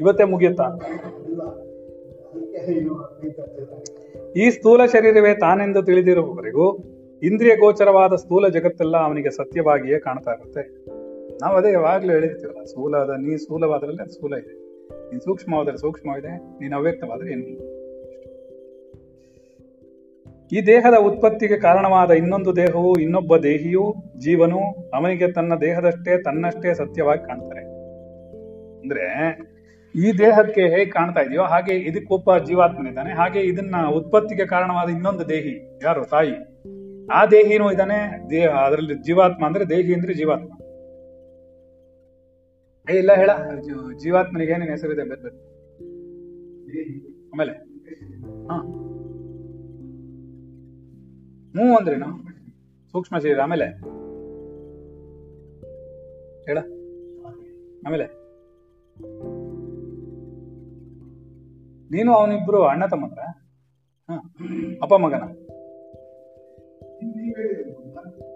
ಇವತ್ತೇ 0.00 0.24
ಮುಗಿಯುತ್ತಾ? 0.24 0.64
ಈ 4.36 4.50
ಸ್ಥೂಲ 4.50 4.84
ಶರೀರವೇ 4.84 5.34
ತಾನೆಂದು 5.34 5.82
ತಿಳಿದಿರುವವರೆಗೂ 5.82 6.78
ಇಂದ್ರಿಯ 7.22 7.56
ಗೋಚರವಾದ 7.56 8.14
ಸ್ಥೂಲ 8.14 8.48
ಜಗತ್ತೆಲ್ಲ 8.48 8.96
ಅವನಿಗೆ 8.96 9.30
ಸತ್ಯವಾಗಿಯೇ 9.30 9.98
ಕಾಣ್ತಾ 9.98 10.30
ಇರುತ್ತೆ. 10.30 10.84
ನಾವು 11.42 11.56
ಅದೇ 11.56 11.72
ಯಾವಾಗ್ಲೂ 11.72 12.12
ಹೇಳಿರ್ತೀವಲ್ಲ 12.12 12.64
ಸ್ಥೂಲ 12.64 12.96
ಅದ 12.96 13.10
ನೀ 13.10 13.36
ಸ್ಥೂಲವಾದ್ರಲ್ಲಿ 13.36 14.12
ಸ್ಥೂಲ 14.12 14.34
ಇದೆ. 14.34 14.54
ನೀನ್ 15.10 15.20
ಸೂಕ್ಷ್ಮವಾದ್ರೆ 15.20 15.76
ಸೂಕ್ಷ್ಮವಿದೆ, 15.76 16.36
ನೀನು 16.36 16.76
ಅವ್ಯಕ್ತವಾದ್ರೆ 16.76 17.32
ಏನಿಲ್ಲ. 17.32 17.77
ಈ 20.52 20.66
ದೇಹದ 20.66 20.94
ಉತ್ಪತ್ತಿಗೆ 20.98 21.56
ಕಾರಣವಾದ 21.56 22.10
ಇನ್ನೊಂದು 22.10 22.56
ದೇಹವು 22.56 22.94
ಇನ್ನೊಬ್ಬ 22.94 23.36
ದೇಹಿಯು 23.36 23.94
ಜೀವನು 24.18 24.58
ಅವನಿಗೆ 24.94 25.32
ತನ್ನ 25.32 25.52
ದೇಹದಷ್ಟೇ 25.60 26.22
ತನ್ನಷ್ಟೇ 26.22 26.74
ಸತ್ಯವಾಗಿ 26.74 27.26
ಕಾಣ್ತಾರೆ. 27.26 27.60
ಅಂದ್ರೆ 28.80 29.38
ಈ 29.94 30.12
ದೇಹಕ್ಕೆ 30.18 30.60
ಹೇಗೆ 30.60 30.84
ಕಾಣ್ತಾ 30.84 31.20
ಇದೆಯೋ 31.20 31.42
ಹಾಗೆ 31.42 31.74
ಇದಕ್ಕೊಬ್ಬ 31.74 32.38
ಜೀವಾತ್ಮನಿದ್ದಾನೆ 32.38 33.12
ಹಾಗೆ 33.12 33.40
ಇದನ್ನ 33.40 33.74
ಉತ್ಪತ್ತಿಗೆ 33.94 34.46
ಕಾರಣವಾದ 34.46 34.88
ಇನ್ನೊಂದು 34.88 35.28
ದೇಹಿ, 35.28 35.80
ಯಾರು? 35.84 36.04
ತಾಯಿ. 36.04 36.34
ಆ 37.12 37.26
ದೇಹಿನೂ 37.26 37.70
ಇದ್ದಾನೆ 37.70 38.30
ದೇಹ 38.30 38.48
ಅದರಲ್ಲಿ 38.48 38.94
ಜೀವಾತ್ಮ 38.94 39.46
ಅಂದ್ರೆ 39.46 39.68
ದೇಹಿ 39.68 39.94
ಅಂದ್ರೆ 39.94 40.14
ಜೀವಾತ್ಮ. 40.14 40.50
ಏ, 42.90 42.98
ಇಲ್ಲ 42.98 43.12
ಹೇಳ 43.12 43.30
ಜೀವಾತ್ಮನಿಗೆ 44.02 44.52
ಏನೇನು 44.52 44.70
ಹೆಸರಿದೆ? 44.70 45.08
ಬೇರೆ 45.08 45.22
ಬೇರೆ 45.22 45.36
ಆಮೇಲೆ? 47.34 47.52
ಹಾ. 48.46 48.84
ಮೂ 51.56 51.76
ಅಂದ್ರೇನು? 51.76 52.06
ಸೂಕ್ಷ್ಮ 52.92 53.18
ಶರೀರ, 53.18 53.40
ಆಮೇಲೆ? 53.40 53.64
ಹೇಳ. 56.44 56.58
ಆಮೇಲೆ? 57.86 58.04
ನೀನು 61.90 62.14
ಅವನಿಬ್ರು 62.14 62.62
ಅಣ್ಣ 62.62 62.86
ತಮ್ಮಂದ್ರ 62.86 63.18
ಹಾ. 64.10 64.34
ಅಪ್ಪ 64.82 64.94
ಮಗನ? 64.94 65.22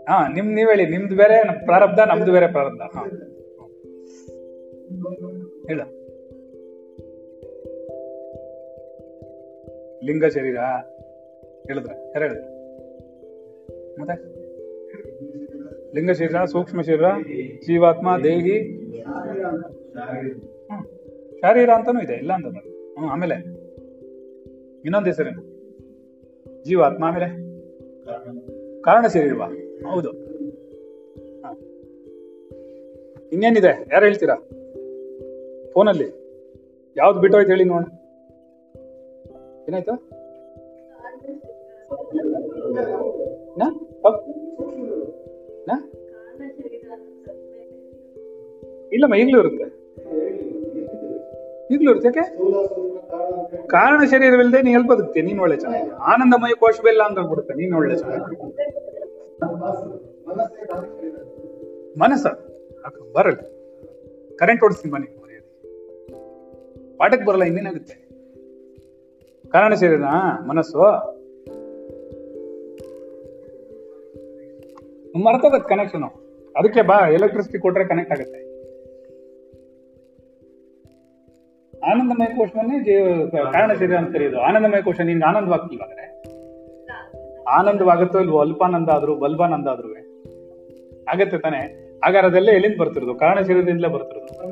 ಹಾ, 0.08 0.28
ನಿಮ್ 0.28 0.54
ನೀವ್ 0.54 0.68
ಹೇಳಿ, 0.68 0.86
ನಿಮ್ದು 0.86 1.16
ಬೇರೆ, 1.16 1.64
ಪ್ರಾರಬ್ಧ, 1.64 1.98
ನಮ್ದು 1.98 2.32
ಬೇರೆ 2.32 2.46
ಪ್ರಾರಬ್ಧ. 2.46 2.80
ಹಾ. 2.80 3.04
ಹೇಳ. 5.68 5.80
ಲಿಂಗ 10.02 10.24
ಶರೀರ, 10.24 10.56
ಹೇಳಿದ್ರ, 11.66 11.92
ಯಾರು 11.92 12.20
ಹೇಳಿದ್ರ? 12.20 12.51
ಮತ್ತೆ? 14.00 14.42
ಲಿಂಗ 15.94 16.10
ಶರೀರ 16.10 16.44
ಸೂಕ್ಷ್ಮ 16.44 16.80
ಶರೀರ 16.80 17.04
ಜೀವಾತ್ಮ, 17.66 18.18
ದೇಹಿ. 18.24 18.82
ಶಾರೀರ 21.40 21.70
ಅಂತಾನೂ 21.70 22.02
ಇದೆ, 22.02 22.12
ಇಲ್ಲ 22.12 22.32
ಅಂತ 22.32 22.46
ಹ್ಮ್, 22.46 23.08
ಆಮೇಲೆ. 23.08 23.34
ಇನ್ನೊಂದು 24.84 25.06
ಹೆಸರೇನು? 25.06 25.42
ಜೀವಾತ್ಮ 26.64 27.04
ಆಮೇಲೆ. 27.04 27.52
ಕಾರಣ 28.82 29.06
ಶರೀರವಾ 29.06 29.46
ಹೌದು. 29.90 30.10
ಇನ್ನೇನಿದೆ? 33.32 33.88
ಯಾರು 33.92 34.04
ಹೇಳ್ತೀರಾ? 34.04 34.34
ಫೋನಲ್ಲಿ. 35.72 36.22
ಯಾವ್ದು 36.96 37.20
ಬಿಟ್ಟೋಯ್ತು 37.20 37.50
ಹೇಳಿ 37.50 37.64
ನೋಡ 37.64 37.84
ಏನಾಯ್ತು? 39.68 39.92
ನಾ? 43.56 43.66
ಹೌದ್? 44.04 44.18
ನಾ? 45.66 45.76
ಇಲ್ಲಮ್ಮ 48.92 49.14
ಈಗ್ಲೂ 49.14 49.38
ಇರುತ್ತೆ 49.40 49.66
ಈಗ್ಲೂ 51.70 51.88
ಇರುತ್ತೆ 51.92 52.08
ಯಾಕೆ 52.10 52.24
ಕಾರಣ 53.66 54.00
ಶರೀರವಿಲ್ಲದೆ 54.04 54.62
ನೀ 54.62 54.70
ಎಲ್ಲಿ 54.72 54.88
ಬದುಕ್ತೀಯ 54.88 55.22
ನೀನ್ 55.22 55.40
ಒಳ್ಳೆ 55.40 55.56
ಚೆನ್ನಾಗಿ 55.56 55.90
ಆನಂದಮಯ 56.12 56.54
ಕೋಶವಿಲ್ಲ 56.60 57.02
ಅಂತ 57.02 57.20
ಬಿಡುತ್ತೆ 57.30 57.54
ನೀನ್ 57.54 57.74
ಒಳ್ಳೆ 57.74 57.96
ಚೆನ್ನಾಗಿ 57.96 58.36
ಮನಸ್ಸ 62.00 62.26
ಅಕ್ಕ, 62.84 62.98
ಬರಲ್ಲ 63.14 63.40
ಕರೆಂಟ್ 64.38 64.62
ಓಡಿಸ್ತೀನಿ 64.64 64.92
ಬನ್ನಿ 64.92 65.08
ಮರ್ಯಾದೆ 65.22 65.48
ಪಾಠಕ್ಕೆ 67.00 67.26
ಬರಲ್ಲ 67.26 67.44
ಇನ್ನೇನಾಗುತ್ತೆ 67.44 67.96
ಕಾರಣ 69.48 69.72
ಶರೀರ 69.74 70.04
ಮನಸ್ಸು 70.46 70.78
ಮರ್ತೋಗತ್ತೆ 75.16 75.68
ಕನೆಕ್ಷನ್ 75.68 76.02
ಅದಕ್ಕೆ 76.56 76.82
ಬಾ 76.82 77.08
ಎಲೆಕ್ಟ್ರಿಸಿಟಿ 77.08 77.58
ಕೊಟ್ರೆ 77.58 77.88
ಕನೆಕ್ಟ್ 77.88 78.12
ಆಗುತ್ತೆ. 78.12 78.52
ಆನಂದಮಯ 81.90 82.36
ಕೋಶವನ್ನೇ 82.36 82.84
ಕಾರಣ 83.52 83.72
ಶರೀರ 83.72 83.96
ಅಂತ 83.96 84.12
ಕರೆಯೋದು 84.12 84.40
ಆನಂದಮಯ 84.40 84.82
ಕೋಶ 84.82 85.00
ನಿನ್ಗೆ 85.00 85.24
ಆನಂದವಾಗ್ತಿಲ್ವಾದ್ರೆ 85.24 86.22
ಆನಂದವಾಗುತ್ತೋ 87.42 88.20
ಇಲ್ವೋ? 88.20 88.40
ಅಲ್ಪಾನಂದ 88.40 88.88
ಆದ್ರೂ 88.88 89.14
ಬಲ್ಬಾನಂದ 89.14 89.66
ಆದ್ರೂ 89.66 89.88
ಆಗತ್ತೆ 91.08 91.38
ತಾನೆ? 91.38 91.58
ಹಾಗಾದ್ರೆ 92.04 92.30
ಅದೆಲ್ಲ 92.30 92.50
ಎಲ್ಲಿಂದ 92.50 92.80
ಬರ್ತಿರೋದು? 92.80 93.14
ಕಾರಣ 93.14 93.42
ಶರೀರದಿಂದಲೇ 93.42 93.88
ಬರ್ತಿರೋದು. 93.88 94.42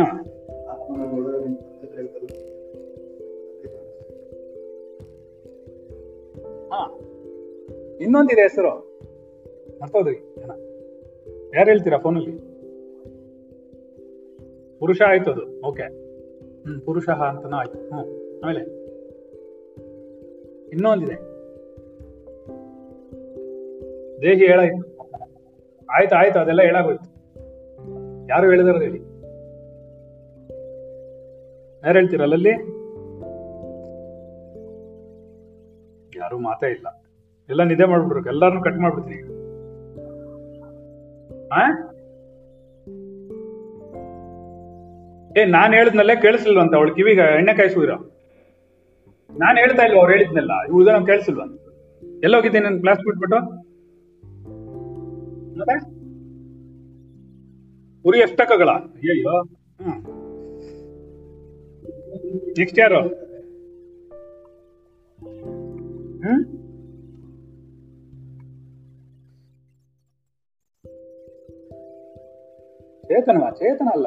ಹಾ. 0.00 0.22
ಹಾ. 6.72 7.05
ಇನ್ನೊಂದಿದೆ 8.00 8.42
ಹೆಸರು. 8.42 9.00
ಮರ್ತೋದ್ರಿ 9.82 10.14
ಜನ. 10.14 10.50
ಯಾರು 11.56 11.70
ಹೇಳ್ತೀರಾ 11.70 11.98
ಫೋನಲ್ಲಿ? 11.98 12.56
ಪುರುಷ 14.78 15.02
ಆಯ್ತು 15.06 15.30
ಅದು. 15.30 15.68
ಓಕೆ. 15.68 15.82
ಹ್ಮ್, 16.62 16.80
ಪುರುಷ 16.80 17.08
ಅಂತನೂ 17.08 17.56
ಆಯ್ತು. 17.56 17.78
ಹ್ಮ್, 17.78 18.44
ಆಮೇಲೆ. 18.44 18.60
ಇನ್ನೊಂದಿದೆ. 20.68 21.36
ದೇಹಿ 24.22 24.46
ಹೇಳಾಯ್ತು 24.46 24.96
ಆಯ್ತು 25.90 26.14
ಆಯ್ತು, 26.14 26.38
ಅದೆಲ್ಲ 26.38 26.62
ಹೇಳಾಗೋಯ್ತು. 26.62 27.16
ಯಾರು 28.28 28.50
ಹೇಳಿದಾರ 28.50 28.82
ಹೇಳಿ. 28.82 28.98
ಯಾರು 31.86 31.98
ಹೇಳ್ತೀರಲ್ಲ 31.98 32.32
ಅಲ್ಲಿ 32.32 32.50
ಯಾರು 36.18 36.38
ಮಾತೇ 36.38 36.70
ಇಲ್ಲ. 36.70 37.05
ಎಲ್ಲ 37.48 37.62
ನಿದ್ದೆ 37.62 37.84
ಮಾಡ್ಬಿಟ್ರು. 37.84 38.28
ಎಲ್ಲಾರನ್ನು 38.28 38.62
ಕಟ್ 38.62 38.76
ಮಾಡ್ಬಿಡ್ತೀನಿ 38.76 39.36
ಆ? 41.52 41.62
ಏ, 45.40 45.44
ನಾನು 45.44 45.74
ಹೇಳಿದ್ನಲ್ಲೇ 45.74 46.16
ಕೇಳಿಸ್ಲಿಲ್ವಂತ 46.20 46.74
ಅವಳು 46.74 46.94
ಕಿವಿಗೆ 46.94 47.36
ಎಣ್ಣೆ 47.36 47.54
ಕಾಯಿಸುವಿರ? 47.54 47.90
ನಾನ್ 49.30 49.58
ಹೇಳ್ತಾ 49.58 49.82
ಇಲ್ವ 49.82 49.98
ಅವ್ರು 49.98 50.12
ಹೇಳಿದ್ನಲ್ಲ? 50.12 50.50
ಇವ್ಳ್ದ 50.68 50.88
ನಾವು 50.88 51.06
ಕೇಳಿಸಿಲ್ವ 51.06 51.40
ಎಲ್ಲೋಗಿದ್ದೀನಿ 52.22 52.64
ನನ್ನ 52.64 52.80
ಕ್ಲಾಸ್ 52.80 53.00
ಬಿಟ್ಬಿಟ್ಟು? 53.00 53.38
ಮತ್ತೆ? 55.58 55.96
ಉರಿ 58.04 58.18
ಎಷ್ಟಕಗಳ 58.18 58.68
ಅಯ್ಯಯ್ಯೋ. 58.68 59.42
ಹ್ಮ್. 59.82 60.02
ನೆಕ್ಸ್ಟ್ 62.58 62.78
ಯಾರು? 62.78 63.00
ಹ್ಮ್? 66.18 66.55
ಚೇತನವಾ? 73.06 73.50
ಚೇತನ 73.50 73.88
ಅಲ್ಲ. 73.92 74.06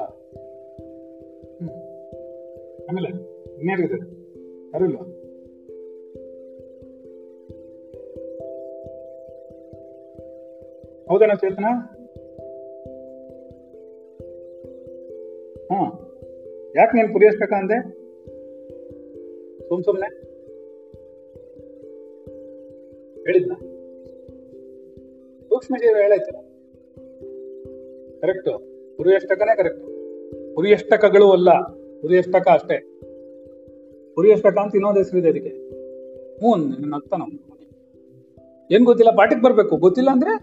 ಆಮೇಲೆ 2.89 3.09
ಇನ್ನೇನಿದೆ 3.59 3.97
ಅರಿಲ್ಲ 4.75 4.97
ಹೌದೇನಾ 11.09 11.35
ಚೇತನ? 11.35 11.65
ಹಾ 15.71 15.79
ಯಾಕೆ 16.75 16.97
ನೀನು 16.97 17.13
ಪುರಿಯಸ್ಬೇಕ 17.13 17.53
ಅಂದೆ? 17.53 17.77
ಸುಮ್ 19.67 19.83
ಸುಮ್ನೆ. 19.83 20.09
ಹೇಳಿದ್ನ? 23.19 23.53
ಸೂಕ್ಷ್ಮ 25.49 25.75
ಜೀವ 25.77 25.95
ಹೇಳಾಯ್ತಲ್ಲ 26.01 26.39
ಕರೆಕ್ಟ್ 28.21 28.78
ಪುರಿಯಷ್ಟಕನೇ 28.99 29.55
ಕರೆಕ್ಟ್. 29.55 29.81
ಪುರಿಯಷ್ಟಕಗಳು 30.55 31.31
ಅಲ್ಲ, 31.31 31.53
ಪುರಿಯಷ್ಟಕ 32.01 32.47
ಅಷ್ಟೇ. 32.47 32.77
ಪುರಿಯಷ್ಟಕ 34.15 34.57
ಅಂತ 34.57 34.75
ಇನ್ನೊಂದು 34.75 34.97
ಹೆಸರಿದೆ 34.97 35.29
ಅದಕ್ಕೆ 35.29 35.51
ಮೂನ್, 36.41 36.71
ನನ್ನ 36.71 36.95
ನಗ್ತಾನ 36.95 37.21
ಏನು 38.71 38.85
ಗೊತ್ತಿಲ್ಲ, 38.85 39.11
ಪಾಠಕ್ಕೆ 39.11 39.41
ಬರ್ಬೇಕು. 39.41 39.77
ಗೊತ್ತಿಲ್ಲ 39.77 40.09
ಅಂದ್ರೆ 40.09 40.33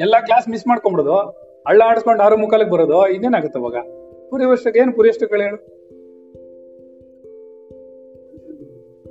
ಎಲ್ಲಾ 0.00 0.20
ಕ್ಲಾಸ್ 0.20 0.48
ಮಿಸ್ 0.48 0.66
ಮಾಡ್ಕೊಂಬಿಡೋದು 0.66 1.14
ಹಳ್ಳ 1.68 1.82
ಆಡಿಸ್ಕೊಂಡು 1.86 2.22
ಆರು 2.22 2.36
ಮುಖಾಲಕ್ಕೆ 2.36 2.72
ಬರೋದು, 2.72 3.08
ಇನ್ನೇನಾಗುತ್ತೆ 3.08 3.58
ಅವಾಗ? 3.58 3.76
ವರ್ಷಕ್ಕೆ 4.48 4.80
ಏನು 4.80 4.92
ಪುರಿಯಷ್ಟಗಳು 4.92 5.42
ಹೇಳು? 5.42 5.56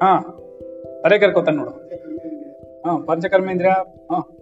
ಹಾ 0.03 0.17
ಅರೆ 1.05 1.17
ಕರ್ಕೋತಾನ 1.19 1.55
ನೋಡು. 1.55 1.71
ಹಾ 2.85 2.97
ಪಂಚಕರ್ಮೇಂದ್ರ 2.97 3.65
ಹಾ. 4.11 4.34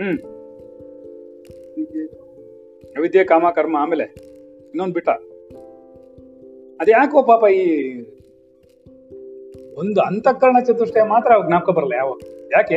ಹ್ಮ್. 0.00 0.18
ಅವಿದ್ಯೆ, 2.96 3.24
ಕಾಮ, 3.24 3.50
ಕರ್ಮ, 3.50 3.76
ಆಮೇಲೆ 3.76 4.04
ಇನ್ನೊಂದು 4.68 4.94
ಬಿಟ್ಟ. 4.94 5.08
ಅದ್ಯಾಕೋ 6.80 7.22
ಪಾಪ 7.22 7.44
ಈ 7.44 7.92
ಒಂದು 9.78 10.00
ಅಂತಃಕರಣ 10.00 10.56
ಚತುಷ್ಟಯ 10.66 11.02
ಮಾತ್ರ 11.02 11.32
ಅವಾಗ 11.32 11.46
ಜ್ಞಾಪಕ 11.48 11.70
ಬರಲ್ಲ 11.70 11.92
ಯಾವ 11.94 12.18
ಯಾಕೆ? 12.52 12.76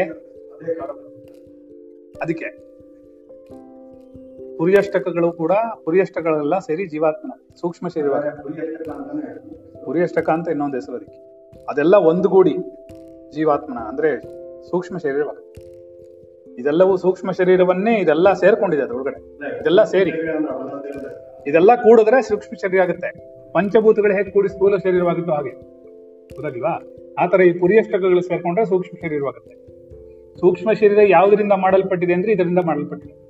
ಅದಕ್ಕೆ. 2.21 2.63
ಪುರಿಯಷ್ಟಕಗಳು 4.57 5.31
ಕೂಡ 5.31 5.51
ಪುರಿಯಷ್ಟಕಗಳೆಲ್ಲ 5.83 6.59
ಸೇರಿ 6.59 6.87
ಜೀವಾತ್ಮನ 6.87 7.55
ಸೂಕ್ಷ್ಮ 7.55 7.87
ಶರೀರ. 7.87 8.11
ಪುರಿಯಷ್ಟಕ 9.85 10.29
ಅಂತ 10.29 10.47
ಇನ್ನೊಂದು 10.49 10.75
ಹೆಸರು 10.75 10.95
ಅದಕ್ಕೆ. 10.95 11.45
ಅದೆಲ್ಲ 11.69 11.95
ಒಂದುಗೂಡಿ 11.95 12.55
ಜೀವಾತ್ಮನ, 13.31 13.77
ಅಂದ್ರೆ 13.77 14.21
ಸೂಕ್ಷ್ಮ 14.69 14.97
ಶರೀರವಾಗುತ್ತೆ 14.97 15.72
ಇದೆಲ್ಲವೂ 16.59 16.97
ಸೂಕ್ಷ್ಮ 16.97 17.31
ಶರೀರವನ್ನೇ 17.31 17.99
ಇದೆಲ್ಲ 17.99 18.33
ಸೇರ್ಕೊಂಡಿದೆ 18.33 18.81
ಅದ್ರೊಳಗಡೆ 18.81 19.37
ಇದೆಲ್ಲ 19.61 19.83
ಸೇರಿ. 19.83 20.11
ಇದೆಲ್ಲ 21.47 21.75
ಕೂಡಿದ್ರೆ 21.75 22.21
ಸೂಕ್ಷ್ಮ 22.21 22.55
ಶರೀರ 22.55 22.81
ಆಗುತ್ತೆ. 22.81 23.33
ಪಂಚಭೂತಗಳು 23.51 24.13
ಹೇಗೆ 24.13 24.31
ಕೂಡಿ 24.31 24.47
ಸ್ಥೂಲ 24.47 24.77
ಶರೀರವಾಗುತ್ತೋ 24.77 25.31
ಹಾಗೆ. 25.31 25.49
ಗೊತ್ತಾಗಿಲ್ವಾ 25.49 26.81
ಆತರ 27.19 27.41
ಈ 27.41 27.53
ಪುರಿಯಷ್ಟಕಗಳು 27.53 28.21
ಸೇರ್ಕೊಂಡ್ರೆ 28.21 28.65
ಸೂಕ್ಷ್ಮ 28.65 29.07
ಶರೀರವಾಗುತ್ತೆ. 29.07 29.73
ಸೂಕ್ಷ್ಮ 30.39 30.73
ಶರೀರ 30.73 30.99
ಯಾವುದರಿಂದ 31.09 31.51
ಮಾಡಲ್ಪಟ್ಟಿದೆ 31.51 32.13
ಅಂದ್ರೆ 32.13 32.31
ಇದರಿಂದ 32.31 32.59
ಮಾಡಲ್ಪಟ್ಟಿದೆ. 32.65 33.23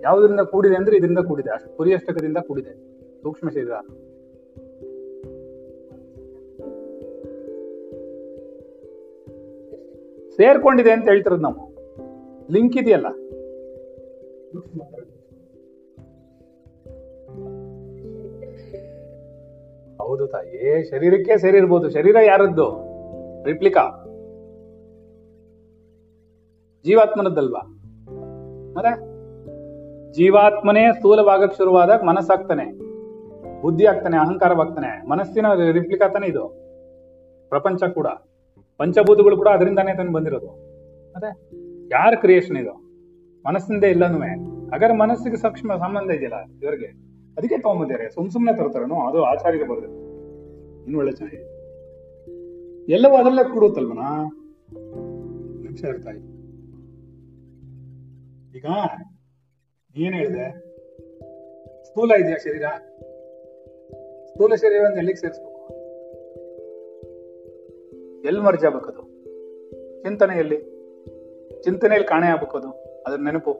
ಯಾವುದರಿಂದ 0.00 0.40
ಕೂಡಿದೆ 0.40 0.74
ಅಂದ್ರೆ 0.74 0.96
ಇದರಿಂದ 0.96 1.18
ಕೂಡಿದೆ. 1.18 1.50
ಅಷ್ಟು 1.50 1.76
ಪುರಿಯಷ್ಟಕದಿಂದ 1.76 2.36
ಕೂಡಿದೆ. 2.36 2.74
ಸೂಕ್ಷ್ಮ 3.22 3.48
ಶರೀರ. 3.48 3.70
ಸೇರ್ಕೊಂಡಿದೆ 10.30 10.90
ಅಂತ 10.90 11.08
ಹೇಳ್ತಿರೋದು 11.08 11.42
ನಾವು. 11.42 11.71
ಲಿಂಕ್ 12.52 12.76
ಇದೆಯಲ್ಲ? 12.76 13.08
ಹೌದು 20.02 20.26
ತಾಯಿ. 20.26 20.90
ಶರೀರಕ್ಕೆ 20.90 21.38
ಸೇರಿರ್ಬೋದು. 21.38 21.90
ಶರೀರ 21.90 22.16
ಯಾರದ್ದು? 22.26 22.92
ರಿಪ್ಲಿಕಾ. 23.44 23.80
ಜೀವಾತ್ಮನದ್ದಲ್ವಾ? 26.84 27.60
ಮತ್ತೆ 28.74 29.12
ಜೀವಾತ್ಮನೇ 30.12 30.92
ಸ್ಥೂಲವಾಗಕ್ 30.92 31.54
ಶುರುವಾದಾಗ 31.54 32.02
ಮನಸ್ಸಾಗ್ತಾನೆ. 32.02 32.64
ಬುದ್ಧಿ 33.62 33.86
ಆಗ್ತಾನೆ, 33.86 34.16
ಅಹಂಕಾರವಾಗ್ತಾನೆ. 34.16 35.08
ಮನಸ್ಸಿನ 35.08 35.46
ರಿಪ್ಲಿಕಾ 35.72 36.08
ತಾನೆ 36.08 36.26
ಇದು. 36.26 36.48
ಪ್ರಪಂಚ 37.48 37.82
ಕೂಡ. 37.82 38.06
ಪಂಚಭೂತಗಳು 38.78 39.36
ಕೂಡ 39.36 39.48
ಅದರಿಂದಾನೇ 39.48 39.94
ತಾನೆ 39.94 40.12
ಬಂದಿರೋದು. 40.12 40.46
ಮತ್ತೆ 41.16 41.61
ಯಾರ 41.92 42.12
ಕ್ರಿಯೇಷನ್ 42.20 42.56
ಇದು? 42.56 42.74
ಮನಸ್ಸಿಂದ 43.44 43.84
ಇಲ್ಲನೂ 43.84 44.18
ಹಾಗಾದ್ರೆ 44.70 44.96
ಮನಸ್ಸಿಗೆ 44.96 45.36
ಸೂಕ್ಷ್ಮ 45.36 45.76
ಸಂಬಂಧ 45.76 46.10
ಇದೆಯಲ್ಲ 46.10 46.38
ಇವರಿಗೆ? 46.62 46.90
ಅದಕ್ಕೆ 47.36 47.56
ತಗೊಂಬಂದಿದ್ದಾರೆ. 47.58 48.06
ಸುಮ್ 48.10 48.30
ಸುಮ್ನೆ 48.30 48.52
ತರ್ತಾರನು 48.56 48.96
ಅದು 49.08 49.18
ಆಚಾರ್ಯಗೆ 49.24 49.66
ಬರುತ್ತೆ 49.68 49.90
ಇನ್ನು 50.84 50.98
ಒಳ್ಳೆ 50.98 51.12
ಚೆನ್ನಾಗಿದೆ 51.12 51.48
ಎಲ್ಲವೂ 52.92 53.14
ಅದರಲ್ಲೇ 53.16 53.44
ಕೂಡುತ್ತಲ್ವನಾ 53.52 54.08
ನಿಮಿಷ 55.62 55.82
ಇರ್ತಾ 55.84 56.10
ಇದೆ 56.10 56.28
ಈಗ 58.58 58.66
ಏನ್ 59.96 60.14
ಹೇಳಿದೆ, 60.14 60.46
ಸ್ಥೂಲ 61.84 62.10
ಇದೆಯಾ 62.20 62.38
ಶರೀರ? 62.44 62.66
ಸ್ಥೂಲ 64.26 64.54
ಶರೀರ 64.54 64.82
ಎಲ್ಲಿಗೆ 64.98 65.20
ಸೇರಿಸ್ಬೇಕು? 65.20 65.50
ಎಲ್ಲಿ 68.28 68.40
ಮರ್ಜಾಬೇಕದು 68.40 69.02
ಚಿಂತನೆ 70.02 70.02
ಚಿಂತನೆಯಲ್ಲಿ 70.02 70.58
ಚಿಂತನೆಯಲ್ಲಿ 71.62 72.08
ಕಾಣೆ 72.08 72.26
ಆಗ್ಬೇಕು 72.26 72.58
ಅದು. 72.58 72.68
ಅದ್ರ 73.06 73.18
ನೆನಪು 73.18 73.52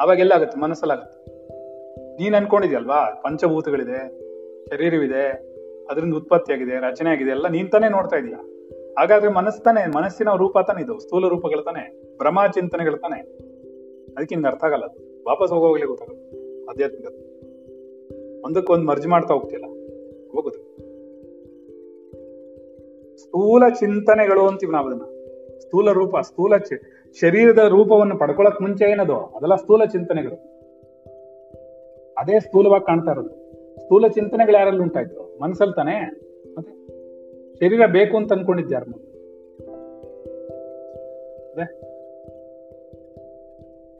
ಅವಾಗೆಲ್ಲ 0.00 0.32
ಆಗುತ್ತೆ, 0.32 0.58
ಮನಸ್ಸಲ್ಲಾಗುತ್ತೆ. 0.58 1.36
ನೀನ್ 2.22 2.34
ಅನ್ಕೊಂಡಿದ್ಯಲ್ವಾ, 2.34 3.22
ಪಂಚಭೂತಗಳಿದೆ, 3.24 4.26
ಶರೀರವಿದೆ, 4.66 5.28
ಅದರಿಂದ 5.90 6.14
ಉತ್ಪತ್ತಿ 6.14 6.52
ಆಗಿದೆ, 6.52 6.80
ರಚನೆ 6.80 7.10
ಆಗಿದೆ, 7.10 7.30
ಎಲ್ಲ 7.30 7.48
ನೀನ್ 7.48 7.70
ತಾನೇ 7.70 7.88
ನೋಡ್ತಾ 7.88 8.16
ಇದೀಯ 8.16 8.34
ಹಾಗಾದ್ರೆ 8.98 9.30
ಮನಸ್ಸು 9.30 9.62
ತಾನೆ, 9.62 9.96
ಮನಸ್ಸಿನ 9.96 10.28
ರೂಪ 10.36 10.58
ತಾನೆ 10.58 10.82
ಇದು, 10.82 10.98
ಸ್ಥೂಲ 10.98 11.28
ರೂಪಗಳು 11.28 11.62
ತಾನೆ 11.62 12.16
ಭ್ರಮ 12.16 12.38
ಚಿಂತನೆಗಳು 12.54 12.96
ತಾನೆ? 12.96 13.20
ಅದಕ್ಕೆ 14.16 14.34
ಹಿಂಗೆ 14.34 14.48
ಅರ್ಥ 14.48 14.64
ಆಗಲ್ಲ 14.64 14.84
ಅದು. 14.84 15.24
ವಾಪಸ್ 15.28 15.52
ಹೋಗೋಗ್ಲೇ 15.52 15.86
ಗೊತ್ತಾಗಲ್ಲ 15.86 16.20
ಆಧ್ಯಾತ್ಮಿಕತೆ 16.70 17.36
ಒಂದಕ್ಕೊಂದು 18.40 18.86
ಮರ್ಜಿ 18.86 19.08
ಮಾಡ್ತಾ 19.08 19.34
ಹೋಗ್ತಿಲ್ಲ 19.34 19.64
ಹೋಗುದು. 20.32 20.76
ಸ್ಥೂಲ 23.16 23.62
ಚಿಂತನೆಗಳು 23.68 24.46
ಅಂತೀವಿ 24.46 24.72
ನಾವು 24.72 24.88
ಅದನ್ನ 24.88 25.02
ಸ್ಥೂಲ 25.58 25.92
ರೂಪ, 25.92 26.16
ಸ್ಥೂಲ 26.16 26.56
ಚಿ- 26.56 26.95
ಶರೀರದ 27.20 27.64
ರೂಪವನ್ನು 27.68 28.18
ಪಡ್ಕೊಳಕ್ 28.18 28.62
ಮುಂಚೆ 28.62 28.84
ಏನದು? 28.84 29.16
ಅದೆಲ್ಲ 29.16 29.54
ಸ್ಥೂಲ 29.54 29.84
ಚಿಂತನೆಗಳು. 29.84 30.56
ಅದೇ 32.18 32.40
ಸ್ಥೂಲವಾಗಿ 32.40 32.86
ಕಾಣ್ತಾ 32.86 33.10
ಇರೋದು. 33.10 33.46
ಸ್ಥೂಲ 33.80 34.06
ಚಿಂತನೆಗಳು 34.06 34.56
ಯಾರಲ್ಲಿ 34.56 34.82
ಉಂಟಾಯ್ತು? 34.82 35.38
ಮನಸ್ಸಲ್ಲಿ 35.42 35.74
ತಾನೆ? 35.74 36.22
ಮತ್ತೆ 36.56 36.86
ಶರೀರ 37.54 37.86
ಬೇಕು 37.86 38.16
ಅಂತ 38.16 38.32
ಅನ್ಕೊಂಡಿದ್ಯಾರ 38.32 38.82
ಅದೇ. 38.82 41.80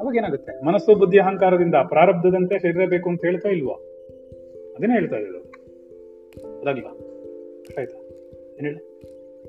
ಅವಾಗ 0.00 0.16
ಏನಾಗುತ್ತೆ? 0.16 0.64
ಮನಸ್ಸು, 0.64 0.94
ಬುದ್ಧಿ, 0.94 1.18
ಅಹಂಕಾರದಿಂದ 1.18 1.74
ಪ್ರಾರಬ್ಧದಂತೆ 1.74 2.59
ಶರೀರ 2.59 2.88
ಬೇಕು 2.88 3.09
ಅಂತ 3.09 3.24
ಹೇಳ್ತಾ 3.24 3.48
ಇಲ್ವಾ? 3.48 3.74
ಅದನ್ನೇ 4.76 4.94
ಹೇಳ್ತಾ 4.94 5.16
ಇರೋದು. 5.16 6.61
ಅದಾಗಿಲ್ಲ 6.61 6.88
ಆಯ್ತಾ? 7.79 7.98
ಏನ್ 8.42 8.61
ಹೇಳಿ? 8.61 9.05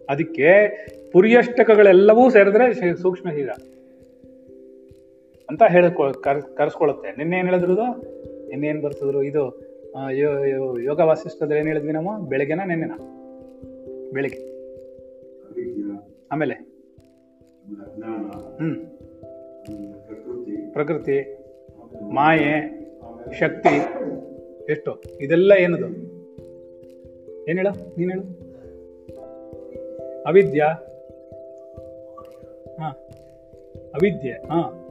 ಅದಕ್ಕೆ 0.10 0.70
ಪುರಿಯಷ್ಟಕಗಳೆಲ್ಲವೂ 1.12 2.30
ಸೇರಿದ್ರೆ 2.30 2.96
ಸೂಕ್ಷ್ಮ 2.96 3.30
ಶರೀರ 3.30 3.50
ಅಂತ 5.50 5.64
ಹೇಳ 5.70 5.88
ಕರ್ಸ್ಕೊಳುತ್ತೆ. 6.56 7.12
ನಿನ್ನೆ 7.12 7.38
ಏನು 7.38 7.48
ಹೇಳಿದ್ರು 7.48 7.76
ನಿನ್ನೆ 8.48 8.68
ಏನ್ 8.68 8.82
ಬರ್ತಿದ್ರು 8.82 9.24
ಇದು 9.24 9.68
ಯೋಗ 10.84 11.00
ವಾಸಿಷ್ಠದ್ರೆ 11.00 11.60
ಏನು 11.60 11.68
ಹೇಳಿದ್ವಿ 11.68 11.92
ನಾವು? 11.92 12.26
ಬೆಳಗ್ಗೆನ 12.26 12.62
ನಿನ್ನೆನ? 12.66 12.92
ಬೆಳಿಗ್ಗೆ. 14.14 14.40
ಆಮೇಲೆ? 16.32 16.54
ಹ್ಮ್. 18.58 18.76
ಪ್ರಕೃತಿ, 20.74 21.38
ಮಾಯೆ, 22.14 22.78
ಶಕ್ತಿ, 23.40 23.76
ಎಷ್ಟು? 24.72 25.04
ಇದೆಲ್ಲ 25.22 25.52
ಏನದು? 25.60 25.88
ಏನು 27.50 27.58
ಹೇಳು? 27.58 27.98
ನೀನು 27.98 28.12
ಹೇಳು. 28.12 28.47
ಅವಿದ್ಯಾ? 30.26 30.74
ಹಾ. 32.80 33.08
ಅವಿದ್ಯೆ, 33.94 34.32
ಹಾ. 34.32 34.84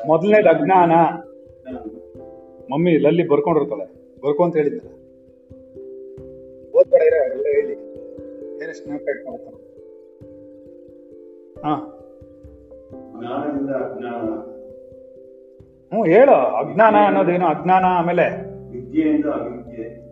ಮೊದಲನೇದು 0.06 0.48
ಅಜ್ಞಾನ. 0.48 0.92
ಮಮ್ಮಿ 2.72 2.98
ಲಲ್ಲಿ 2.98 3.28
ಬರ್ಕೊಂಡಿರ್ತಾಳೆ. 3.28 4.14
ಬರ್ಕೊಂತ 4.24 4.56
ಅಂತ 4.56 4.82
ಇರ, 6.96 7.12
ಎಲ್ಲ 7.12 7.42
ಹೇಳಿ. 7.42 7.74
ಅಜ್ಞಾನ. 13.74 14.51
ಹ್ಞೂ 15.92 16.04
ಹೇಳು. 16.04 16.32
ಅಜ್ಞಾನ 16.32 16.94
ಅನ್ನೋದೇನು? 17.06 17.46
ಅಜ್ಞಾನ 17.46 17.84
ಆಮೇಲೆ? 17.88 18.24
ವಿದ್ಯೆಯಿಂದ 18.72 19.24
ಅವಿದ್ಯೆ. 19.24 20.02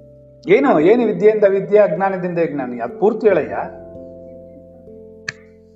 ಏನು? 0.57 0.81
ಏನು 0.81 1.07
ವಿದ್ಯೆಯಿಂದ 1.07 1.45
ವಿದ್ಯೆ 1.45 1.79
ಅಜ್ಞಾನದಿಂದ 1.79 2.39
ಅಜ್ಞಾನ? 2.39 2.81
ಅದು 2.83 3.01
ಪೂರ್ತಿ 3.01 3.29
ಹೇಳಯ್ಯ. 3.29 3.55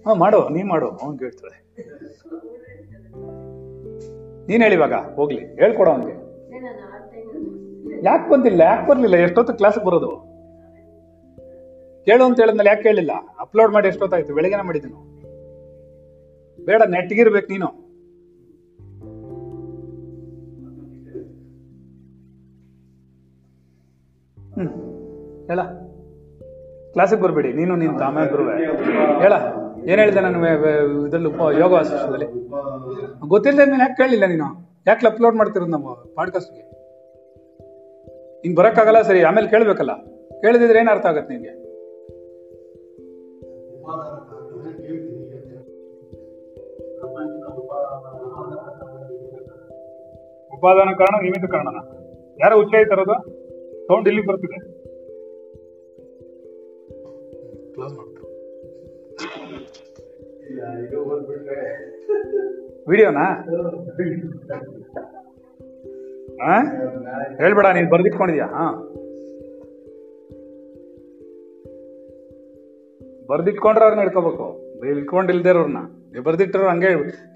ಹ್ಞೂ 0.02 0.14
ಮಾಡು. 0.14 0.48
ನೀ 0.48 0.62
ಮಾಡು. 0.62 0.88
ಅವ್ನು 0.90 1.18
ಕೇಳ್ತಾಳೆ. 1.18 1.64
ನೀನ್ 4.46 4.62
ಹೇಳಿ 4.62 4.74
ಇವಾಗ. 4.74 4.92
ಹೋಗ್ಲಿ. 4.92 5.46
ಹೇಳ್ಕೊಡ 5.46 5.88
ಅವನಿಗೆ. 5.88 6.24
ಯಾಕೆ 8.04 8.30
ಬಂದಿಲ್ಲ? 8.30 8.60
ಯಾಕೆ 8.60 8.88
ಬರ್ಲಿಲ್ಲ? 8.88 9.16
ಎಷ್ಟೊತ್ತು 9.16 9.54
ಕ್ಲಾಸ್ಗೆ 9.54 9.84
ಬರೋದು? 9.84 10.34
ಕೇಳು 12.04 12.24
ಅಂತ 12.24 12.40
ಹೇಳಿದ್ಮೇಲೆ 12.40 12.70
ಯಾಕೆ 12.70 12.82
ಕೇಳಿಲ್ಲ? 12.82 13.10
ಅಪ್ಲೋಡ್ 13.40 13.72
ಮಾಡಿ 13.72 13.88
ಎಷ್ಟೊತ್ತಾಯ್ತು? 13.88 14.34
ಬೆಳಗ್ಗೆನ 14.34 14.60
ಮಾಡಿದ್ದೀನಿ 14.60 15.14
ಬೇಡ 16.64 16.82
ನೆಟ್ಗಿರ್ಬೇಕು 16.82 17.52
ನೀನು. 17.52 17.83
ಹ್ಮ್. 24.54 24.68
ಹೇಳ. 25.46 25.60
ಕ್ಲಾಸಿಗೆ 26.92 27.22
ಬರ್ಬೇಡಿ. 27.22 27.52
ನೀನು 27.52 27.76
ನೀನು 27.76 27.98
ಆಮೇಲೆ 27.98 28.32
ಬರುವ 28.32 28.50
ಹೇಳ. 29.20 29.32
ಏನ್ 29.90 30.00
ಹೇಳಿದೆ 30.00 30.20
ನಾನು 30.20 30.38
ಇದ್ರಲ್ಲಿ 31.06 31.60
ಯೋಗ 31.60 31.72
ವಾಸಿಷ್ಠದಲ್ಲಿ 31.72 32.26
ಗೊತ್ತಿಲ್ಲದ 33.28 33.68
ಮೇಲೆ 33.70 33.82
ಯಾಕೆ 33.82 33.96
ಕೇಳಲಿಲ್ಲ 33.96 34.26
ನೀನು? 34.26 34.44
ಯಾಕೆ 34.86 35.06
ಅಪ್ಲೋಡ್ 35.06 35.36
ಮಾಡ್ತಿರೋದು 35.36 35.70
ನಮ್ಮ 35.70 35.94
ಪಾಡ್ಕಾಸ್ಟ್ಗೆ 35.94 36.60
ಹಿಂಗೆ 38.40 38.56
ಬರೋಕ್ಕಾಗಲ್ಲ 38.56 39.02
ಸರಿ, 39.02 39.22
ಆಮೇಲೆ 39.22 39.48
ಕೇಳ್ಬೇಕಲ್ಲ. 39.48 39.94
ಕೇಳಿದ್ರೆ 40.40 40.78
ಏನು 40.78 40.90
ಅರ್ಥ 40.90 41.06
ಆಗತ್ತೆ 41.06 41.34
ನಿಮಗೆ 41.34 41.64
ಉಪಾದಾನ 50.56 50.92
ಕಾರಣ, 50.92 51.22
ನಿಮಿತ್ತ 51.22 51.50
ಕಾರಣನ? 51.50 51.76
ಯಾರೋ 52.44 52.56
ಉಚ್ಚ 52.56 52.74
ಸೌಂಡ್ 53.86 54.08
ಇಲ್ಲಿ 54.08 54.26
ಬರ್ತಿದೆ 54.26 54.84
ಇದು 60.86 61.02
ಓದ್ಬಿಟ್ರೆ 61.02 61.58
ವಿಡಿಯೋನಾ 62.88 63.26
ಹೇಳ್ಬೇಡ 67.38 67.66
ನೀನ್ 67.74 67.90
ಬರ್ದಿಟ್ಕೊಂಡಿದ್ಯಾ? 67.90 68.46
ಹಾ. 68.46 68.66
ಬರ್ದಿಟ್ಕೊಂಡ್ರೆ 73.28 73.84
ಅವ್ರನ್ನ 73.84 74.00
ಹಿಡ್ಕೋಬೇಕು. 74.00 74.46
ಇಟ್ಕೊಂಡಿಲ್ದೇ 74.98 75.48
ಇರೋರ್ನ. 75.48 75.76
ಬರ್ದಿಟ್ಟಿರೋ 76.24 76.68
ಹಂಗೆ 76.68 76.86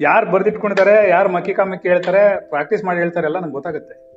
ಯಾರು 0.00 0.30
ಬರ್ದಿಟ್ಕೊಂಡಿದ್ದಾರೆ 0.30 1.08
ಯಾರು 1.08 1.28
ಮಕ್ಕಿ 1.28 1.54
ಕಾಮಕ್ಕಿ 1.54 1.88
ಹೇಳ್ತಾರೆ 1.88 2.48
ಪ್ರಾಕ್ಟೀಸ್ 2.48 2.84
ಮಾಡಿ 2.84 2.98
ಹೇಳ್ತಾರೆ 2.98 3.26
ಎಲ್ಲ 3.26 3.38
ನಂಗೆ 3.38 3.52
ಗೊತ್ತಾಗುತ್ತೆ. 3.52 4.07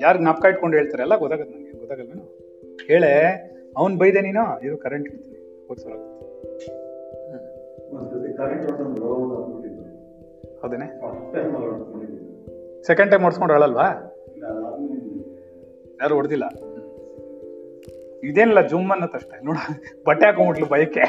ಯಾರು 0.00 0.18
ಜ್ಞಾಪಕ 0.18 0.44
ಇಟ್ಕೊಂಡು 0.44 0.76
ಹೇಳ್ತಾರಲ್ಲ 0.76 1.14
ನನಗೆ 1.14 1.56
ನಂಗೆ 1.56 1.78
ಗೊತ್ತಾಗಲ್ವೇನು? 1.78 2.24
ಹೇಳೆ, 2.88 3.12
ಅವ್ನು 3.76 3.94
ಬೈದೆ 3.98 4.20
ನೀನು, 4.20 4.44
ಇದು 4.66 4.76
ಕರೆಂಟ್ 4.84 5.06
ಇಡ್ತೀನಿ 5.08 5.38
ಹಾಕ್ಬಿಟ್ಟಿದ್ದು 9.38 9.84
ಹೌದೇನೆ? 10.62 10.86
Second 12.82 13.10
time 13.12 13.24
ಓಡಿಸ್ಕೊಂಡು 13.24 13.54
ಹೇಳಲ್ವಾ? 13.54 13.86
ಯಾರು 16.02 16.14
ಹೊಡೆದಿಲ್ಲ. 16.14 16.46
ಇದೇನಿಲ್ಲ 18.28 18.62
ಜುಮ್ 18.68 18.90
ಅನ್ನತ್ತಷ್ಟೇ 18.90 19.36
ನೋಡ, 19.44 19.56
ಬಟ್ಟೆ 20.06 20.26
ಹಾಕೊಂಡ್ಬಿಟ್ಲು 20.26 20.66
ಬೈಕೆ. 20.66 21.04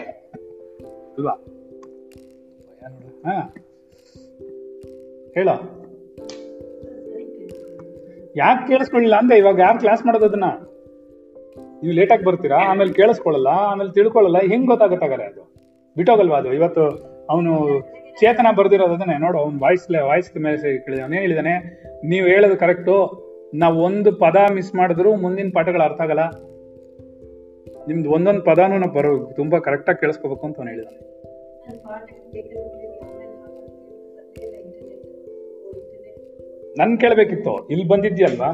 ಅಲ್ವಾ 1.16 1.36
ಹೇಳ. 5.36 5.50
ಯಾಕೆ 8.40 8.64
ಕೇಳಿಸ್ಕೊಳ್ಳಿಲ್ಲ 8.68 9.16
ಅಂದೆ 9.22 9.36
ಇವಾಗ 9.38 9.60
ಯಾರು 9.60 9.80
ಕ್ಲಾಸ್ 9.80 10.04
ಮಾಡೋದು 10.06 10.26
ಅದನ್ನ? 10.26 10.50
ನೀವು 11.82 11.94
ಲೇಟಾಗಿ 11.98 12.24
ಬರ್ತೀರಾ? 12.24 12.60
ಆಮೇಲೆ 12.72 12.92
ಕೇಳಿಸ್ಕೊಳ್ಳಲ್ಲ, 13.00 13.52
ಆಮೇಲೆ 13.72 13.92
ತಿಳ್ಕೊಳ್ಳಲ್ಲ, 13.92 14.40
ಹೆಂಗ್ 14.52 14.68
ಗೊತ್ತಾಗತ್ತಾಗಲ್ಲ 14.72 15.24
ಅದು? 15.24 15.44
ಬಿಟ್ಟೋಗಲ್ವಾ 15.98 16.38
ಅದು? 16.38 16.50
ಇವತ್ತು 16.54 16.84
ಅವನು 17.34 17.52
ಚೇತನ 18.20 18.48
ಬರ್ದಿರೋದು 18.58 18.94
ಅದನ್ನೇ. 18.94 19.18
ನೋಡು, 19.26 19.38
ಅವ್ನು 19.44 19.60
ವಾಯ್ಸ್ 19.60 19.86
ವಾಯ್ಸ್ 20.10 20.30
ಮೇಲೆ 20.46 21.02
ಅವನೇ 21.02 21.20
ಹೇಳಿದಾನೆ, 21.26 21.54
ನೀವು 22.12 22.26
ಹೇಳೋದು 22.28 22.58
ಕರೆಕ್ಟು 22.58 22.96
ನಾವು 23.54 23.78
ಒಂದು 23.84 24.12
ಪದ 24.24 24.38
ಮಿಸ್ 24.58 24.72
ಮಾಡಿದ್ರು 24.76 25.10
ಮುಂದಿನ 25.16 25.50
ಪಾಠಗಳು 25.54 25.84
ಅರ್ಥ 25.84 26.02
ಆಗಲ್ಲ. 26.02 26.26
ನಿಮ್ದು 27.88 28.10
ಒಂದೊಂದು 28.12 28.44
ಪದಾನು 28.50 28.78
ನಾವು 28.78 28.94
ಬರೋ, 28.94 29.12
ತುಂಬಾ 29.40 29.60
ಕರೆಕ್ಟಾಗಿ 29.60 30.00
ಕೇಳಿಸ್ಕೋಬೇಕು 30.00 30.46
ಅಂತ 30.48 30.58
ಅವ್ನು 30.60 30.72
ಹೇಳಿದಾನೆ. 30.74 31.00
ನನ್ 36.78 37.00
ಕೇಳ್ಬೇಕಿತ್ತು. 37.00 37.68
ಇಲ್ಲಿ 37.68 37.88
ಬಂದಿದ್ಯಲ್ವಾ 37.88 38.54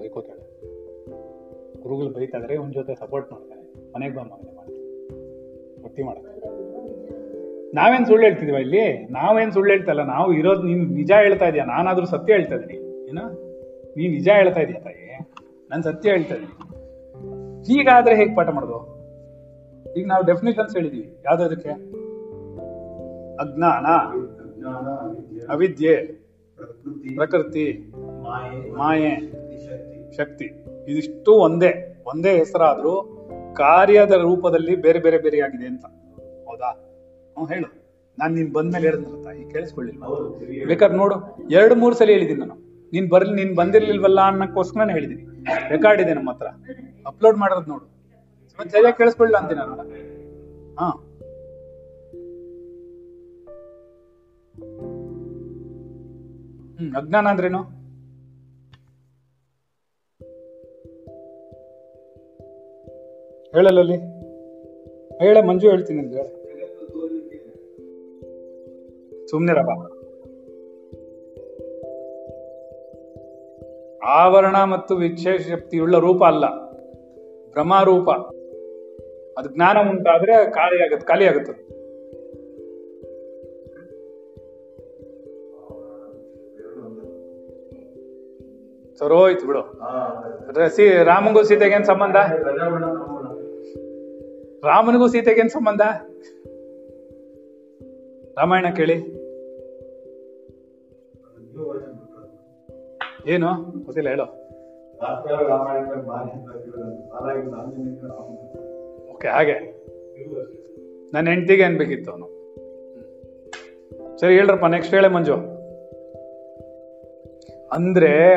ಬೈಕೋತಾಳೆ. 0.00 0.60
ಗುರುಗಳು 1.82 2.08
ಬೈತಾದ್ರೆ 2.08 2.56
ಒಂದ್ 2.56 2.74
ಜೊತೆ 2.74 2.94
ಸಪೋರ್ಟ್ 2.94 3.32
ಮಾಡ್ತಾರೆ. 3.32 3.60
ಮನೆಗೆ 3.92 4.14
ಬಾ 4.14 4.22
ಮಗನೆ 4.22 4.52
ಮಾಡಿ 6.02 6.20
ಮಾಡ. 6.20 6.34
ನಾವೇನ್ 7.74 8.06
ಸುಳ್ಳು 8.06 8.26
ಹೇಳ್ತಿದೀವ 8.26 8.54
ಇಲ್ಲಿ? 8.54 9.04
ನಾವೇನ್ 9.12 9.52
ಸುಳ್ಳು 9.52 9.72
ಹೇಳ್ತಲ್ಲ 9.72 10.02
ನಾವು 10.02 10.32
ಇರೋದು 10.32 10.62
ನೀನ್ 10.62 10.92
ನಿಜ 10.92 11.12
ಹೇಳ್ತಾ 11.22 11.48
ಇದೀಯ. 11.48 11.62
ನಾನಾದ್ರೂ 11.62 12.06
ಸತ್ಯ 12.06 12.32
ಹೇಳ್ತಾ 12.32 12.54
ಇದೀನಿ. 12.54 13.08
ಏನ? 13.08 13.18
ನೀ 13.96 14.08
ನಿಜ 14.08 14.28
ಹೇಳ್ತಾ 14.28 14.60
ಇದೀಯ 14.60 14.80
ತಾಯಿ. 14.80 15.18
ನಾನು 15.70 15.82
ಸತ್ಯ 15.82 16.10
ಹೇಳ್ತಾ 16.10 16.34
ಇದೀನಿ. 16.34 16.70
ಹೀಗಾದ್ರೆ 17.64 18.16
ಹೇಗ್ 18.16 18.36
ಪಾಠ 18.36 18.48
ಮಾಡೋದು? 18.48 19.00
ಈಗ 19.96 20.06
ನಾವು 20.06 20.24
ಡೆಫಿನೇಷನ್ಸ್ 20.24 20.76
ಹೇಳಿದೀವಿ. 20.76 21.16
ಯಾವ್ದದಕ್ಕೆ 21.24 21.99
ಅಜ್ಞಾನ, 23.40 23.86
ಅವಿದ್ಯೆ, 25.52 25.96
ಪ್ರಕೃತಿ, 27.14 27.92
ಮಾಯೆ, 28.76 29.16
ಶಕ್ತಿ. 30.16 30.44
ಇದಿಷ್ಟು 30.88 31.32
ಒಂದೇ 31.32 32.02
ಒಂದೇ 32.06 32.38
ಹೆಸರಾದ್ರೂ 32.38 33.16
ಕಾರ್ಯದ 33.56 34.10
ರೂಪದಲ್ಲಿ 34.10 34.76
ಬೇರೆ 34.76 34.98
ಬೇರೆ 34.98 35.18
ಬೇರೆಯಾಗಿದೆ 35.18 35.66
ಅಂತ. 35.66 35.84
ಹೌದಾ? 36.48 36.70
ಹ್ಞೂ 37.36 37.46
ಹೇಳು. 37.46 37.80
ನಾನು 38.18 38.34
ನೀನ್ 38.34 38.52
ಬಂದ್ಮೇಲೆ 38.52 38.84
ಹೇಳಿದ್ನಲ್ಲ 38.84 39.22
ತಾಯಿ 39.22 39.50
ಕೇಳಿಸ್ಕೊಳ್ಳಿಲ್ಲ 39.50 40.04
ಬೇಕಾದ್ರೆ 40.66 40.96
ನೋಡು. 40.96 41.36
ಎರಡು, 41.50 41.74
ಮೂರು 41.74 41.94
ಸಲ 41.94 42.06
ಹೇಳಿದ್ದೀನಿ 42.06 42.40
ನಾನು. 42.40 42.54
ನೀನ್ 42.92 43.10
ಬರ್ಲಿ, 43.10 43.44
ನೀನ್ 43.44 43.56
ಬಂದಿರ್ಲಿಲ್ವಲ್ಲ 43.56 44.20
ನಾನು 44.76 44.90
ಹೇಳಿದ್ದೀನಿ. 44.90 45.24
ರೆಕಾರ್ಡ್ 45.68 46.02
ಇದೆ 46.02 46.14
ನಮ್ಮ 46.14 46.30
ಹತ್ರ. 46.30 46.46
ಅಪ್ಲೋಡ್ 47.06 47.38
ಮಾಡೋದು 47.38 47.66
ನೋಡು. 47.66 47.84
ಸರಿಯಾಗಿ 48.70 48.96
ಕೇಳಿಸ್ಕೊಳ್ಳಿಲ್ಲ 48.96 49.38
ಅಂತೀನಿ 49.38 49.60
ನಾನು. 49.60 49.74
ಹಾ. 50.74 51.09
ಹ್ಮ್, 56.80 56.96
ಅಜ್ಞಾನ 56.96 57.26
ಅಂದ್ರೇನು? 57.28 57.60
ಹೇಳಲ್ಲಲ್ಲಿ 63.54 63.98
ಹೇಳ, 65.22 65.40
ಮಂಜು 65.40 65.70
ಹೇಳ್ತೀನಿ 65.70 66.02
ಸುಮ್ನೆ 66.02 66.24
ಸುಮ್ನಿರಪ್ಪ 69.30 69.72
ಆವರಣ 74.12 74.64
ಮತ್ತು 74.64 74.96
ವಿಶೇಷ 74.96 75.48
ಶಕ್ತಿಯುಳ್ಳ 75.48 75.96
ರೂಪ 75.98 76.24
ಅಲ್ಲ 76.24 76.44
ಭ್ರಮಾರೂಪ 77.50 78.08
ಅದು 79.38 79.48
ಜ್ಞಾನ 79.54 79.78
ಉಂಟಾದ್ರೆ 79.90 80.50
ಖಾಲಿ 80.50 80.82
ಆಗತ್ತೆ 80.82 81.06
ಖಾಲಿ 81.06 81.26
ಆಗುತ್ತೆ 81.28 81.52
ಸರೋಯ್ತು 89.00 89.46
ಬಿಡು. 89.46 89.62
ಸಿ 90.76 91.04
ರಾಮನಿಗೂ 91.04 91.42
ಸೀತೆಗೆ 91.42 91.74
ಏನ್ 91.74 91.84
ಸಂಬಂಧ. 91.84 92.16
ರಾಮನಿಗೂ 94.64 95.08
ಸೀತೆಗೆ 95.08 95.40
ಏನ್ 95.40 95.48
ಸಂಬಂಧ? 95.48 95.80
ರಾಮಾಯಣ 98.38 98.66
ಕೇಳಿ. 98.76 99.20
ಏನು? 103.26 103.54
ಗೊತ್ತಿಲ್ಲ, 103.84 104.08
ಹೇಳು. 104.08 104.22
ಓಕೆ, 109.12 109.28
ಹಾಗೆ. 109.28 109.56
ನನ್ನ 111.14 111.28
ಹೆಂಡತಿಗೆ 111.28 111.62
ಅನ್ಬೇಕಿತ್ತು 111.62 112.10
ಅವನು? 112.10 112.26
ಸರಿ, 114.18 114.34
ಹೇಳ್ರಪ್ಪ 114.34 114.66
ನೆಕ್ಸ್ಟ್ 114.66 114.94
ಹೇಳೆ 114.94 115.08
ಮಂಜು. 115.08 115.34
ಅಂದ್ರೆ 117.72 118.34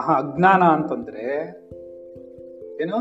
ಆ 0.00 0.18
ಅಜ್ಞಾನ 0.18 0.62
ಅಂತಂದ್ರೆ 0.62 1.24
ಏನು? 2.82 2.96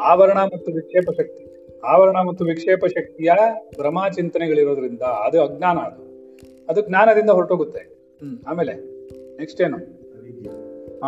ಆವರಣ 0.00 0.38
ಮತ್ತು 0.38 0.72
ವಿಕ್ಷೇಪ 0.72 1.10
ಶಕ್ತಿ. 1.10 1.54
ಆವರಣ 1.84 2.16
ಮತ್ತು 2.16 2.44
ವಿಕ್ಷೇಪ 2.44 2.86
ಶಕ್ತಿಯ 2.86 3.30
ಭ್ರಮ 3.78 3.98
ಚಿಂತನೆಗಳಿರೋದ್ರಿಂದ 4.14 5.02
ಅದು 5.02 5.42
ಅಜ್ಞಾನ 5.42 5.78
ಅದು. 5.78 6.04
ಅದು 6.68 6.88
ಜ್ಞಾನದಿಂದ 6.88 7.30
ಹೊರಟೋಗುತ್ತೆ. 7.30 7.78
ಹ್ಮ್, 7.78 8.38
ಆಮೇಲೆ 8.48 8.74
ನೆಕ್ಸ್ಟ್ 9.36 9.62
ಏನು? 9.62 9.76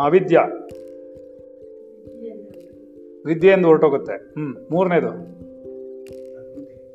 ಅವಿದ್ಯಾ 0.03 0.41
ವಿದ್ಯೆಯಿಂದ 3.25 3.65
ಹೊರಟೋಗುತ್ತೆ. 3.65 4.13
ಹ್ಮ್, 4.13 4.71
ಮೂರನೇದು. 4.71 5.37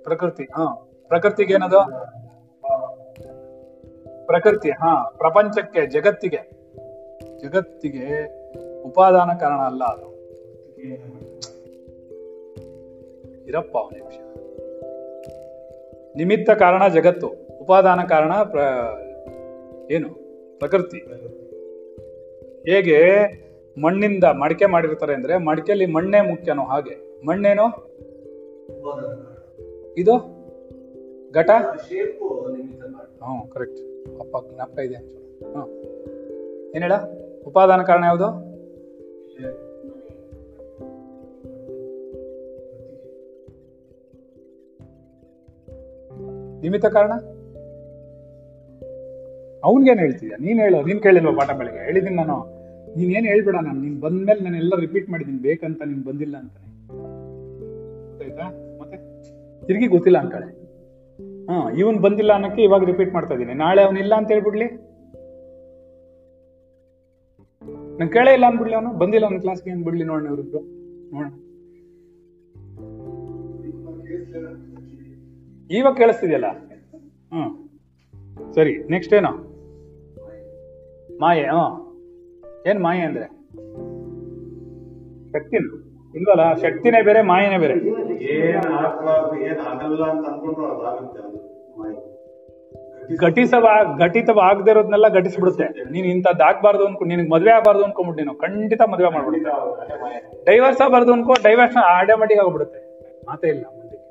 ಪ್ರಕೃತಿ, 0.04 0.44
ಹಾ. 0.44 0.88
ಪ್ರಕೃತಿಗೆ 1.08 1.54
ಏನದು? 1.54 1.78
ಪ್ರಕೃತಿ, 4.26 4.70
ಹಾ, 4.70 5.14
ಪ್ರಪಂಚಕ್ಕೆ, 5.18 5.86
ಜಗತ್ತಿಗೆ. 5.86 6.62
ಜಗತ್ತಿಗೆ 7.38 8.06
ಉಪಾದಾನ 8.82 9.30
ಕಾರಣ 9.40 9.60
ಅಲ್ಲ 9.60 9.84
ಅದು. 9.84 10.12
ಇರಪ್ಪ 13.46 13.76
ನಿಮಿಷ. 13.76 14.14
ನಿಮಿತ್ತ 16.16 16.50
ಕಾರಣ 16.50 16.88
ಜಗತ್ತು, 16.88 17.28
ಉಪಾದಾನ 17.60 18.04
ಕಾರಣ 18.04 18.32
ಪ್ರ, 18.32 18.58
ಏನು? 19.92 20.08
ಪ್ರಕೃತಿ. 20.58 20.98
ಹೇಗೆ 22.70 23.08
ಮಣ್ಣಿಂದ 23.82 24.24
ಮಡಿಕೆ 24.24 24.66
ಮಾಡಿರ್ತಾರೆ 24.66 25.14
ಅಂದ್ರೆ 25.14 25.38
ಮಡಿಕೆಯಲ್ಲಿ 25.38 25.86
ಮಣ್ಣೇ 25.86 26.20
ಮುಖ್ಯನೋ 26.20 26.62
ಹಾಗೆ? 26.62 27.26
ಮಣ್ಣೇನು? 27.26 27.92
ಇದು? 29.94 30.31
ಘಟ? 31.34 31.50
ಹ್ಞೂ 31.50 33.50
ಕರೆಕ್ಟ್ 33.50 33.80
ಅಪ್ಪ 34.20 34.54
ಜ್ಞಾಪಕ 34.54 34.78
ಇದೆ 34.78 35.22
ಹ್ಞೂ. 35.52 35.82
ಏನ್ 36.74 36.82
ಹೇಳ? 36.82 36.92
ಉಪಾದಾನ 37.46 37.82
ಕಾರಣ 37.82 38.04
ಯಾವುದು? 38.04 38.52
ನಿಮಿತ್ತ 46.60 46.86
ಕಾರಣ? 46.86 47.12
ಅವನ್ಗೇನ್ 49.64 49.98
ಹೇಳ್ತಿದ್ಯಾ 49.98 50.36
ನೀನು 50.36 50.60
ಹೇಳು 50.60 50.86
ನೀನು 50.86 51.00
ಕೇಳಿಲ್ವಾ 51.00 51.32
ಪಾಠ 51.32 51.56
ಬೆಳಗ್ಗೆ? 51.56 51.80
ಹೇಳಿದೀನಿ 51.80 52.14
ನಾನು. 52.14 52.62
ನೀನೇನು 52.96 53.16
ಏನ್ 53.16 53.26
ಹೇಳ್ಬೇಡ 53.26 53.54
ನಾನು 53.54 53.80
ನೀನ್ 53.80 54.00
ಬಂದ್ಮೇಲೆ 54.00 54.40
ನಾನು 54.40 54.56
ಎಲ್ಲ 54.56 54.76
ರಿಪೀಟ್ 54.76 55.10
ಮಾಡಿದ್ದೀನಿ 55.10 55.38
ಬೇಕಂತ 55.38 55.82
ನೀನು 55.82 56.04
ಬಂದಿಲ್ಲ 56.04 56.36
ಅಂತಾನೆ. 56.36 56.98
ಗೊತ್ತಾಯ್ತಾ? 58.08 58.76
ಮತ್ತೆ? 58.80 59.22
ತಿರುಗಿ 59.66 59.86
ಗೊತ್ತಿಲ್ಲ 59.86 60.18
ಅಂತಾಳೆ. 60.18 60.61
ಹಾ, 61.52 61.70
ಇವನ್ 61.72 61.98
ಬಂದಿಲ್ಲ 62.00 62.32
ಅನ್ನಕ್ಕೆ 62.32 62.62
ಇವಾಗ 62.62 62.84
ರಿಪೀಟ್ 62.84 63.12
ಮಾಡ್ತಾ 63.14 63.34
ಇದ್ದೀನಿ. 63.34 63.54
ನಾಳೆ 63.54 63.82
ಅವನಿಲ್ಲ 63.82 64.14
ಅಂತ 64.14 64.30
ಹೇಳ್ಬಿಡ್ಲಿ. 64.30 64.66
ನಾನು 67.98 68.10
ಕೇಳೇ 68.10 68.32
ಇಲ್ಲ 68.32 68.46
ಅಂದ್ಬಿಡ್ಲಿ 68.46 68.74
ಅವನು. 68.74 68.90
ಬಂದಿಲ್ಲ 68.98 69.26
ಅವ್ನ 69.26 69.38
ಕ್ಲಾಸ್ಗೆ 69.38 69.70
ಅಂದ್ಬಿಡ್ಲಿ 69.70 70.04
ಬಿಡ್ಲಿ 70.04 70.04
ನೋಡೋಣ 70.04 70.26
ಇವ್ರಿಬ್ರು 70.26 70.60
ನೋಡೋಣ 71.12 71.30
ಇವಾಗ 75.70 75.94
ಕೇಳಿಸ್ತಿದೆಯಲ್ಲ? 75.96 76.48
ಹ್ಮ್ 77.32 77.50
ಸರಿ 78.54 78.72
ನೆಕ್ಸ್ಟ್ 78.90 79.14
ಏನು? 79.14 79.32
ಮಾಯೆ 81.20 81.44
ಹ್ಞೂ 81.46 81.62
ಏನು 82.66 82.80
ಮಾಯೆ 82.80 83.02
ಅಂದ್ರೆ? 83.02 83.26
ಶಕ್ತಿ 85.32 85.56
ಇಲ್ವಲ್ಲ, 86.14 86.54
ಶಕ್ತಿನೇ 86.54 87.02
ಬೇರೆ, 87.02 87.22
ಮಾಯೆನೇ 87.22 87.58
ಬೇರೆ. 87.58 87.74
ಘಟಿಸವ 93.16 93.66
ಘಟಿತವಾಗದೇ 93.98 94.70
ಇರೋದ್ನೆಲ್ಲ 94.70 95.08
ಘಟಿಸ್ಬಿಡುತ್ತೆ. 95.08 95.90
ನೀನ್ 95.90 96.06
ಇಂಥದ್ದು 96.06 96.44
ಆಗ್ಬಾರ್ದು 96.44 96.86
ಅನ್ಕೊ, 96.86 97.04
ನಿನಗೆ 97.04 97.28
ಮದುವೆ 97.28 97.50
ಆಗ್ಬಾರ್ದು 97.50 97.84
ಅನ್ಕೊಂಬಿಟ್ಟು 97.84 98.24
ನೀನು 98.24 98.38
ಖಂಡಿತ 98.38 98.82
ಮದ್ವೆ 98.82 99.08
ಮಾಡ್ಬಿಡುತ್ತೆ. 99.08 100.44
ಡೈವರ್ಸ್ 100.44 100.80
ಆಗಬಾರ್ದು 100.80 101.12
ಅನ್ಕೋ 101.12 101.32
ಡೈವರ್ಸ್ 101.32 101.76
ಆಟೋಮೆಟಿಕ್ 101.76 102.40
ಆಗ್ಬಿಡುತ್ತೆ 102.40 103.08
ಮಾತೇ 103.26 103.48
ಇಲ್ಲ 103.48 103.64
ಅದೆಲ್ಲ 103.64 104.02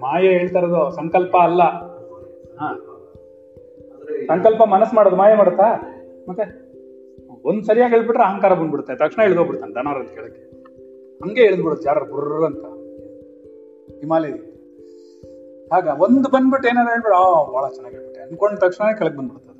ಮಾಯೆ 0.00 0.28
ಹೇಳ್ತಾ 0.28 0.58
ಇರೋದು 0.58 0.90
ಸಂಕಲ್ಪ 0.90 1.36
ಅಲ್ಲ. 1.36 1.62
ಹಾ. 2.58 2.78
ಸಂಕಲ್ಪ 4.26 4.62
ಮನಸ್ 4.62 4.94
ಮಾಡೋದು, 4.94 5.16
ಮಾಯೆ 5.16 5.34
ಮಾಡುತ್ತಾ? 5.34 5.64
ಮತ್ತೆ 6.28 6.64
ಒಂದ್ 7.44 7.64
ಸರಿಯಾಗಿ 7.64 7.94
ಹೇಳ್ಬಿಟ್ರೆ 7.94 8.24
ಅಹಂಕಾರ 8.24 8.54
ಬಂದ್ಬಿಡುತ್ತೆ. 8.54 8.94
ತಕ್ಷಣ 8.94 9.22
ಇಳ್ದೋಗ್ಬಿಡ್ತಾನೆ 9.22 9.74
ದನವರ 9.74 9.96
ಅಂತ 9.96 10.10
ಕೆಳಗೆ 10.10 10.54
ಹಂಗೆ 11.22 11.42
ಇಳಿದ್ಬಿಡುತ್ತೆ 11.42 11.88
ಯಾರು 11.88 12.04
ಬುರ್ರ 12.04 12.44
ಅಂತ 12.44 12.73
ಹಿಮಾಲಯದಿಂದ 14.04 14.50
ಆಗ 15.72 16.02
ಒಂದು 16.02 16.28
ಬಂದ್ಬಿಟ್ಟು 16.28 16.68
ಏನಾದ್ರು 16.68 16.92
ಹೇಳ್ಬಿಡ, 16.92 17.12
ಆ 17.12 17.44
ಬಹಳ 17.44 17.68
ಚೆನ್ನಾಗಿ 17.68 17.96
ಹೇಳ್ಬಿಟ್ಟೆ 17.96 18.20
ಅನ್ಕೊಂಡ 18.20 18.58
ತಕ್ಷಣ 18.58 18.96
ಕೆಳಗೆ 18.98 19.16
ಬಂದ್ಬಿಡ್ತದೆ 19.16 19.54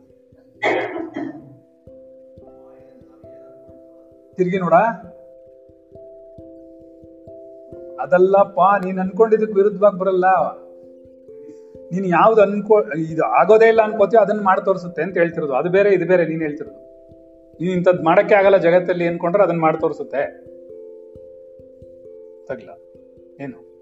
ತಿರ್ಗಿ 4.34 4.58
ನೋಡ. 4.58 4.74
ಪಾ 8.54 8.78
ನೀನ್ 8.78 8.98
ಅನ್ಕೊಂಡಿದ್ದಕ್ಕೆ 8.98 9.54
ವಿರುದ್ಧವಾಗಿ 9.54 9.98
ಬರಲ್ಲ. 9.98 10.24
ನೀನ್ 11.92 12.06
ಯಾವ್ದು 12.06 12.42
ಅನ್ಕೋ, 12.42 12.82
ಇದು 12.82 13.22
ಆಗೋದೇ 13.22 13.68
ಇಲ್ಲ 13.68 13.82
ಅನ್ಕೋತೀವಿ 13.82 14.22
ಅದನ್ನ 14.22 14.40
ಮಾಡಿ 14.40 14.64
ತೋರಿಸುತ್ತೆ 14.64 15.02
ಅಂತ 15.02 15.18
ಹೇಳ್ತಿರೋದು. 15.18 15.54
ಅದು 15.54 15.70
ಬೇರೆ, 15.70 15.94
ಇದು 15.94 16.06
ಬೇರೆ, 16.06 16.26
ನೀನ್ 16.26 16.42
ಹೇಳ್ತಿರೋದು. 16.42 16.84
ನೀನ್ 17.60 17.72
ಇಂಥದ್ 17.72 18.04
ಮಾಡಕ್ಕೆ 18.04 18.34
ಆಗಲ್ಲ 18.34 18.56
ಜಗತ್ತಲ್ಲಿ 18.56 19.06
ಅನ್ಕೊಂಡ್ರೆ 19.06 19.42
ಅದನ್ನ 19.42 19.60
ಮಾಡಿ 19.60 19.80
ತೋರಿಸುತ್ತೆ. 19.80 20.54
ತಗ್ಲ. 22.46 22.70
ಏನು? 23.40 23.73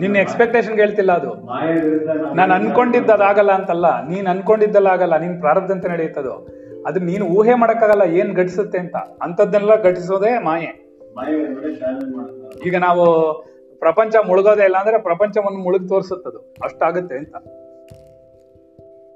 ನಿನ್ನ 0.00 0.16
ಎಕ್ಸ್ಪೆಕ್ಟೇಷನ್ 0.16 0.74
ಹೇಳ್ತಿಲ್ಲ 0.74 1.12
ಅದು. 1.12 1.34
ನಾನು 2.34 2.54
ಅನ್ಕೊಂಡಿದ್ದ 2.54 3.10
ಅದಾಗಲ್ಲ 3.10 3.52
ಅಂತಲ್ಲ 3.52 4.06
ನೀನ್ 4.08 4.26
ಅನ್ಕೊಂಡಿದ್ದಲ್ಲ 4.26 4.86
ಆಗಲ್ಲ 4.86 5.16
ನೀನ್ 5.16 5.40
ನಡೆಯುತ್ತೆ 5.40 5.88
ನಡೆಯುತ್ತದು? 5.88 6.48
ಅದನ್ನ 6.86 7.06
ನೀನು 7.06 7.26
ಊಹೆ 7.26 7.54
ಮಾಡಕ್ಕಾಗಲ್ಲ 7.54 8.02
ಏನ್ 8.02 8.36
ಘಟಿಸುತ್ತೆ 8.36 8.78
ಅಂತ. 8.78 8.96
ಅಂತದ್ದನ್ನೆಲ್ಲ 8.96 9.82
ಘಟಿಸೋದೇ 9.82 10.38
ಮಾಯೆ. 10.38 10.96
ಈಗ 12.66 12.76
ನಾವು 12.76 13.34
ಪ್ರಪಂಚ 13.78 14.16
ಮುಳುಗೋದೇ 14.26 14.64
ಇಲ್ಲ 14.64 14.76
ಅಂದ್ರೆ 14.76 14.98
ಪ್ರಪಂಚವನ್ನು 14.98 15.58
ಮುಳುಗ್ 15.58 15.88
ತೋರಿಸುತ್ತದು. 15.88 16.54
ಅಷ್ಟಾಗುತ್ತೆ 16.64 17.16
ಅಂತ. 17.16 17.36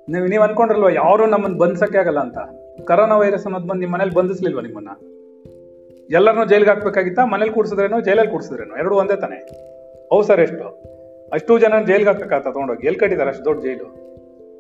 ನೀವು 0.09 0.27
ನೀವು 0.27 0.43
ಅನ್ಕೊಂಡ್ರಲ್ವಾ 0.43 0.91
ಯಾರು 0.91 1.27
ನಮ್ಮನ್ನ 1.27 1.59
ಬಂಧಿಸಕ್ಕೆ 1.59 1.99
ಆಗಲ್ಲ 1.99 2.21
ಅಂತ? 2.21 2.39
ಕರೋನಾ 2.85 3.17
ವೈರಸ್ 3.17 3.47
ಅನ್ನೋದು 3.47 3.67
ಬಂದು 3.67 3.81
ನಿಮ್ಮ 3.81 3.95
ಮನೇಲಿ 3.95 4.15
ಬಂಧಿಸ್ಲಿಲ್ವಾ 4.15 4.63
ನಿಮ್ಮನ್ನ? 4.63 4.89
ಎಲ್ಲರನ್ನೂ 6.13 6.45
ಜೈಲಿಗೆ 6.45 6.71
ಹಾಕ್ಬೇಕಾಗಿತ್ತಾ? 6.71 7.25
ಮನೇಲಿ 7.25 7.51
ಕೂಡಿಸಿದ್ರೇನು, 7.51 8.01
ಜೈಲಲ್ಲಿ 8.01 8.31
ಕೂಡಿಸಿದ್ರೇನು? 8.31 8.77
ಎರಡು 8.77 8.97
ಒಂದೇ 8.97 9.17
ತಾನೆ? 9.17 9.37
ಹೌದು 10.11 10.23
ಸರ್, 10.23 10.41
ಎಷ್ಟು? 10.41 10.69
ಅಷ್ಟು 11.33 11.59
ಜನ 11.59 11.73
ಜೈಲಿಗೆ 11.87 12.11
ಹಾಕಕ್ಕಾಗ್ತಾ 12.11 12.51
ತೊಗೊಂಡೋಗಿ? 12.51 12.87
ಎಲ್ಲಿ 12.87 12.99
ಕಟ್ಟಿದ್ದಾರೆ 12.99 13.31
ಅಷ್ಟು 13.31 13.45
ದೊಡ್ಡ 13.45 13.63
ಜೈಲು? 13.63 13.85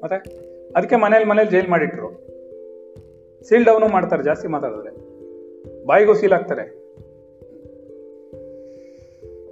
ಮತ್ತೆ 0.05 0.36
ಅದಕ್ಕೆ 0.76 0.96
ಮನೇಲಿ 0.96 1.24
ಮನೇಲಿ 1.24 1.50
ಜೈಲ್ 1.50 1.68
ಮಾಡಿಟ್ರು. 1.68 2.26
ಸೀಲ್ 3.48 3.64
ಡೌನು 3.64 3.88
ಮಾಡ್ತಾರೆ, 3.88 4.22
ಜಾಸ್ತಿ 4.22 4.48
ಮಾತಾಡಿದ್ರೆ. 4.48 4.90
ಬಾಯಿಗೂ 5.86 6.14
ಸೀಲ್ 6.14 6.32
ಹಾಕ್ತಾರೆ. 6.32 6.82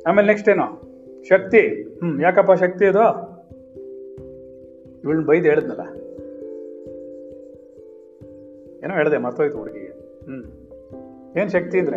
ಆಮೇಲೆ 0.06 0.26
ನೆಕ್ಸ್ಟ್ 0.26 0.48
ಏನು? 0.48 0.90
ಶಕ್ತಿ. 1.28 1.82
ಹ್ಮ್, 1.82 2.22
ಯಾಕಪ್ಪ 2.22 2.52
ಶಕ್ತಿ 2.52 2.86
ಅದು? 2.86 3.30
ಇವಳನ್ನ 5.04 5.26
ಬೈದು 5.26 5.44
ಹೇಳಿದ್ನಲ್ಲ. 5.44 5.80
ಏನೋ 8.84 8.94
ಹೇಳ್ದೆ, 8.94 9.18
ಮರ್ತೋಯ್ತು 9.18 9.58
ಹುಡುಗಿಗೆ. 9.58 9.86
ಹ್ಮ್. 10.24 10.59
ಏನ್ 11.36 11.50
ಶಕ್ತಿ 11.50 11.78
ಇಲ್ಲ 11.78 11.94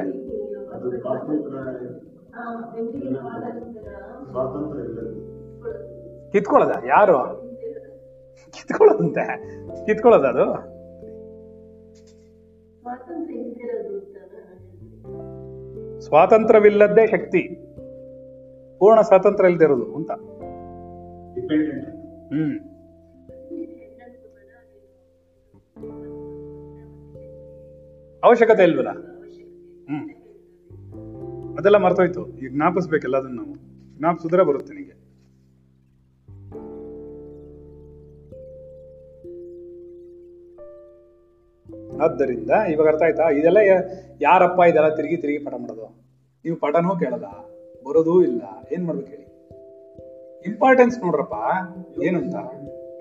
ಕಿತ್ಕೊಳ್ಳೋದ? 6.31 6.71
ಯಾರು? 6.87 7.43
ಕಿತ್ಕೊಳ್ಳೋದಂತೆ? 8.51 9.25
ಕಿತ್ಕೊಳ್ಳೋದ 9.85 10.25
ಅದು. 10.25 10.73
ಸ್ವಾತಂತ್ರ್ಯವಿಲ್ಲದ್ದೇ 16.01 17.07
ಶಕ್ತಿ. 17.07 17.55
ಪೂರ್ಣ 18.79 19.01
ಸ್ವಾತಂತ್ರ್ಯ 19.01 19.49
ಇಲ್ದಿರೋದು 19.49 19.95
ಅಂತ. 19.95 20.11
ಹ್ಮ್. 22.27 22.59
ಅವಶ್ಯಕತೆ 28.23 28.63
ಇಲ್ವಲ್ಲ? 28.63 29.12
ಹ್ಮ್. 29.87 30.09
ಅದೆಲ್ಲ 31.57 31.77
ಮರ್ತೋಯ್ತು. 31.77 32.27
ಈಗ 32.27 32.51
ಜ್ಞಾಪಿಸ್ಬೇಕೆಲ್ಲ 32.51 33.17
ಅದನ್ನ 33.17 33.35
ನಾವು. 33.35 33.53
ಜ್ಞಾಪಿಸಿದ್ರೆ 33.97 34.43
ಬರುತ್ತೆ 34.43 34.73
ನಿಮಗೆ 34.73 35.03
ಆದ್ದರಿಂದ 42.01 42.51
ಇವಾಗ 42.69 42.87
ಅರ್ಥ 42.87 43.01
ಆಯ್ತಾ? 43.01 43.29
ಇದೆಲ್ಲ 43.29 43.57
ಯಾರಪ್ಪ 44.21 44.59
ಇದೆಲ್ಲ 44.59 44.95
ತಿರುಗಿ 44.95 45.17
ತಿರುಗಿ 45.17 45.37
ಪಾಠ 45.37 45.53
ಮಾಡೋದು? 45.53 46.03
ನೀವು 46.45 46.57
ಪಾಠನೂ 46.57 46.95
ಕೇಳದ 46.95 47.23
ಬರೋದೂ 47.85 48.23
ಇಲ್ಲ. 48.23 48.41
ಏನ್ 48.71 48.85
ಮಾಡ್ಬೇಕು 48.85 49.09
ಹೇಳಿ? 49.09 49.23
ಇಂಪಾರ್ಟೆನ್ಸ್ 50.49 50.99
ನೋಡ್ರಪ್ಪ. 50.99 51.33
ಏನಂತ? 52.03 52.35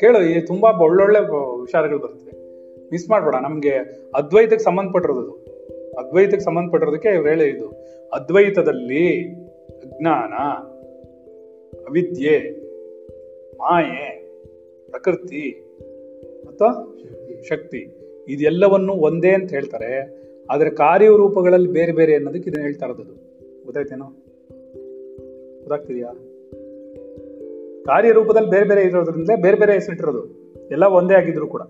ಕೇಳು, 0.00 0.22
ಈ 0.22 0.40
ತುಂಬಾ 0.40 0.70
ಒಳ್ಳೊಳ್ಳೆ 0.70 1.20
ವಿಚಾರಗಳು 1.60 1.98
ಬರುತ್ತೆ 1.98 2.32
ಮಿಸ್ 2.90 3.10
ಮಾಡ್ಬೇಡ, 3.10 3.34
ನಮ್ಗೆ 3.34 3.70
ಅದ್ವೈತಕ್ಕೆ 4.14 4.64
ಸಂಬಂಧಪಟ್ಟಿರೋದು. 4.64 5.41
ಅದ್ವೈತಕ್ಕೆ 5.98 6.40
ಸಂಬಂಧಪಟ್ಟಿರೋದಕ್ಕೆ 6.40 7.08
ಇವ್ರು 7.08 7.28
ಹೇಳಿ 7.28 7.44
ಇದು. 7.44 7.68
ಅದ್ವೈತದಲ್ಲಿ 8.12 9.32
ಅಜ್ಞಾನ 9.66 10.32
ಅವಿದ್ಯೆ, 11.86 12.38
ಮಾಯೆ, 13.54 14.22
ಪ್ರಕೃತಿ 14.90 15.64
ಮತ್ತು 16.46 16.98
ಶಕ್ತಿ. 17.48 17.86
ಇದೆಲ್ಲವನ್ನು 18.28 18.92
ಒಂದೇ 18.92 19.30
ಅಂತ 19.30 19.50
ಹೇಳ್ತಾರೆ. 19.50 20.22
ಆದ್ರೆ 20.50 20.70
ಕಾರ್ಯರೂಪಗಳಲ್ಲಿ 20.70 21.68
ಬೇರೆ 21.68 21.92
ಬೇರೆ 21.92 22.14
ಅನ್ನೋದಕ್ಕೆ 22.14 22.50
ಇದನ್ನ 22.50 22.62
ಹೇಳ್ತಾ 22.62 22.86
ಇರೋದು 22.86 23.02
ಗೊತ್ತಾಯ್ತೇನೋ? 23.64 24.04
ಗೊತ್ತಾಗ್ತಿದ್ಯಾ? 25.58 26.12
ಕಾರ್ಯರೂಪದಲ್ಲಿ 27.84 28.50
ಬೇರೆ 28.50 28.64
ಬೇರೆ 28.64 28.82
ಇರೋದ್ರಿಂದ 28.82 29.30
ಬೇರೆ 29.42 29.56
ಬೇರೆ 29.56 29.72
ಹೆಸರಿಟ್ಟಿರೋದು. 29.72 30.52
ಎಲ್ಲ 30.70 30.84
ಒಂದೇ 30.84 31.14
ಆಗಿದ್ರು 31.14 31.46
ಕೂಡ. 31.46 31.62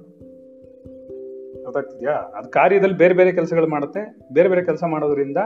ಗೊತ್ತಾಗ್ತಿದ್ಯಾ? 1.72 2.12
ಅದು 2.12 2.50
ಕಾರ್ಯದಲ್ಲಿ 2.50 2.96
ಬೇರೆ 2.96 3.14
ಬೇರೆ 3.14 3.32
ಕೆಲಸಗಳು 3.32 3.66
ಮಾಡುತ್ತೆ. 3.66 4.16
ಬೇರೆ 4.32 4.48
ಬೇರೆ 4.48 4.64
ಕೆಲಸ 4.64 4.84
ಮಾಡೋದ್ರಿಂದ 4.84 5.36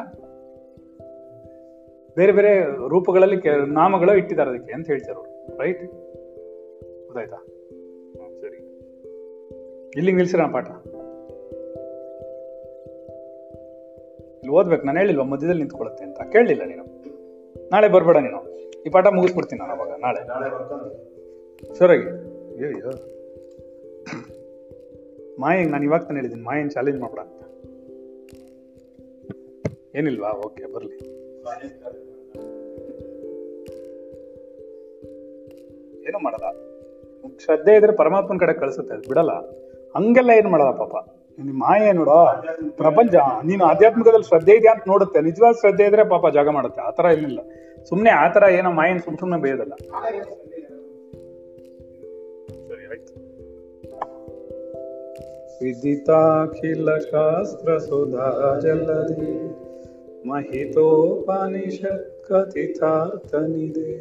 ಬೇರೆ 2.17 2.33
ಬೇರೆ 2.33 2.65
ರೂಪಗಳಲ್ಲಿ 2.89 3.67
ನಾಮಗಳು 3.67 4.15
ಇಟ್ಟಿದ್ದಾರೆ 4.15 4.51
ಅದಕ್ಕೆ 4.51 4.73
ಅಂತ 4.73 4.87
ಹೇಳ್ತಾರೆ 4.87 5.57
ರೈಟ್ 5.59 5.83
ಗೊತ್ತಾಯ್ತಾ? 7.07 7.37
ಸರಿ. 8.41 8.57
ಇಲ್ಲಿ 9.97 10.13
ನಿಲ್ಸಿರೋಣ 10.13 10.53
ಪಾಠ. 10.53 10.69
ಇಲ್ಲಿ 14.29 14.51
ಓದ್ಬೇಕು. 14.51 14.87
ನಾನು 14.87 14.99
ಹೇಳಿಲ್ವಾ 14.99 15.25
ಮಧ್ಯದಲ್ಲಿ 15.25 15.61
ನಿಂತ್ಕೊಳ್ಳುತ್ತೆ 15.61 16.05
ಅಂತ. 16.05 16.21
ಕೇಳಲಿಲ್ಲ 16.33 16.63
ನೀನು. 16.65 16.85
ನಾಳೆ 17.73 17.89
ಬರ್ಬೇಡ 17.89 18.17
ನೀನು. 18.17 18.59
ಈ 18.87 18.91
ಪಾಠ 18.91 19.07
ಮುಗಿಸ್ಬಿಡ್ತೀನಿ 19.07 19.67
ನಾನು 19.67 19.83
ಅವಾಗ. 19.83 20.01
ನಾಳೆ. 20.01 20.21
ಸರಿಯಾಗಿ. 21.75 22.09
ಅಯ್ಯೋ 22.65 23.16
ಮಾಯಂಗ್ 25.41 25.73
ನಾನು 25.73 25.85
ಇವಾಗ 25.85 26.01
ತಾನೇ 26.01 26.19
ಹೇಳಿದ್ದೀನಿ 26.19 26.43
ಮಾಯನ್ 26.43 26.71
ಚಾಲೆಂಜ್ 26.71 27.01
ಮಾಡ್ಬೇಡ 27.01 27.21
ಅಂತ. 27.21 27.43
ಏನಿಲ್ವಾ? 29.97 30.31
ಓಕೆ 30.31 30.65
ಬರಲಿ. 30.73 30.97
ಏನು 36.09 36.19
ಮಾಡಲ್ಲ. 36.19 36.47
ಶ್ರದ್ಧೆ 37.45 37.77
ಇದ್ರೆ 37.77 37.93
ಪರಮಾತ್ಮನ 37.93 38.39
ಕಡೆ 38.39 38.53
ಕಳಿಸುತ್ತೆ, 38.53 38.95
ಅದು 38.95 39.09
ಬಿಡಲ್ಲ. 39.09 39.33
ಹಂಗೆಲ್ಲ 39.97 40.31
ಏನು 40.31 40.49
ಮಾಡಲ್ಲ 40.49 40.71
ಪಾಪ. 40.71 40.95
ನಿಮ್ಮ 41.39 41.65
ಮಾಯೆ 41.65 41.93
ನೋಡೋ. 41.93 42.43
ಪ್ರಪಂಚ, 42.77 43.15
ನೀನು 43.45 43.65
ಆಧ್ಯಾತ್ಮಿಕದಲ್ಲಿ 43.65 44.29
ಶ್ರದ್ಧೆ 44.29 44.53
ಇದೆಯಾ 44.53 44.75
ಅಂತ 44.75 44.85
ನೋಡುತ್ತೆ. 44.87 45.21
ನಿಜವಾದ 45.21 45.55
ಶ್ರದ್ಧೆ 45.55 45.85
ಇದ್ರೆ 45.85 46.09
ಪಾಪ 46.09 46.29
ಜಾಗ 46.29 46.49
ಮಾಡುತ್ತೆ. 46.49 46.81
ಆತರ 46.81 47.05
ಏನಿಲ್ಲ 47.05 47.41
ಸುಮ್ಮನೆ 47.85 48.11
ಆತರ 48.11 48.43
ಏನೋ 48.43 48.71
ಮಾಯನ್ 48.71 49.01
ಸುಮ್ 49.01 49.19
ಸುಮ್ಮನೆ 49.19 49.43
ಬೇಯೋದಲ್ಲ. 49.43 49.73
ವಿದಿತಾಖಿಲ 55.63 56.99
ಶಾಸ್ತ್ರ 56.99 57.79
ಸುಧಾ 57.79 58.59
ಜಲಧಿ 58.63 59.33
ಮಹಿತೋಪನಿಷತ್ 60.29 62.25
ಕಥಿತಾರ್ಥನಿದೆ 62.29 63.93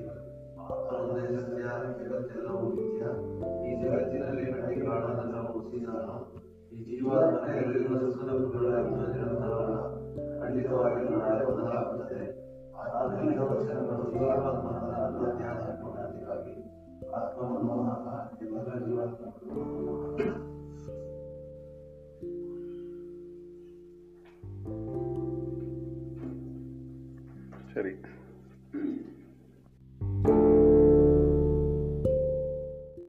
ಶರಣಂ 2.29 2.65
ಈ 3.65 3.73
ಜಗತ್ತಿನಲ್ಲಿ 3.83 4.45
ನಡೆಗಳಾದ 4.53 5.19
ನಾವು 5.31 5.53
ಉಸಿರಾಟ 5.59 6.09
ಈ 6.73 7.01
ಸುಖ 8.13 8.29
ದುಃಖಗಳ 8.33 8.75
ನಿರಂತರವಲ್ಲ 8.89 9.77
ಖಂಡಿತವಾಗಿ 10.41 11.03
ಜೀವಾತ್ಮನ 14.13 14.79
ಆತ್ಮವನ್ನು 17.15 17.77
சரி 27.75 27.93